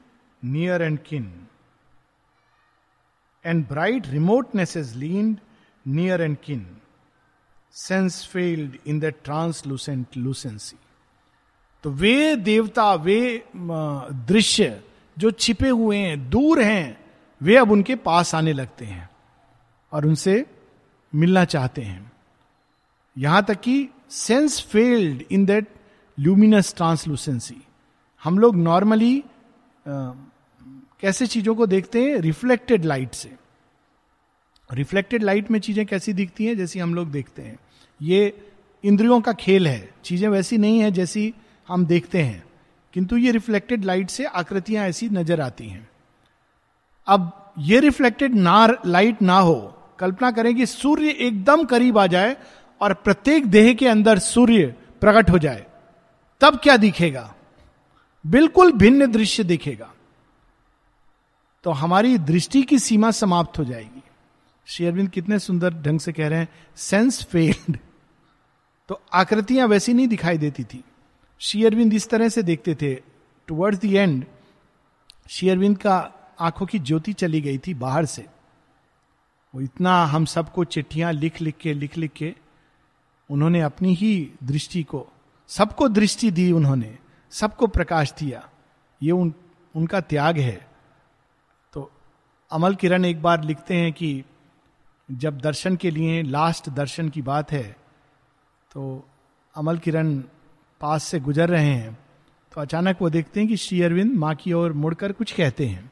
near 0.43 0.81
and 0.81 1.03
kin 1.03 1.27
and 3.45 3.67
bright 3.67 4.11
remotenesses 4.11 4.95
leaned 4.95 5.39
near 5.85 6.19
and 6.21 6.41
kin 6.41 6.65
sense 7.75 8.23
failed 8.25 8.75
in 8.85 8.99
their 8.99 9.15
translucent 9.23 10.15
lucency 10.17 10.77
तो 11.83 11.89
वे 11.91 12.35
देवता 12.35 12.93
वे 13.03 13.19
दृश्य 14.27 14.81
जो 15.17 15.31
छिपे 15.31 15.69
हुए 15.69 15.97
हैं 15.97 16.17
दूर 16.29 16.61
हैं 16.61 16.97
वे 17.41 17.55
अब 17.55 17.71
उनके 17.71 17.95
पास 18.07 18.33
आने 18.35 18.53
लगते 18.53 18.85
हैं 18.85 19.09
और 19.91 20.05
उनसे 20.05 20.45
मिलना 21.13 21.43
चाहते 21.45 21.81
हैं 21.81 22.01
यहाँ 23.19 23.43
तक 23.43 23.59
कि 23.61 23.89
sense 24.09 24.59
failed 24.61 25.23
in 25.31 25.45
that 25.45 25.67
luminous 26.17 26.73
translucency 26.77 27.61
हम 28.23 28.39
लोग 28.39 28.55
नॉर्मली 28.55 29.23
कैसे 29.85 31.27
चीज़ों 31.27 31.55
को 31.55 31.65
देखते 31.67 32.01
हैं? 32.03 32.17
रिफ्लेक्टेड 32.17 32.85
लाइट 32.85 33.13
से। 33.13 33.31
रिफ्लेक्टेड 34.69 35.23
लाइट 35.23 35.51
में 35.51 35.59
चीज़ें 35.59 35.85
कैसी 35.85 36.13
दिखती 36.13 36.45
हैं? 36.45 36.57
जैसी 36.57 36.79
हम 36.79 36.93
लोग 36.95 37.11
देखते 37.11 37.41
हैं। 37.41 37.57
ये 37.99 38.33
इंद्रियों 38.83 39.19
का 39.21 39.33
खेल 39.33 39.67
है। 39.67 39.89
चीज़ें 40.03 40.27
वैसी 40.29 40.57
नहीं 40.57 40.79
है 40.79 40.91
जैसी 40.91 41.33
हम 41.67 41.85
देखते 41.85 42.21
हैं। 42.21 42.43
किंतु 42.93 43.17
ये 43.17 43.31
रिफ्लेक्टेड 43.31 43.85
लाइट 43.85 44.09
से 44.09 44.25
आकृतियाँ 44.25 44.85
ऐसी 44.87 45.09
नज़र 45.09 45.41
आती 45.41 45.67
हैं। 45.67 45.87
अब 47.07 47.53
ये 47.59 47.79
रिफ्लेक्टेड 47.79 48.35
ना 48.35 48.67
लाइट 48.85 49.21
ना 49.21 49.37
हो, 49.39 49.75
कल्पना 49.99 50.31
करें 50.31 50.55
कि 50.55 50.65
सूर्य 50.65 51.09
एकदम 51.09 51.63
करीब 51.65 51.97
आ 51.97 52.05
जाए 52.07 52.35
और 52.81 52.93
प्रत्येक 52.93 53.45
देह 53.45 53.73
के 53.73 53.87
अंदर 53.87 54.19
सूर्य 54.19 54.75
प्रकट 55.01 55.29
हो 55.29 55.37
जाए, 55.37 55.65
तब 56.41 56.59
क्या 56.63 56.77
दिखेगा? 56.77 57.33
बिल्कुल 58.25 58.71
भिन्न 58.71 59.11
दृश्य 59.11 59.43
दिखेगा। 59.43 59.91
तो 61.63 61.71
हमारी 61.71 62.17
दृष्टि 62.17 62.61
की 62.63 62.79
सीमा 62.79 63.11
समाप्त 63.11 63.59
हो 63.59 63.63
जाएगी। 63.63 64.01
शेयरविंद 64.67 65.09
कितने 65.09 65.39
सुंदर 65.39 65.73
ढंग 65.73 65.99
से 65.99 66.11
कह 66.11 66.27
रहे 66.27 66.39
हैं, 66.39 66.49
सेंस 66.75 67.23
फेल्ड। 67.23 67.77
तो 68.89 69.01
आकृतियाँ 69.13 69.67
वैसी 69.67 69.93
नहीं 69.93 70.07
दिखाई 70.07 70.37
देती 70.37 70.63
थी। 70.63 70.83
शेयरविंद 71.41 71.93
इस 71.93 72.09
तरह 72.09 72.29
से 72.29 72.43
देखते 72.43 72.75
थे 72.75 72.93
टुवर्ड्स 73.47 73.79
द 73.79 73.85
एंड 73.85 74.25
शेयरविंद 75.29 75.77
का 75.77 75.97
आँखों 76.39 76.65
की 76.65 76.79
ज्योति 76.79 77.13
चली 77.13 77.41
गई 77.41 77.57
थी 77.57 77.73
बाहर 77.73 78.05
से। 78.05 78.25
वो 79.53 79.61
इतना 79.61 80.03
हम 80.05 80.25
सबको 80.25 80.63
चिट्ठियाँ 80.63 81.11
लिख 81.13 81.41
लिख 81.41 81.57
के 81.57 81.73
लिख 81.73 81.97
लिख 81.97 82.11
के 82.11 82.33
उन्होंने 83.29 83.61
अपनी 83.61 83.93
ही 83.93 84.31
दृष्टि 84.43 84.83
को, 84.83 85.07
सबको 85.49 85.87
दृष्टि 85.89 86.31
दी 86.31 86.51
उन्होंने, 86.51 86.97
सबको 87.31 87.67
प्रकाश 87.67 88.13
दिया। 88.19 88.49
ये 89.01 89.11
उन, 89.11 89.33
उनका 89.75 90.01
त्याग 90.01 90.37
है। 90.37 90.67
तो 91.73 91.91
अमल 92.51 92.75
किरण 92.75 93.05
एक 93.05 93.21
बार 93.21 93.43
लिखते 93.43 93.75
हैं 93.75 93.93
कि 93.93 94.23
जब 95.09 95.37
दर्शन 95.37 95.75
के 95.75 95.91
लिए 95.91 96.21
लास्ट 96.23 96.69
दर्शन 96.69 97.09
की 97.09 97.21
बात 97.21 97.51
है 97.51 97.63
तो 98.71 99.05
अमल 99.55 99.77
किरण 99.77 100.17
पास 100.81 101.03
से 101.03 101.19
गुजर 101.19 101.49
रहे 101.49 101.73
हैं 101.73 101.97
तो 102.51 102.61
अचानक 102.61 103.01
वो 103.01 103.09
देखते 103.09 103.39
हैं 103.39 103.49
कि 103.49 103.57
श्री 103.57 103.81
अरविंद 103.81 104.13
माँ 104.13 104.33
की 104.35 104.53
ओर 104.53 104.73
मुड़कर 104.73 105.11
कुछ 105.11 105.31
कहते 105.31 105.65
हैं। 105.67 105.91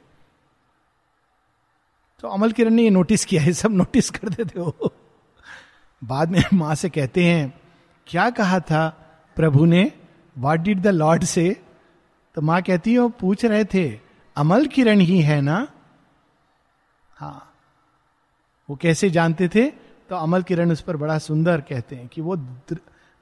तो 2.23 2.27
अमल 2.27 2.51
किरण 2.51 2.73
ने 2.73 2.83
ये 2.83 2.89
नोटिस 2.89 3.25
किया 3.25 3.41
है 3.41 3.53
सब 3.53 3.71
नोटिस 3.71 4.09
कर 4.09 4.29
देते 4.29 4.59
हो। 4.59 4.93
बाद 6.01 6.31
में 6.31 6.43
माँ 6.53 6.75
से 6.75 6.89
कहते 6.89 7.23
हैं, 7.25 7.53
क्या 8.07 8.29
कहा 8.29 8.59
था 8.59 8.87
प्रभु 9.37 9.65
ने? 9.65 9.91
वाट 10.35 10.59
डिड 10.59 10.81
द 10.81 10.87
लॉर्ड 10.87 11.23
से 11.23 11.55
तो 12.35 12.41
माँ 12.41 12.61
कहती 12.61 12.93
है, 12.93 12.99
वो 12.99 13.09
पूछ 13.09 13.45
रहे 13.45 13.65
थे, 13.65 13.87
अमल 14.35 14.65
किरण 14.65 14.99
ही 14.99 15.21
है 15.21 15.39
ना? 15.41 15.67
हाँ। 17.09 17.43
वो 18.69 18.75
कैसे 18.75 19.09
जानते 19.09 19.47
थे? 19.47 19.65
तो 20.09 20.15
अमल 20.15 20.43
किरण 20.43 20.71
उस 20.71 20.81
पर 20.81 20.97
बड़ा 20.97 21.17
सुंदर 21.17 21.61
कहते 21.61 21.95
हैं 21.95 22.07
कि 22.07 22.21
वो 22.21 22.35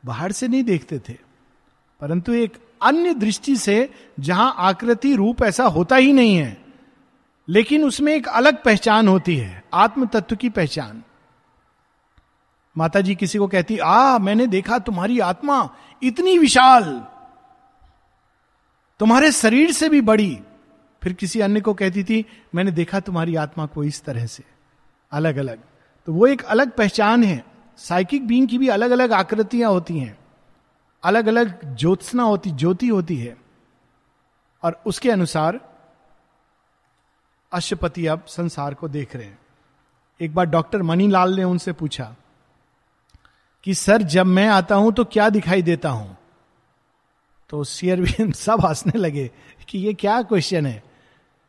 बाहर 0.03 0.31
से 0.31 0.47
नहीं 0.47 0.63
देखते 0.63 0.99
थे। 0.99 1.17
परंतु 2.01 2.33
एक 2.33 2.57
अन्य 2.81 3.13
दृष्टि 3.13 3.55
से 3.55 3.89
जहाँ 4.19 4.53
आकृति 4.57 5.15
रूप 5.15 5.43
ऐसा 5.43 5.63
होता 5.65 5.95
ही 5.95 6.13
नहीं 6.13 6.35
है, 6.35 6.57
लेकिन 7.47 7.83
उसमें 7.83 8.13
एक 8.15 8.27
अलग 8.27 8.61
पहचान 8.63 9.07
होती 9.07 9.35
है 9.37 9.63
आत्म 9.73 10.05
तत्व 10.05 10.35
की 10.35 10.49
पहचान। 10.49 11.03
माता 12.77 13.01
जी 13.01 13.15
किसी 13.15 13.37
को 13.37 13.47
कहती, 13.47 13.77
आ, 13.77 14.17
मैंने 14.17 14.47
देखा 14.47 14.79
तुम्हारी 14.79 15.19
आत्मा 15.19 15.69
इतनी 16.03 16.37
विशाल। 16.37 17.07
तुम्हारे 18.99 19.31
शरीर 19.31 19.71
से 19.71 19.89
भी 19.89 20.01
बड़ी। 20.01 20.39
फिर 21.03 21.13
किसी 21.13 21.39
अन्य 21.39 21.61
को 21.61 21.73
कहती 21.73 22.03
थी, 22.03 22.25
मैंने 22.55 22.71
देखा 22.71 22.99
तुम्हारी 22.99 23.35
आत्मा 23.35 23.65
को 23.65 23.83
इस 23.83 24.03
तरह 24.03 24.25
से 24.25 24.43
अलग 25.11 25.37
अलग 25.37 25.59
तो 26.05 26.13
वो 26.13 26.27
एक 26.27 26.41
अलग 26.41 26.71
पहचान 26.71 27.23
है। 27.23 27.45
साइकिक 27.77 28.27
बींग 28.27 28.47
की 28.47 28.57
भी 28.57 28.67
अलग 28.67 28.91
अलग 28.91 29.13
आकृतियाँ 29.13 29.71
होती 29.71 29.99
हैं। 29.99 30.17
अलग 31.03 31.27
अलग 31.27 31.75
ज्योत्सना 31.75 32.23
होती, 32.23 32.51
ज्योति 32.51 32.87
होती 32.87 33.17
है। 33.17 33.37
और 34.63 34.81
उसके 34.85 35.11
अनुसार 35.11 35.59
अशुपति 37.51 38.07
अब 38.07 38.25
संसार 38.27 38.73
को 38.73 38.87
देख 38.87 39.15
रहे 39.15 39.25
हैं। 39.25 39.39
एक 40.21 40.35
बार 40.35 40.45
डॉक्टर 40.45 40.81
मनीलाल 40.81 41.35
ने 41.35 41.43
उनसे 41.43 41.73
पूछा 41.73 42.15
कि 43.65 43.73
सर, 43.73 44.01
जब 44.01 44.25
मैं 44.25 44.47
आता 44.47 44.75
हूँ 44.75 44.93
तो 44.93 45.03
क्या 45.03 45.29
दिखाई 45.29 45.61
देता 45.61 45.89
हूँ? 45.89 46.17
तो 47.49 47.63
शेयरविंद 47.63 48.33
सब 48.35 48.65
हंसने 48.65 48.99
लगे 48.99 49.31
कि 49.67 49.79
ये 49.79 49.93
क्या 49.93 50.21
क्वेश्चन 50.21 50.65
है? 50.65 50.83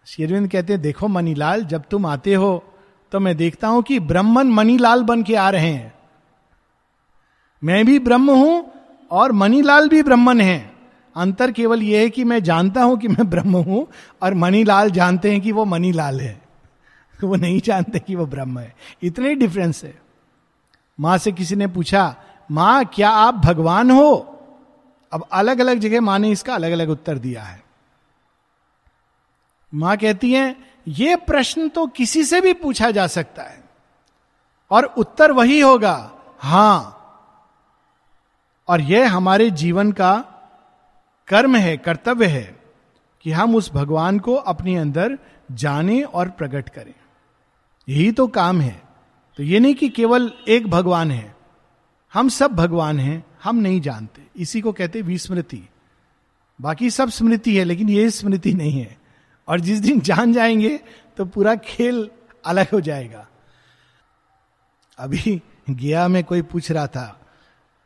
शेयरविंद 0.07 0.51
कहते 0.51 0.73
हैं, 0.73 0.83
देखो 0.83 1.09
मनीलाल 1.09 1.65
जब 1.65 1.85
तुम 1.91 2.07
आते 2.07 2.35
हो 2.35 2.65
तो 3.13 3.21
मैं 3.21 3.37
देखता 3.37 3.69
हूँ 3.69 3.83
कि 3.83 4.01
ब्रह्मन 4.01 4.47
मनीलाल 4.47 5.03
बन 5.03 5.23
के 5.23 5.35
आ 5.35 5.51
रहे 5.51 5.73
हैं। 5.73 5.95
मैं 7.65 7.87
भी 7.87 7.99
ब्रह्म 7.99 8.31
हूँ 8.31 8.73
और 9.11 9.33
मनीलाल 9.33 9.89
भी 9.89 10.03
ब्रह्मन 10.03 10.41
है। 10.41 10.73
अंतर 11.17 11.53
केवल 11.53 11.83
यह 11.83 12.01
है 12.01 12.11
कि 12.11 12.25
मैं 12.25 12.43
जानता 12.43 12.83
हूँ 12.83 12.99
कि 12.99 13.09
मैं 13.09 13.31
ब्रह्म 13.31 13.57
हूँ 13.57 13.87
और 14.23 14.35
मनीलाल 14.35 14.91
जानते 14.91 15.33
हैं 15.33 15.41
कि 15.41 15.53
वो 15.53 15.65
मनीलाल 15.65 16.21
है। 16.21 16.43
वो 17.25 17.37
नहीं 17.37 17.61
जानते 17.61 17.99
कि 17.99 18.15
वो 18.15 18.27
ब्रह्म 18.27 18.59
है। 18.59 18.75
इतने 19.03 19.35
डिफरेंस 19.35 19.85
है। 19.85 20.06
माँ 21.01 21.19
से 21.19 21.33
किसी 21.33 21.57
ने 21.57 21.67
पूछा, 21.67 22.17
माँ, 22.51 22.85
क्या 22.85 23.11
आप 23.11 23.35
भगवान 23.35 23.91
हो? 23.91 24.33
अब 25.13 25.29
अलग 25.33 25.59
अलग 25.59 25.79
जगह 25.79 26.01
माँ 26.01 26.19
ने 26.19 26.31
इसका 26.31 26.55
अलग 26.55 26.73
अलग 26.73 26.89
उत्तर 26.89 27.19
दिया 27.19 27.43
है। 27.43 27.65
माँ 29.75 29.97
कहती 29.97 30.33
है, 30.33 30.57
ये 30.89 31.17
प्रश्न 31.17 31.69
तो 31.69 31.87
किसी 31.87 32.25
से 32.25 32.41
भी 32.41 32.53
पूछा 32.53 32.91
जा 32.91 33.07
सकता 33.07 33.43
है। 33.43 33.65
और 34.71 34.85
उत्तर 34.85 35.33
वही 35.33 35.61
होगा, 35.61 36.13
हाँ। 36.39 36.93
और 38.69 38.81
यह 38.81 39.13
हमारे 39.13 39.51
जीवन 39.51 39.93
का 39.93 40.25
कर्म 41.29 41.57
है, 41.57 41.77
कर्तव्य 41.77 42.27
है 42.27 42.61
कि 43.23 43.33
हम 43.33 43.57
उस 43.57 43.73
भगवान 43.73 44.19
को 44.19 44.35
अपने 44.35 44.77
अंदर 44.77 45.19
जाने 45.53 46.03
और 46.03 46.31
प्रकट 46.31 46.69
करें। 46.69 46.95
यही 47.89 48.13
तो 48.13 48.27
काम 48.27 48.61
है। 48.61 48.86
तो 49.37 49.43
ये 49.43 49.61
नहीं 49.61 49.75
कि 49.75 49.89
केवल 49.89 50.33
एक 50.49 50.67
भगवान 50.67 51.11
है। 51.11 51.37
हम 52.15 52.29
सब 52.29 52.51
भगवान 52.51 53.01
हैं, 53.01 53.27
हम 53.45 53.57
नहीं 53.57 53.81
जानते। 53.81 54.23
इसी 54.37 54.61
को 54.61 54.73
कहते 54.73 55.03
विस्मृति। 55.03 55.69
बाकी 56.61 56.91
सब 56.91 57.11
स्मृति 57.11 57.57
है, 57.57 57.65
लेकिन 57.65 57.89
ये 57.89 58.11
स्मृति 58.11 58.53
नहीं 58.53 58.81
है। 58.81 58.99
और 59.49 59.61
जिस 59.61 59.79
दिन 59.79 60.01
जान 60.01 60.33
जाएँगे 60.33 60.81
तो 61.17 61.25
पूरा 61.25 61.57
खेल 61.57 62.11
अलग 62.47 62.67
हो 62.73 62.81
जाएगा। 62.81 63.29
अभी 64.99 65.43
गया 65.71 66.09
में 66.09 66.25
कोई 66.25 66.43
पूछ 66.43 66.71
रहा 66.71 66.87
था, 66.87 67.21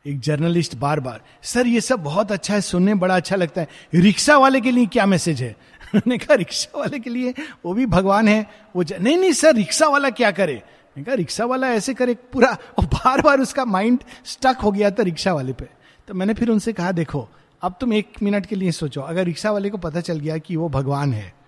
एक 0.07 0.19
जर्नलिस्ट 0.19 0.75
बार 0.75 0.99
बार 0.99 1.21
सर, 1.43 1.67
ये 1.67 1.81
सब 1.81 2.03
बहुत 2.03 2.31
अच्छा 2.31 2.53
है, 2.53 2.61
सुनने 2.61 2.93
बड़ा 2.93 3.15
अच्छा 3.15 3.35
लगता 3.35 3.61
है। 3.61 3.67
रिक्शा 3.93 4.37
वाले 4.37 4.61
के 4.61 4.71
लिए 4.71 4.85
क्या 4.85 5.05
मैसेज 5.05 5.41
है? 5.41 5.51
उन्होंने 5.95 6.17
कहा, 6.17 6.33
रिक्शा 6.33 6.79
वाले 6.79 6.99
के 6.99 7.09
लिए 7.09 7.33
वो 7.65 7.73
भी 7.73 7.85
भगवान 7.85 8.27
है, 8.27 8.49
वो. 8.75 8.83
नहीं 9.01 9.17
नहीं, 9.17 9.31
सर, 9.31 9.55
रिक्शा 9.55 9.87
वाला 9.87 10.09
क्या 10.09 10.31
करे? 10.31 10.63
कहा 10.97 11.15
रिक्शा 11.15 11.45
वाला 11.45 11.67
ऐसे 11.67 11.93
करे, 11.93 12.13
पूरा 12.13 12.57
और 12.77 12.85
बार 12.85 13.21
बार 13.21 13.39
उसका 13.39 13.65
माइंड 13.65 13.99
स्टक 14.25 14.57
हो 14.63 14.71
गया 14.71 14.91
था 14.91 15.03
रिक्शा 15.03 15.33
वाले 15.33 15.53
पे. 15.53 15.65
तो 16.07 16.13
मैंने 16.13 16.33
फिर 16.33 16.49
उनसे 16.49 16.73
कहा, 16.73 16.91
देखो, 16.91 17.29
अब 17.61 17.75
तुम 17.81 17.93
एक 17.93 18.13
मिनट 18.23 18.45
के 18.45 18.55
लिए 18.55 18.71
सोचो, 18.71 19.01
अगर 19.01 19.23
रिक्शा 19.23 19.51
वाले 19.51 19.69
को 19.69 19.77
पता 19.77 20.01
चल 20.01 20.19
गया 20.19 20.37
कि 20.37 20.55
वो 20.55 20.69
भगवान 20.69 21.13
है 21.13 21.41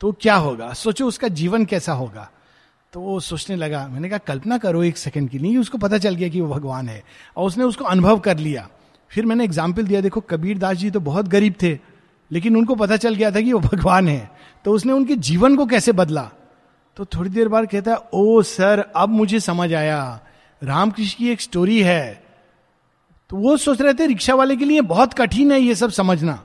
तो 0.00 0.12
क्या 0.12 0.34
होगा? 0.34 0.72
सोचो 0.72 1.06
उसका 1.06 1.28
जीवन 1.28 1.64
कैसा 1.64 1.92
होगा? 1.92 2.30
तो 2.92 3.00
वो 3.00 3.20
सोचने 3.20 3.56
लगा, 3.56 3.88
मैंने 3.88 4.08
कहा, 4.08 4.18
कल्पना 4.18 4.58
करो 4.58 4.82
एक 4.82 4.96
सेकंड 4.96 5.30
की 5.30 5.38
नहीं 5.38 5.58
उसको 5.58 5.78
पता 5.78 5.98
चल 5.98 6.14
गया 6.14 6.28
कि 6.28 6.40
वो 6.40 6.54
भगवान 6.54 6.88
है। 6.88 7.04
और 7.36 7.46
उसने 7.46 7.64
उसको 7.64 7.84
अनुभव 7.84 8.18
कर 8.18 8.36
लिया। 8.36 8.68
फिर 9.08 9.26
मैंने 9.26 9.44
एग्ज़ाम्पल 9.44 9.82
दिया, 9.82 10.00
देखो, 10.00 10.20
कबीर 10.20 10.58
दास 10.58 10.76
जी 10.76 10.90
तो 10.90 11.00
बहुत 11.00 11.28
गरीब 11.28 11.54
थे, 11.62 11.78
लेकिन 12.32 12.56
उनको 12.56 12.74
पता 12.74 12.96
चल 12.96 13.14
गया 13.14 13.30
था 13.30 13.40
कि 13.40 13.52
वो 13.52 13.60
भगवान 13.60 14.08
है। 14.08 14.30
तो 14.64 14.72
उसने 14.72 14.92
उनके 14.92 15.16
जीवन 15.16 15.56
को 15.56 15.66
कैसे 15.66 15.92
बदला? 15.92 16.30
तो 16.96 17.04
थोड़ी 17.04 17.30
देर 17.30 17.48
बाद 17.48 17.66
कहता 17.66 17.90
है, 17.90 17.98
ओ 18.14 18.42
सर, 18.42 18.92
अब 18.96 19.08
मुझे 19.08 19.40
समझ 19.40 19.74
आया। 19.74 20.20
रामकृष्ण 20.62 21.18
की 21.18 21.28
एक 21.28 21.40
स्टोरी 21.40 21.82
है। 21.82 22.24
तो 23.30 23.36
वो 23.36 23.56
सोच 23.56 23.80
रहे 23.80 23.94
थे, 23.94 24.06
रिक्शा 24.06 24.34
वाले 24.34 24.56
के 24.56 24.64
लिए 24.64 24.80
बहुत 24.80 25.14
कठिन 25.14 25.52
है 25.52 25.60
ये 25.60 25.74
सब 25.74 25.90
समझना। 25.90 26.44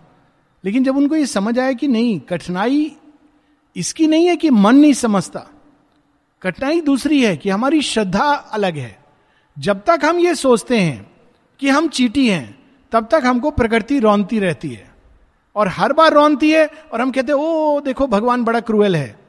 लेकिन 0.65 0.83
जब 0.83 0.97
उनको 0.97 1.15
ये 1.15 1.25
समझ 1.25 1.59
आया 1.59 1.73
कि 1.73 1.87
नहीं, 1.87 2.19
कठिनाई 2.19 2.95
इसकी 3.75 4.07
नहीं 4.07 4.27
है 4.27 4.35
कि 4.35 4.49
मन 4.49 4.75
नहीं 4.75 4.93
समझता, 4.93 5.47
कठिनाई 6.41 6.81
दूसरी 6.81 7.23
है 7.23 7.37
कि 7.37 7.49
हमारी 7.49 7.81
श्रद्धा 7.81 8.33
अलग 8.33 8.77
है। 8.77 8.99
जब 9.59 9.83
तक 9.83 9.99
हम 10.03 10.19
ये 10.19 10.35
सोचते 10.35 10.79
हैं 10.79 11.11
कि 11.59 11.69
हम 11.69 11.87
चीटी 11.87 12.29
हैं, 12.29 12.59
तब 12.91 13.07
तक 13.11 13.21
हमको 13.25 13.51
प्रकृति 13.51 13.99
रौनती 13.99 14.39
रहती 14.39 14.69
है। 14.69 14.95
और 15.55 15.67
हर 15.67 15.93
बार 15.93 16.13
रौनती 16.13 16.51
है 16.51 16.69
और 16.93 17.01
हम 17.01 17.11
कहते 17.11 17.31
हैं, 17.31 17.39
ओ, 17.39 17.79
देखो, 17.79 18.07
भगवान 18.07 18.43
बड़ा 18.43 18.59
क्रूएल 18.59 18.95
है। 18.95 19.24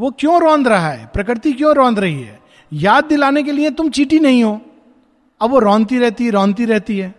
वो 0.00 0.10
क्यों 0.10 0.40
रौंद 0.40 0.68
रहा 0.68 0.88
है? 0.88 1.06
प्रकृति 1.06 1.52
क्यों 1.52 1.74
रौंद 1.74 1.98
रही 1.98 2.22
है? 2.22 2.40
याद 2.72 3.04
दिलाने 3.04 3.42
के 3.42 3.52
लिए 3.52 3.70
तुम 3.70 3.90
चीटी 3.90 4.18
नहीं 4.18 4.44
हो। 4.44 4.60
अब 5.40 5.50
वो 5.50 5.58
रौनती 5.58 5.98
रहती 5.98 6.24
है 6.24 6.30
रौनती 6.30 6.64
रहती 6.64 6.98
है। 6.98 7.14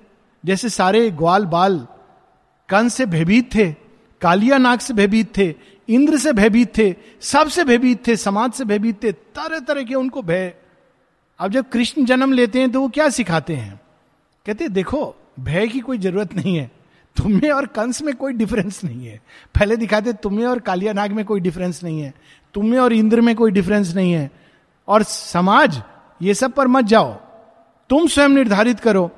जैसे 0.46 0.70
सारे 0.70 1.12
ग्वाल 1.12 1.46
बाल 1.46 1.88
कंस 2.70 2.94
से 2.94 3.06
भयभीत 3.06 3.56
थे, 3.56 3.72
कालिया 4.22 4.58
नाग 4.58 4.80
से 4.80 4.94
भयभीत 4.94 5.38
थे, 5.38 5.56
इंद्र 5.90 6.18
से 6.18 6.34
भयभीत 6.34 6.78
थे 6.78 6.96
सबसे 7.22 7.64
भयभीत 7.64 8.08
थे, 8.08 8.16
समाज 8.16 8.52
से 8.52 8.66
भयभीत 8.66 9.04
थे 9.04 9.12
तरह 9.12 9.60
तरह 9.60 9.84
के 9.84 9.96
उनको 9.96 10.22
भय। 10.22 10.54
अब 11.40 11.52
जब 11.52 11.70
कृष्ण 11.70 12.06
जन्म 12.06 12.34
लेते 12.34 12.60
हैं 12.60 12.72
तो 12.72 12.82
वो 12.82 12.90
क्या 12.90 13.10
सिखाते 13.10 13.56
हैं? 13.56 13.82
कहते 14.46 14.68
देखो, 14.68 15.16
भय 15.40 15.68
की 15.68 15.80
कोई 15.80 15.98
ज़रूरत 15.98 16.36
नहीं 16.36 16.56
है। 16.56 16.72
तुम्हें 17.18 17.52
और 17.52 17.66
कंस 17.66 18.02
में 18.02 18.16
कोई 18.16 18.34
डिफरेंस 18.34 18.84
नहीं 18.84 19.06
है। 19.08 19.22
पहले 19.60 19.76
दिखाते, 19.76 20.14
तुम्हें 20.14 20.46
और 20.46 20.60
कालिया 20.60 20.94
नाग 20.94 21.12
में 21.12 21.26
कोई 21.26 21.40
डिफरेंस 21.40 21.84
नहीं 21.84 22.02
है। 22.02 22.14
तुम्हें 22.54 22.80
और 22.80 22.94
इंद्र 22.94 23.22
में 23.22 23.36
कोई 23.36 23.52
डिफरेंस 23.52 23.96
नहीं 23.96 24.14
है। 24.14 24.32
और 24.88 25.04
समाज, 25.04 25.82
ये 26.22 26.34
सब 26.34 26.54
पर 26.54 26.68
मत 26.68 26.86
जाओ। 26.86 27.14
तुम 27.90 28.08
स्वयं 28.08 28.30
निर्धारित 28.30 28.80
करो। 28.80 29.12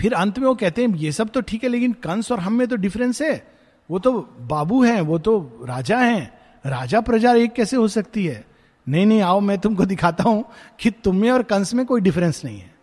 फिर 0.00 0.14
अंत 0.14 0.38
में 0.38 0.46
वो 0.46 0.54
कहते 0.54 0.82
हैं, 0.82 0.94
ये 0.94 1.12
सब 1.12 1.28
तो 1.28 1.40
ठीक 1.40 1.64
है, 1.64 1.70
लेकिन 1.70 1.92
कंस 1.92 2.32
और 2.32 2.40
हम 2.40 2.52
में 2.52 2.68
तो 2.68 2.76
डिफरेंस 2.76 3.22
है। 3.22 3.52
वो 3.90 3.98
तो 3.98 4.12
बाबू 4.40 4.84
हैं, 4.84 5.00
वो 5.00 5.18
तो 5.18 5.60
राजा 5.64 5.98
हैं। 5.98 6.38
राजा 6.66 7.00
प्रजा 7.00 7.32
एक 7.32 7.52
कैसे 7.52 7.76
हो 7.76 7.88
सकती 7.88 8.26
है? 8.26 8.44
नहीं 8.88 9.06
नहीं, 9.06 9.20
आओ, 9.20 9.40
मैं 9.40 9.58
तुमको 9.58 9.84
दिखाता 9.84 10.24
हूँ 10.24 10.44
कि 10.80 10.90
तुम्हें 10.90 11.30
और 11.30 11.42
कंस 11.42 11.74
में 11.74 11.86
कोई 11.86 12.00
डिफरेंस 12.00 12.44
नहीं 12.44 12.58
है। 12.58 12.74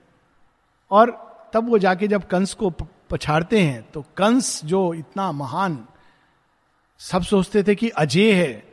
और 0.92 1.12
तब 1.54 1.70
वो 1.70 1.78
जाके 1.78 2.08
जब 2.08 2.28
कंस 2.28 2.54
को 2.54 2.70
पछाड़ते 3.10 3.60
हैं 3.60 3.92
तो 3.92 4.02
कंस 4.18 4.62
जो 4.66 4.94
इतना 4.94 5.32
महान, 5.32 5.86
सब 7.00 7.22
सोचते 7.22 7.64
थे 7.64 7.76
कि 7.76 7.90
अजय 7.90 8.32
है। 8.32 8.69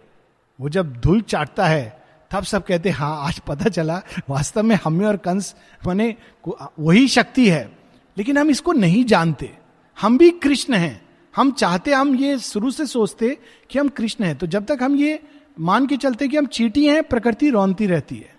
वो 0.61 0.69
जब 0.69 1.01
धूल 1.01 1.21
चाटता 1.21 1.67
है, 1.67 2.03
तब 2.31 2.45
सब 2.45 2.67
कहते, 2.67 2.89
हैं 2.89 2.97
हाँ 2.97 3.27
आज 3.27 3.39
पता 3.39 3.65
चला, 3.65 4.03
वास्तव 4.29 4.63
में 4.63 4.79
हमें 4.85 5.07
और 5.07 5.17
कंस 5.17 5.55
माने 5.87 6.15
वही 6.79 7.09
शक्ति 7.09 7.51
है। 7.51 7.79
लेकिन 8.19 8.39
हम 8.39 8.51
इसको 8.51 8.73
नहीं 8.73 9.05
जानते। 9.05 9.57
हम 10.01 10.19
भी 10.19 10.31
कृष्ण 10.31 10.75
हैं। 10.75 11.09
हम 11.37 11.53
चाहते, 11.53 11.93
हम 11.93 12.17
ये 12.17 12.39
शुरू 12.39 12.71
से 12.71 12.87
सोचते 12.87 13.39
कि 13.71 13.79
हम 13.79 13.89
कृष्ण 13.89 14.25
हैं। 14.25 14.37
तो 14.37 14.47
जब 14.47 14.65
तक 14.65 14.79
हम 14.83 14.97
ये 14.97 15.23
मान 15.61 15.87
के 15.87 15.97
चलते 15.97 16.29
कि 16.29 16.37
हम 16.37 16.47
चीटी 16.47 16.87
हैं, 16.87 17.03
प्रकृति 17.03 17.51
रौनती 17.51 17.87
रहती 17.87 18.17
है। 18.17 18.37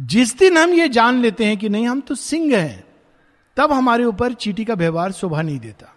जिस 0.00 0.38
दिन 0.38 0.58
हम 0.58 0.70
ये 0.70 0.88
जान 0.88 1.18
लेते 1.18 1.44
हैं 1.44 1.56
कि 1.56 1.68
नहीं, 1.68 1.88
हम 1.88 2.00
तो 2.00 2.14
सिंह 2.14 2.56
हैं, 2.56 2.84
तब 3.56 3.72
हमारे 3.72 4.04
ऊपर 4.04 4.32
चीटी 4.32 4.64
का 4.64 4.74
व्यवहार 4.74 5.12
शोभा 5.12 5.42
नहीं 5.42 5.58
देता। 5.58 5.94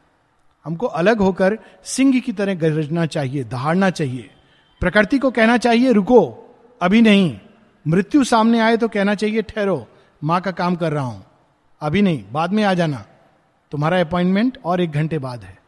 हमको 0.65 0.85
अलग 0.85 1.17
होकर 1.17 1.59
सिंह 1.83 2.19
की 2.19 2.31
तरह 2.31 2.53
गरजना 2.55 3.05
चाहिए, 3.05 3.43
दहाड़ना 3.43 3.89
चाहिए। 3.89 4.29
प्रकृति 4.83 5.19
को 5.19 5.31
कहना 5.31 5.57
चाहिए, 5.57 5.91
रुको, 5.91 6.55
अभी 6.81 7.01
नहीं। 7.01 7.39
मृत्यु 7.87 8.23
सामने 8.23 8.59
आए 8.59 8.77
तो 8.77 8.87
कहना 8.87 9.15
चाहिए, 9.15 9.41
ठहरो, 9.41 9.87
माँ 10.23 10.41
का 10.41 10.51
काम 10.51 10.75
कर 10.75 10.91
रहा 10.91 11.03
हूँ। 11.03 11.25
अभी 11.81 12.01
नहीं, 12.01 12.23
बाद 12.31 12.51
में 12.51 12.63
आ 12.63 12.73
जाना। 12.73 13.05
तुम्हारा 13.71 14.01
अपॉइंटमेंट 14.01 14.57
और 14.65 14.81
एक 14.81 14.91
घंटे 14.91 15.19
बाद 15.19 15.43
है। 15.43 15.59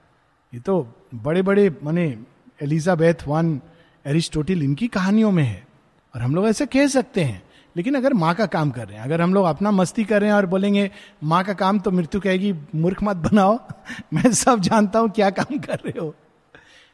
ये 0.54 0.60
तो 0.60 0.88
बड़े 1.16 1.42
बड़े 1.42 1.76
माने 1.84 2.18
एलिजाबेथ, 2.62 3.14
वन, 3.28 3.62
एरिस्टोटिल, 4.06 4.64
इनकी 4.64 4.88
कहानियों 4.88 5.32
में 5.32 5.44
है। 5.44 5.68
और 6.16 6.22
हम 6.22 6.36
लोग 6.36 6.48
ऐसे 6.48 6.66
कह 6.66 6.88
सकते 6.88 7.24
हैं। 7.24 7.44
लेकिन 7.78 7.96
अगर 7.96 8.14
माँ 8.14 8.36
का 8.36 8.46
काम 8.46 8.72
कर 8.72 8.88
रहे 8.88 8.98
हैं, 8.98 9.04
अगर 9.04 9.22
हम 9.22 9.34
लोग 9.34 9.46
अपना 9.46 9.72
मस्ती 9.72 10.04
कर 10.04 10.22
रहे 10.22 10.30
हैं 10.30 10.38
और 10.38 10.46
बोलेंगे, 10.46 10.92
माँ 11.24 11.44
का 11.44 11.54
काम 11.54 11.80
तो 11.80 11.92
मृत्यु 11.92 12.22
कहेगी, 12.22 12.54
मूर्ख 12.76 13.04
मत 13.04 13.16
बनाओ। 13.16 13.60
मैं 14.14 14.34
सब 14.34 14.60
जानता 14.60 15.00
हूँ 15.00 15.10
क्या 15.10 15.30
काम 15.30 15.58
कर 15.58 15.76
रहे 15.76 16.00
हो। 16.00 16.16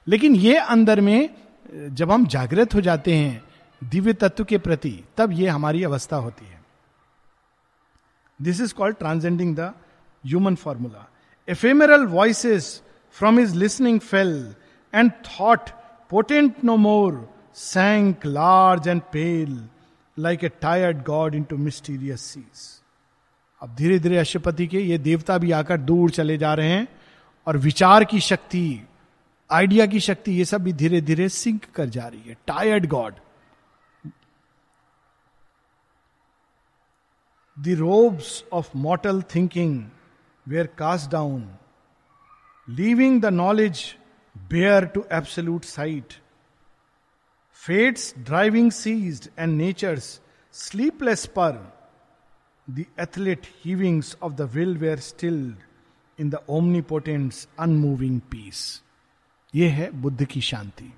लेकिन 0.08 0.36
ये 0.36 0.58
अंदर 0.58 1.02
में 1.02 1.30
जब 1.72 2.12
हम 2.12 2.26
जागृत 2.26 2.74
हो 2.76 2.82
जाते 2.82 3.16
हैं 3.16 3.44
दिव्य 3.82 4.14
तत्व 4.14 4.44
के 4.44 4.58
प्रति, 4.58 5.04
तब 5.18 5.32
ये 5.32 5.48
हमारी 5.48 5.84
अवस्था 5.84 6.16
होती 6.16 6.46
है। 6.46 6.60
This 8.40 8.62
is 8.62 8.74
called 8.74 8.96
transcending 8.98 9.56
the 9.56 9.74
human 10.24 10.56
formula 10.56 11.08
ephemeral 11.48 12.06
voices 12.08 12.82
from 13.16 13.40
is 13.40 13.56
listening 13.56 14.00
fell 14.00 14.34
and 14.94 15.12
thought 15.28 15.70
potent 16.12 16.64
no 16.64 16.76
more 16.78 17.28
sank 17.56 18.26
large 18.26 18.88
and 18.88 19.02
pale 19.14 19.60
like 20.18 20.44
a 20.44 20.50
tired 20.62 21.04
god 21.04 21.36
into 21.44 21.58
mysterious 21.58 22.22
seas 22.22 22.70
अब 23.62 23.76
धीरे 23.76 24.00
धीरे 24.00 24.18
अशुपति 24.18 24.68
के 24.68 24.80
ये 24.80 24.98
देवता 24.98 25.38
भी 25.38 25.52
आकर 25.52 25.78
दूर 25.78 26.12
चले 26.12 26.38
जा 26.38 26.54
रहे 26.54 26.70
हैं 26.70 26.88
और 27.48 27.58
विचार 27.58 28.04
की 28.04 28.20
शक्ति 28.20 28.82
आइडिया 29.52 29.86
की 29.86 30.00
शक्ति 30.00 30.32
ये 30.32 30.46
सब 30.46 30.62
भी 30.64 30.74
धीरे 30.74 31.02
धीरे 31.02 31.28
सिंक 31.30 31.66
कर 31.76 31.86
जा 31.90 32.08
रही 32.08 32.22
है। 32.30 32.36
Tired 32.48 32.86
god 32.90 33.14
the 37.58 37.76
robes 37.80 38.44
of 38.54 38.70
mortal 38.78 39.22
thinking 39.36 39.84
were 40.48 40.68
cast 40.78 41.10
down 41.12 41.44
leaving 42.68 43.22
the 43.22 43.26
knowledge 43.34 43.84
bare 44.36 44.86
to 44.96 45.04
absolute 45.12 45.64
sight 45.66 46.14
fate's 47.62 48.14
driving 48.20 48.72
ceased 48.72 49.30
and 49.40 49.58
nature's 49.58 50.20
sleepless 50.56 51.26
spur 51.38 51.60
the 52.68 52.86
athlete 53.00 53.48
heavings 53.66 54.16
of 54.24 54.34
the 54.34 54.50
will 54.54 54.78
were 54.78 55.00
still 55.00 55.42
in 56.20 56.30
the 56.30 56.44
omnipotent's 56.50 57.48
unmoving 57.60 58.20
peace 58.32 58.64
ये 59.54 59.68
है 59.70 59.90
बुद्ध 59.92 60.26
की 60.26 60.42
शांति। 60.42 60.94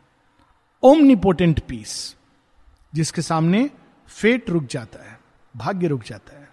omnipotent 0.83 1.59
piece 1.59 2.15
जिसके 2.93 3.21
सामने 3.21 3.69
fate 4.09 4.49
रुक 4.49 4.65
जाता 4.65 5.03
है, 5.03 5.17
भाग्य 5.55 5.87
रुक 5.87 6.03
जाता 6.03 6.39
है। 6.39 6.49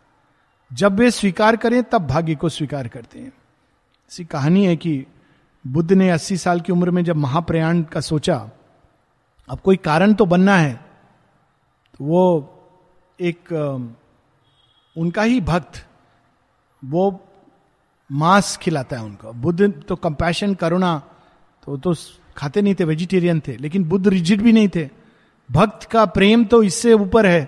जब 0.70 0.98
वे 1.00 1.10
स्वीकार 1.10 1.56
करें, 1.56 1.82
तब 1.82 2.06
भाग्य 2.06 2.34
को 2.34 2.48
स्वीकार 2.48 2.88
करते 2.88 3.18
हैं। 3.18 3.28
ऐसी 3.28 4.24
कहानी 4.24 4.64
है 4.66 4.76
कि 4.76 5.04
बुद्ध 5.64 5.92
ने 5.92 6.10
80 6.10 6.36
साल 6.36 6.60
की 6.60 6.72
उम्र 6.72 6.90
में 6.90 7.02
जब 7.04 7.16
महाप्रयाण 7.16 7.82
का 7.82 8.00
सोचा, 8.00 8.36
अब 9.48 9.60
कोई 9.60 9.76
कारण 9.76 10.14
तो 10.14 10.26
बनना 10.26 10.56
है 10.56 10.74
तो 11.94 12.04
वो 12.04 12.56
एक 13.18 13.52
उनका 14.96 15.22
ही 15.22 15.40
भक्त, 15.40 15.86
वो 16.82 17.28
मांस 18.10 18.56
खिलाता 18.56 18.96
है 18.96 19.04
उनको। 19.04 19.32
बुद्ध 19.32 19.82
तो 19.88 19.96
कंपैशन 19.96 20.54
करुणा 20.54 21.00
तो 21.76 21.94
तो 21.94 21.94
खाते 22.36 22.62
नहीं 22.62 22.74
थे 22.74 22.84
वेजिटेरियन 22.84 23.40
थे, 23.40 23.56
लेकिन 23.56 23.84
बुद्ध 23.84 24.08
रिजिड 24.08 24.42
भी 24.42 24.52
नहीं 24.52 24.68
थे। 24.68 24.88
भक्त 25.50 25.84
का 25.84 26.04
प्रेम 26.04 26.44
तो 26.44 26.62
इससे 26.62 26.92
ऊपर 26.92 27.26
है। 27.26 27.44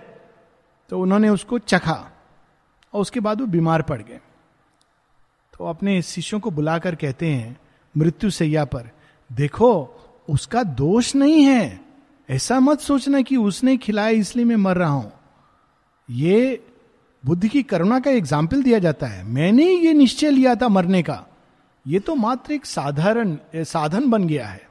तो 0.91 1.01
उन्होंने 1.01 1.29
उसको 1.29 1.59
चखा 1.59 2.11
और 2.93 3.01
उसके 3.01 3.20
बाद 3.20 3.41
वो 3.41 3.47
बीमार 3.47 3.83
पड़ 3.83 4.01
गए। 4.03 4.20
तो 5.55 5.64
अपने 5.64 6.03
शिष्यों 6.03 6.41
को 6.41 6.51
बुलाकर 6.51 6.95
कहते 6.95 7.27
हैं, 7.27 7.57
मृत्यु 7.97 8.31
सैया 8.31 8.64
पर, 8.64 8.91
देखो, 9.33 9.99
उसका 10.29 10.62
दोष 10.62 11.14
नहीं 11.16 11.43
है। 11.45 11.81
ऐसा 12.31 12.61
मत 12.61 12.81
सोचना 12.81 13.20
कि 13.20 13.37
उसने 13.37 13.77
खिलाया 13.77 14.09
इसलिए 14.09 14.45
मैं 14.45 14.57
मर 14.57 14.77
रहा 14.77 14.89
हूँ। 14.89 15.12
ये 16.11 16.64
बुद्ध 17.25 17.49
की 17.49 17.62
करुणा 17.62 18.01
का 18.01 18.11
एग्ज़ाम्पल 18.11 18.62
दिया 18.62 18.79
जाता 18.79 19.07
है। 19.07 19.25
मैंने 19.25 19.64
ये 19.64 19.93
निश्चय 19.93 20.31
लिया 20.31 20.55
था 20.55 20.68
मरने 20.68 21.03
का। 21.03 21.27
ये 21.87 21.99
तो 21.99 22.14
मात्र 22.14 22.53
एक 22.53 22.66
साधारण 22.66 23.37
साधन 23.57 24.11
बन 24.11 24.26
गया 24.26 24.47
है। 24.47 24.62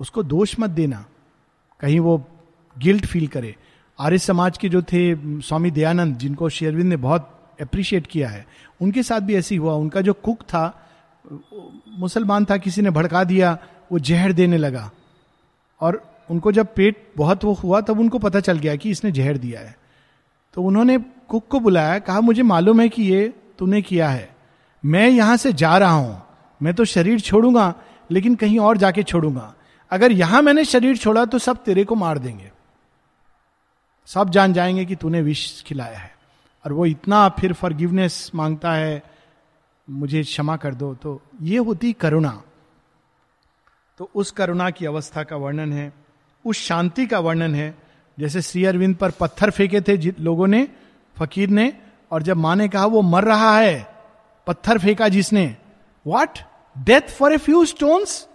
उसको 0.00 0.22
दोष 0.22 0.56
मत 0.60 0.70
देना। 0.70 1.04
कहीं 1.80 2.00
वो 2.00 2.24
गिल्ट 2.78 3.06
फील 3.06 3.26
करे। 3.26 3.56
आर्य 4.00 4.18
समाज 4.18 4.58
के 4.58 4.68
जो 4.68 4.82
थे 4.82 5.14
स्वामी 5.40 5.70
दयानंद, 5.70 6.16
जिनको 6.16 6.48
शेरविंद 6.48 6.88
ने 6.88 6.96
बहुत 6.96 7.52
अप्रिशिएट 7.60 8.06
किया 8.06 8.28
है, 8.28 8.46
उनके 8.80 9.02
साथ 9.02 9.20
भी 9.20 9.34
ऐसी 9.34 9.56
हुआ। 9.56 9.74
उनका 9.74 10.00
जो 10.00 10.12
कुक 10.12 10.42
था, 10.42 10.88
मुसलमान 11.88 12.44
था, 12.44 12.56
किसी 12.56 12.82
ने 12.82 12.90
भड़का 12.90 13.24
दिया, 13.24 13.58
वो 13.92 13.98
जहर 13.98 14.32
देने 14.32 14.56
लगा। 14.56 14.90
और 15.80 16.20
उनको 16.30 16.52
जब 16.52 16.74
पेट 16.74 17.12
बहुत 17.16 17.44
वो 17.44 17.52
हुआ, 17.52 17.80
तब 17.80 18.00
उनको 18.00 18.18
पता 18.18 18.40
चल 18.40 18.58
गया 18.58 18.76
कि 18.76 18.90
इसने 18.90 19.12
जहर 19.12 19.36
दिया 19.38 19.60
है। 19.60 19.78
तो 20.54 20.62
उन्होंने 20.62 20.98
कुक 20.98 21.48
को 21.48 21.60
बुलाया, 21.60 21.98
कहा, 21.98 22.20
मुझे 22.20 22.42
मालूम 22.42 22.80
है 22.80 22.88
कि 22.88 23.02
ये 23.02 23.34
तूने 23.58 23.82
किया 23.82 24.08
है। 24.08 24.36
मैं 24.84 25.08
यहाँ 25.08 25.36
से 25.36 25.52
जा 25.52 25.78
रहा 25.78 25.92
हूँ। 25.92 26.22
मैं 26.62 26.74
तो 26.74 26.84
शरीर 26.84 27.20
छोड़ूँगा, 27.20 27.74
लेकिन 28.10 28.34
कहीं 28.34 28.58
और 28.58 28.76
जाके 28.76 29.02
छोड़ूँगा। 29.02 29.54
अगर 29.90 30.12
यहाँ 30.12 30.42
मैंने 30.42 30.64
शरीर 30.64 30.96
छोड़ा 30.96 31.24
तो 31.24 31.38
सब 31.38 31.64
तेरे 31.64 31.84
को 31.84 31.94
मार 31.94 32.18
देंगे। 32.18 32.52
सब 34.06 34.30
जान 34.30 34.52
जाएँगे 34.52 34.84
कि 34.84 34.96
तूने 34.96 35.22
विष 35.22 35.62
खिलाया 35.62 35.98
है। 35.98 36.16
और 36.64 36.72
वो 36.72 36.86
इतना 36.86 37.28
फिर 37.28 37.52
फॉरगिवनेस 37.52 38.30
माँगता 38.34 38.72
है, 38.72 39.02
मुझे 39.90 40.22
क्षमा 40.22 40.56
कर 40.56 40.74
दो। 40.74 40.94
तो 40.94 41.22
ये 41.42 41.58
होती 41.58 41.92
करुणा। 41.92 42.42
तो 43.98 44.10
उस 44.14 44.30
करुणा 44.30 44.70
की 44.70 44.86
अवस्था 44.86 45.22
का 45.22 45.36
वर्णन 45.36 45.72
है, 45.72 45.92
उस 46.46 46.56
शांति 46.56 47.06
का 47.06 47.18
वर्णन 47.18 47.54
है। 47.54 47.78
जैसे 48.18 48.42
श्री 48.42 48.64
अरविंद 48.64 48.96
पर 48.96 49.10
पत्थर 49.10 49.50
फेंके 49.50 49.80
थे 49.80 49.96
लोगों 49.96 50.46
ने, 50.46 50.68
फकीर 51.16 51.48
ने, 51.48 51.72
और 52.10 52.22
जब 52.22 52.36
माँ 52.36 52.56
ने 52.56 52.68
कहा, 52.68 52.86
वो 52.86 53.02
मर 53.02 53.24
रहा 53.24 53.58
है। 53.58 53.94
पत्थर 54.46 54.78
फेंका 54.78 55.08
जिसने। 55.08 55.56
What 56.06 56.38
death 56.80 57.00
for 57.00 57.32
a 57.32 57.36
few 57.36 57.64
stones 57.64 58.28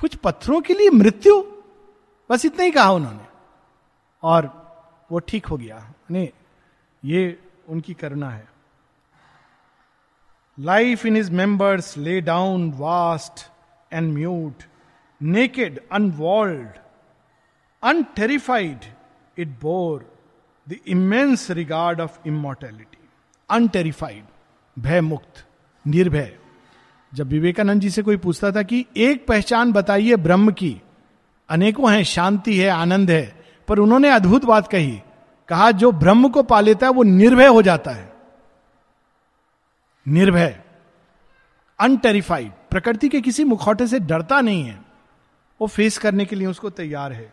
कुछ 0.00 0.14
पत्थरों 0.14 0.60
के 0.60 0.74
लिए 0.74 0.90
मृत्यु? 0.90 1.42
बस 2.30 2.44
इतना 2.44 2.64
ही 2.64 2.70
कहा 2.70 2.90
उन्होंने। 2.90 3.26
और 4.22 4.60
वो 5.12 5.18
ठीक 5.18 5.46
हो 5.46 5.56
गया। 5.56 5.92
नहीं 6.10 6.28
ये 7.04 7.38
उनकी 7.68 7.94
करुणा 7.94 8.30
है। 8.30 8.48
Life 10.58 11.06
in 11.06 11.16
is 11.16 11.30
members 11.32 11.96
lay 11.98 12.20
down 12.20 12.72
vast 12.72 13.50
and 13.92 14.12
mute 14.12 14.62
naked 15.22 15.88
unwalled 15.92 16.68
unterrified 17.82 18.80
it 19.38 19.48
bore 19.48 20.18
the 20.68 20.76
immense 20.86 21.50
regard 21.50 22.00
of 22.00 22.18
immortality 22.26 23.08
unterrified 23.50 24.24
भय 24.78 25.00
मुक्त 25.00 25.46
निर्भय 25.86 26.39
जब 27.12 27.28
विवेकानंद 27.28 27.80
जी 27.80 27.90
से 27.90 28.02
कोई 28.02 28.16
पूछता 28.16 28.50
था 28.52 28.62
कि 28.62 28.84
एक 28.96 29.26
पहचान 29.26 29.72
बताइए 29.72 30.16
ब्रह्म 30.16 30.50
की, 30.52 30.80
अनेकों 31.48 31.92
हैं, 31.92 32.02
शांति 32.04 32.56
है, 32.58 32.68
आनंद 32.68 33.10
है, 33.10 33.44
पर 33.68 33.78
उन्होंने 33.78 34.10
अद्भुत 34.10 34.44
बात 34.44 34.68
कही, 34.68 35.00
कहा 35.48 35.70
जो 35.70 35.90
ब्रह्म 35.92 36.28
को 36.28 36.42
पा 36.42 36.60
लेता 36.60 36.86
है 36.86 36.92
वो 36.92 37.02
निर्भय 37.02 37.46
हो 37.46 37.62
जाता 37.62 37.90
है। 37.90 38.12
निर्भय, 40.06 40.60
अनटेरिफाइड, 41.78 42.52
प्रकृति 42.70 43.08
के 43.08 43.20
किसी 43.20 43.44
मुखौटे 43.44 43.86
से 43.86 44.00
डरता 44.00 44.40
नहीं 44.40 44.64
है, 44.64 44.80
वो 45.60 45.66
फेस 45.66 45.98
करने 45.98 46.24
के 46.24 46.36
लिए 46.36 46.46
उसको 46.46 46.70
तैयार 46.70 47.12
है। 47.12 47.32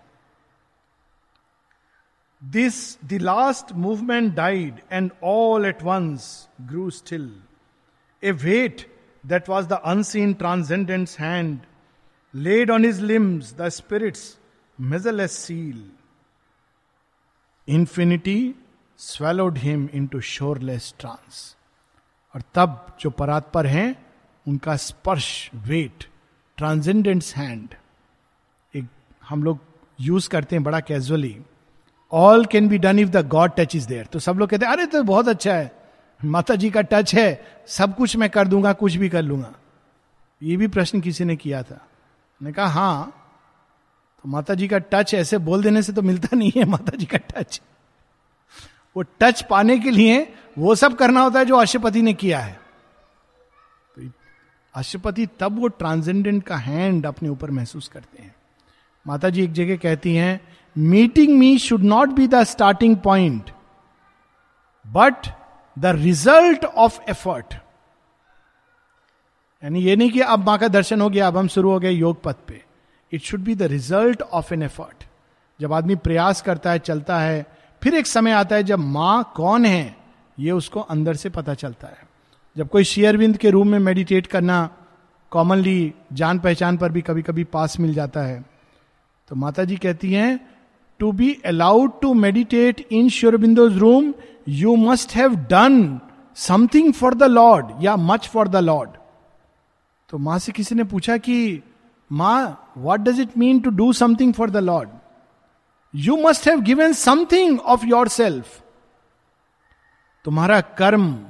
This 2.42 2.76
the 3.06 3.14
last 3.14 3.74
movement 3.76 4.34
died 4.36 4.82
and 4.92 5.12
all 5.24 5.66
at 5.66 5.84
once 5.84 6.48
grew 6.62 6.90
still 6.90 7.32
a 8.24 8.32
weight 8.32 8.86
that 9.26 9.50
was 9.50 9.68
the 9.68 9.82
unseen 9.86 10.34
transcendent's 10.34 11.20
hand 11.20 11.60
laid 12.34 12.72
on 12.72 12.86
his 12.86 13.02
limbs 13.02 13.54
the 13.58 13.70
spirit's 13.70 14.38
measureless 14.80 15.38
seal 15.38 15.90
infinity 17.68 18.56
swallowed 19.00 19.58
him 19.58 19.88
into 20.08 20.20
shoreless 20.22 20.94
trance 21.00 21.56
और 22.36 22.42
तब 22.56 22.98
जो 23.00 23.10
परात्पर 23.10 23.66
हैं, 23.66 23.96
उनका 24.46 24.76
स्पर्श 24.76 25.50
wait 25.56 26.04
transcendents 26.58 27.36
hand 27.36 27.74
एक 28.74 28.86
हम 29.30 29.44
लोग 29.44 29.60
use 30.00 30.30
करते 30.30 30.56
हैं 30.56 30.64
बड़ा 30.64 30.80
casually 30.80 31.38
all 32.12 32.46
can 32.46 32.68
be 32.70 32.78
done 32.78 33.00
if 33.00 33.10
the 33.10 33.28
god 33.28 33.52
touch 33.58 33.76
is 33.76 33.88
there 33.88 34.06
तो 34.06 34.20
सब 34.20 34.38
लोग 34.40 34.50
कहते 34.50 34.66
हैं, 34.66 34.74
अरे 34.74 34.86
तो 34.86 35.04
बहुत 35.04 35.28
अच्छा 35.28 35.54
है. 35.54 35.72
माता 36.22 36.56
जी 36.56 36.70
का 36.70 36.82
टच 36.82 37.14
है, 37.16 37.46
सब 37.68 37.96
कुछ 37.96 38.16
मैं 38.18 38.30
कर 38.30 38.48
दूँगा, 38.48 38.74
कुछ 38.74 38.96
भी 38.96 39.10
कर 39.10 39.22
लूँगा। 39.22 39.54
ये 40.42 40.58
भी 40.58 40.68
प्रश्न 40.68 41.02
किसी 41.02 41.26
ने 41.26 41.36
किया 41.36 41.62
था। 41.64 41.80
मैंने 42.42 42.54
कहा 42.54 42.66
हाँ 42.66 43.14
तो 44.18 44.30
माता 44.30 44.54
जी 44.54 44.68
का 44.68 44.78
टच 44.92 45.14
ऐसे 45.14 45.38
बोल 45.38 45.64
देने 45.64 45.82
से 45.82 45.94
तो 45.94 46.02
मिलता 46.02 46.36
नहीं 46.38 46.52
है 46.56 46.66
माता 46.66 46.98
जी 46.98 47.06
का 47.06 47.18
टच। 47.18 47.62
वो 48.96 49.04
टच 49.20 49.42
पाने 49.42 49.78
के 49.80 49.92
लिए 49.92 50.22
वो 50.58 50.76
सब 50.76 50.96
करना 50.98 51.22
होता 51.22 51.40
है 51.40 51.46
जो 51.46 51.56
अशुपति 51.56 52.02
ने 52.02 52.14
किया 52.14 52.40
है। 52.40 52.60
तो 53.98 54.10
अशुपति 54.76 55.26
तब 55.40 55.60
वो 55.60 55.68
ट्रांसजेंडेंट 55.68 56.44
का 56.44 56.58
हैंड 56.58 57.06
अपने 57.06 57.30
ऊपर 57.30 57.52
महसूस 57.52 57.88
करते 57.88 58.22
हैं। 58.24 58.36
माता 59.06 59.30
जी 59.30 59.44
एक 59.44 59.54
जगह 59.54 59.78
कहती 59.78 60.16
हैं 60.16 60.40
meeting 60.76 61.38
me 61.40 61.58
should 61.58 61.84
not 61.84 62.10
be 62.10 62.28
the 62.28 62.44
starting 62.44 62.98
point 62.98 63.52
but 64.86 65.28
the 65.78 65.86
result 65.86 66.66
of 66.66 67.00
effort 67.10 67.54
यानी 69.64 69.82
ये 69.82 69.96
नहीं 69.96 70.10
कि 70.12 70.20
अब 70.20 70.46
माँ 70.46 70.58
का 70.58 70.68
दर्शन 70.68 71.02
हो 71.02 71.10
गया, 71.10 71.28
अब 71.28 71.38
हम 71.38 71.48
शुरू 71.48 71.72
हो 71.72 71.80
गए 71.80 71.92
योग 71.92 72.22
पथ 72.24 72.36
पे। 72.48 72.64
It 73.12 73.22
should 73.22 73.40
be 73.40 73.56
the 73.56 73.64
result 73.64 74.22
of 74.22 74.54
an 74.54 74.64
effort 74.64 75.04
जब 75.60 75.74
आदमी 75.74 75.96
प्रयास 75.98 76.42
करता 76.42 76.72
है, 76.72 76.80
चलता 76.80 77.20
है, 77.20 77.46
फिर 77.82 77.96
एक 77.96 78.08
समय 78.08 78.32
आता 78.32 78.56
है 78.56 78.64
जब 78.64 78.80
माँ 78.80 79.34
कौन 79.36 79.66
है, 79.66 79.96
ये 80.40 80.52
उसको 80.52 80.80
अंदर 80.80 81.16
से 81.16 81.30
पता 81.30 81.54
चलता 81.54 81.88
है। 81.88 82.06
जब 82.56 82.70
कोई 82.70 82.84
शेयरविंद 82.84 83.38
के 83.38 83.50
रूम 83.50 83.68
में 83.68 83.80
मेडिटेट 83.80 84.28
करना 84.28 84.70
कॉमनली 85.32 85.94
जान 86.14 86.40
पहचान 86.40 86.78
पर 86.78 86.92
भी 86.92 87.02
कभी 87.02 87.22
कभी 87.22 87.44
पास 87.44 87.80
मिल 87.80 87.94
जाता 87.94 88.22
है 88.22 88.44
तो 89.30 89.36
माता 89.36 89.64
जी 89.64 89.76
कहती 89.78 90.14
हैं 90.14 90.40
to 91.00 91.12
be 91.12 91.42
allowed 91.46 91.92
to 92.02 92.14
meditate 92.14 92.88
in 92.92 93.10
Sri Aurobindo's 93.10 93.78
room 93.78 94.14
you 94.48 94.76
must 94.76 95.16
have 95.16 95.36
done 95.36 96.00
something 96.36 96.94
for 96.94 97.14
the 97.14 97.24
Lord 97.24 97.84
या 97.84 97.96
मच 97.96 98.28
फॉर 98.28 98.48
द 98.48 98.56
लॉर्ड 98.56 98.90
तो 100.10 100.18
माँ 100.18 100.40
से 100.40 100.52
किसी 100.52 100.76
ने 100.76 100.84
पूछा 100.84 101.18
कि, 101.18 101.62
माँ 102.12 102.72
what 102.78 103.00
does 103.00 103.20
it 103.20 103.38
mean 103.38 103.60
to 103.60 103.70
do 103.70 103.94
something 103.94 104.34
for 104.34 104.50
the 104.50 104.58
Lord 104.58 104.90
you 105.96 106.18
must 106.18 106.48
have 106.48 106.62
given 106.62 106.94
something 106.94 107.60
of 107.60 107.86
your 107.86 108.08
self 108.08 108.64
तुम्हारा 110.26 110.62
कर्म, 110.62 111.26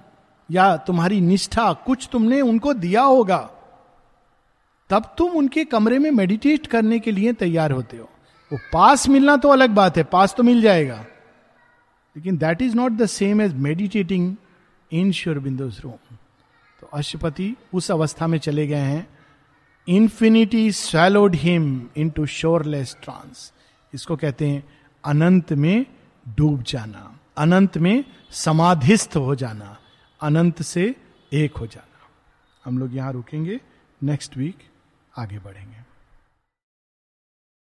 या 0.51 0.77
तुम्हारी 0.77 1.21
निष्ठा 1.21 1.73
कुछ 1.73 2.09
तुमने 2.11 2.41
उनको 2.41 2.73
दिया 2.73 3.01
होगा, 3.01 3.37
तब 4.89 5.15
तुम 5.17 5.31
उनके 5.31 5.65
कमरे 5.65 5.99
में 5.99 6.11
मेडिटेट 6.11 6.67
करने 6.67 6.99
के 6.99 7.11
लिए 7.11 7.33
तैयार 7.33 7.71
होते 7.71 7.97
हो। 7.97 8.09
वो 8.51 8.57
पास 8.73 9.07
मिलना 9.09 9.35
तो 9.37 9.49
अलग 9.49 9.69
बात 9.69 9.97
है, 9.97 10.03
पास 10.03 10.33
तो 10.35 10.43
मिल 10.43 10.61
जाएगा। 10.61 11.05
लेकिन 12.15 12.37
that 12.37 12.61
is 12.61 12.75
not 12.75 12.91
the 12.91 13.05
same 13.05 13.41
as 13.41 13.53
meditating 13.55 14.35
in 14.91 15.11
Sri Aurobindo's 15.11 15.79
room 15.79 16.15
तो 16.79 16.87
अशुपति 16.93 17.55
उस 17.73 17.91
अवस्था 17.91 18.27
में 18.27 18.37
चले 18.37 18.67
गए 18.67 18.75
हैं। 18.75 19.07
Infinity 19.87 20.71
स्वैलोड 20.71 21.35
him 21.35 21.65
in 21.97 22.09
to 22.09 22.25
shoreless 22.27 22.95
trance 23.03 23.51
इसको 23.93 24.15
कहते 24.15 24.47
हैं 24.47 24.63
अनंत 25.03 25.53
में 25.53 25.85
डूब 26.25 26.63
जाना, 26.63 27.19
अनंत 27.37 27.77
में 27.77 28.03
समाधिस्थ 28.31 29.15
हो 29.17 29.35
जाना, 29.35 29.77
अनंत 30.19 30.61
से 30.61 30.93
एक 31.31 31.57
हो 31.57 31.67
जाना। 31.67 32.09
हम 32.63 32.77
लोग 32.77 32.95
यहाँ 32.95 33.13
रुकेंगे 33.13 33.59
नेक्स्ट 34.01 34.37
वीक 34.37 34.63
आगे 35.13 35.39
बढ़ेंगे। 35.39 35.76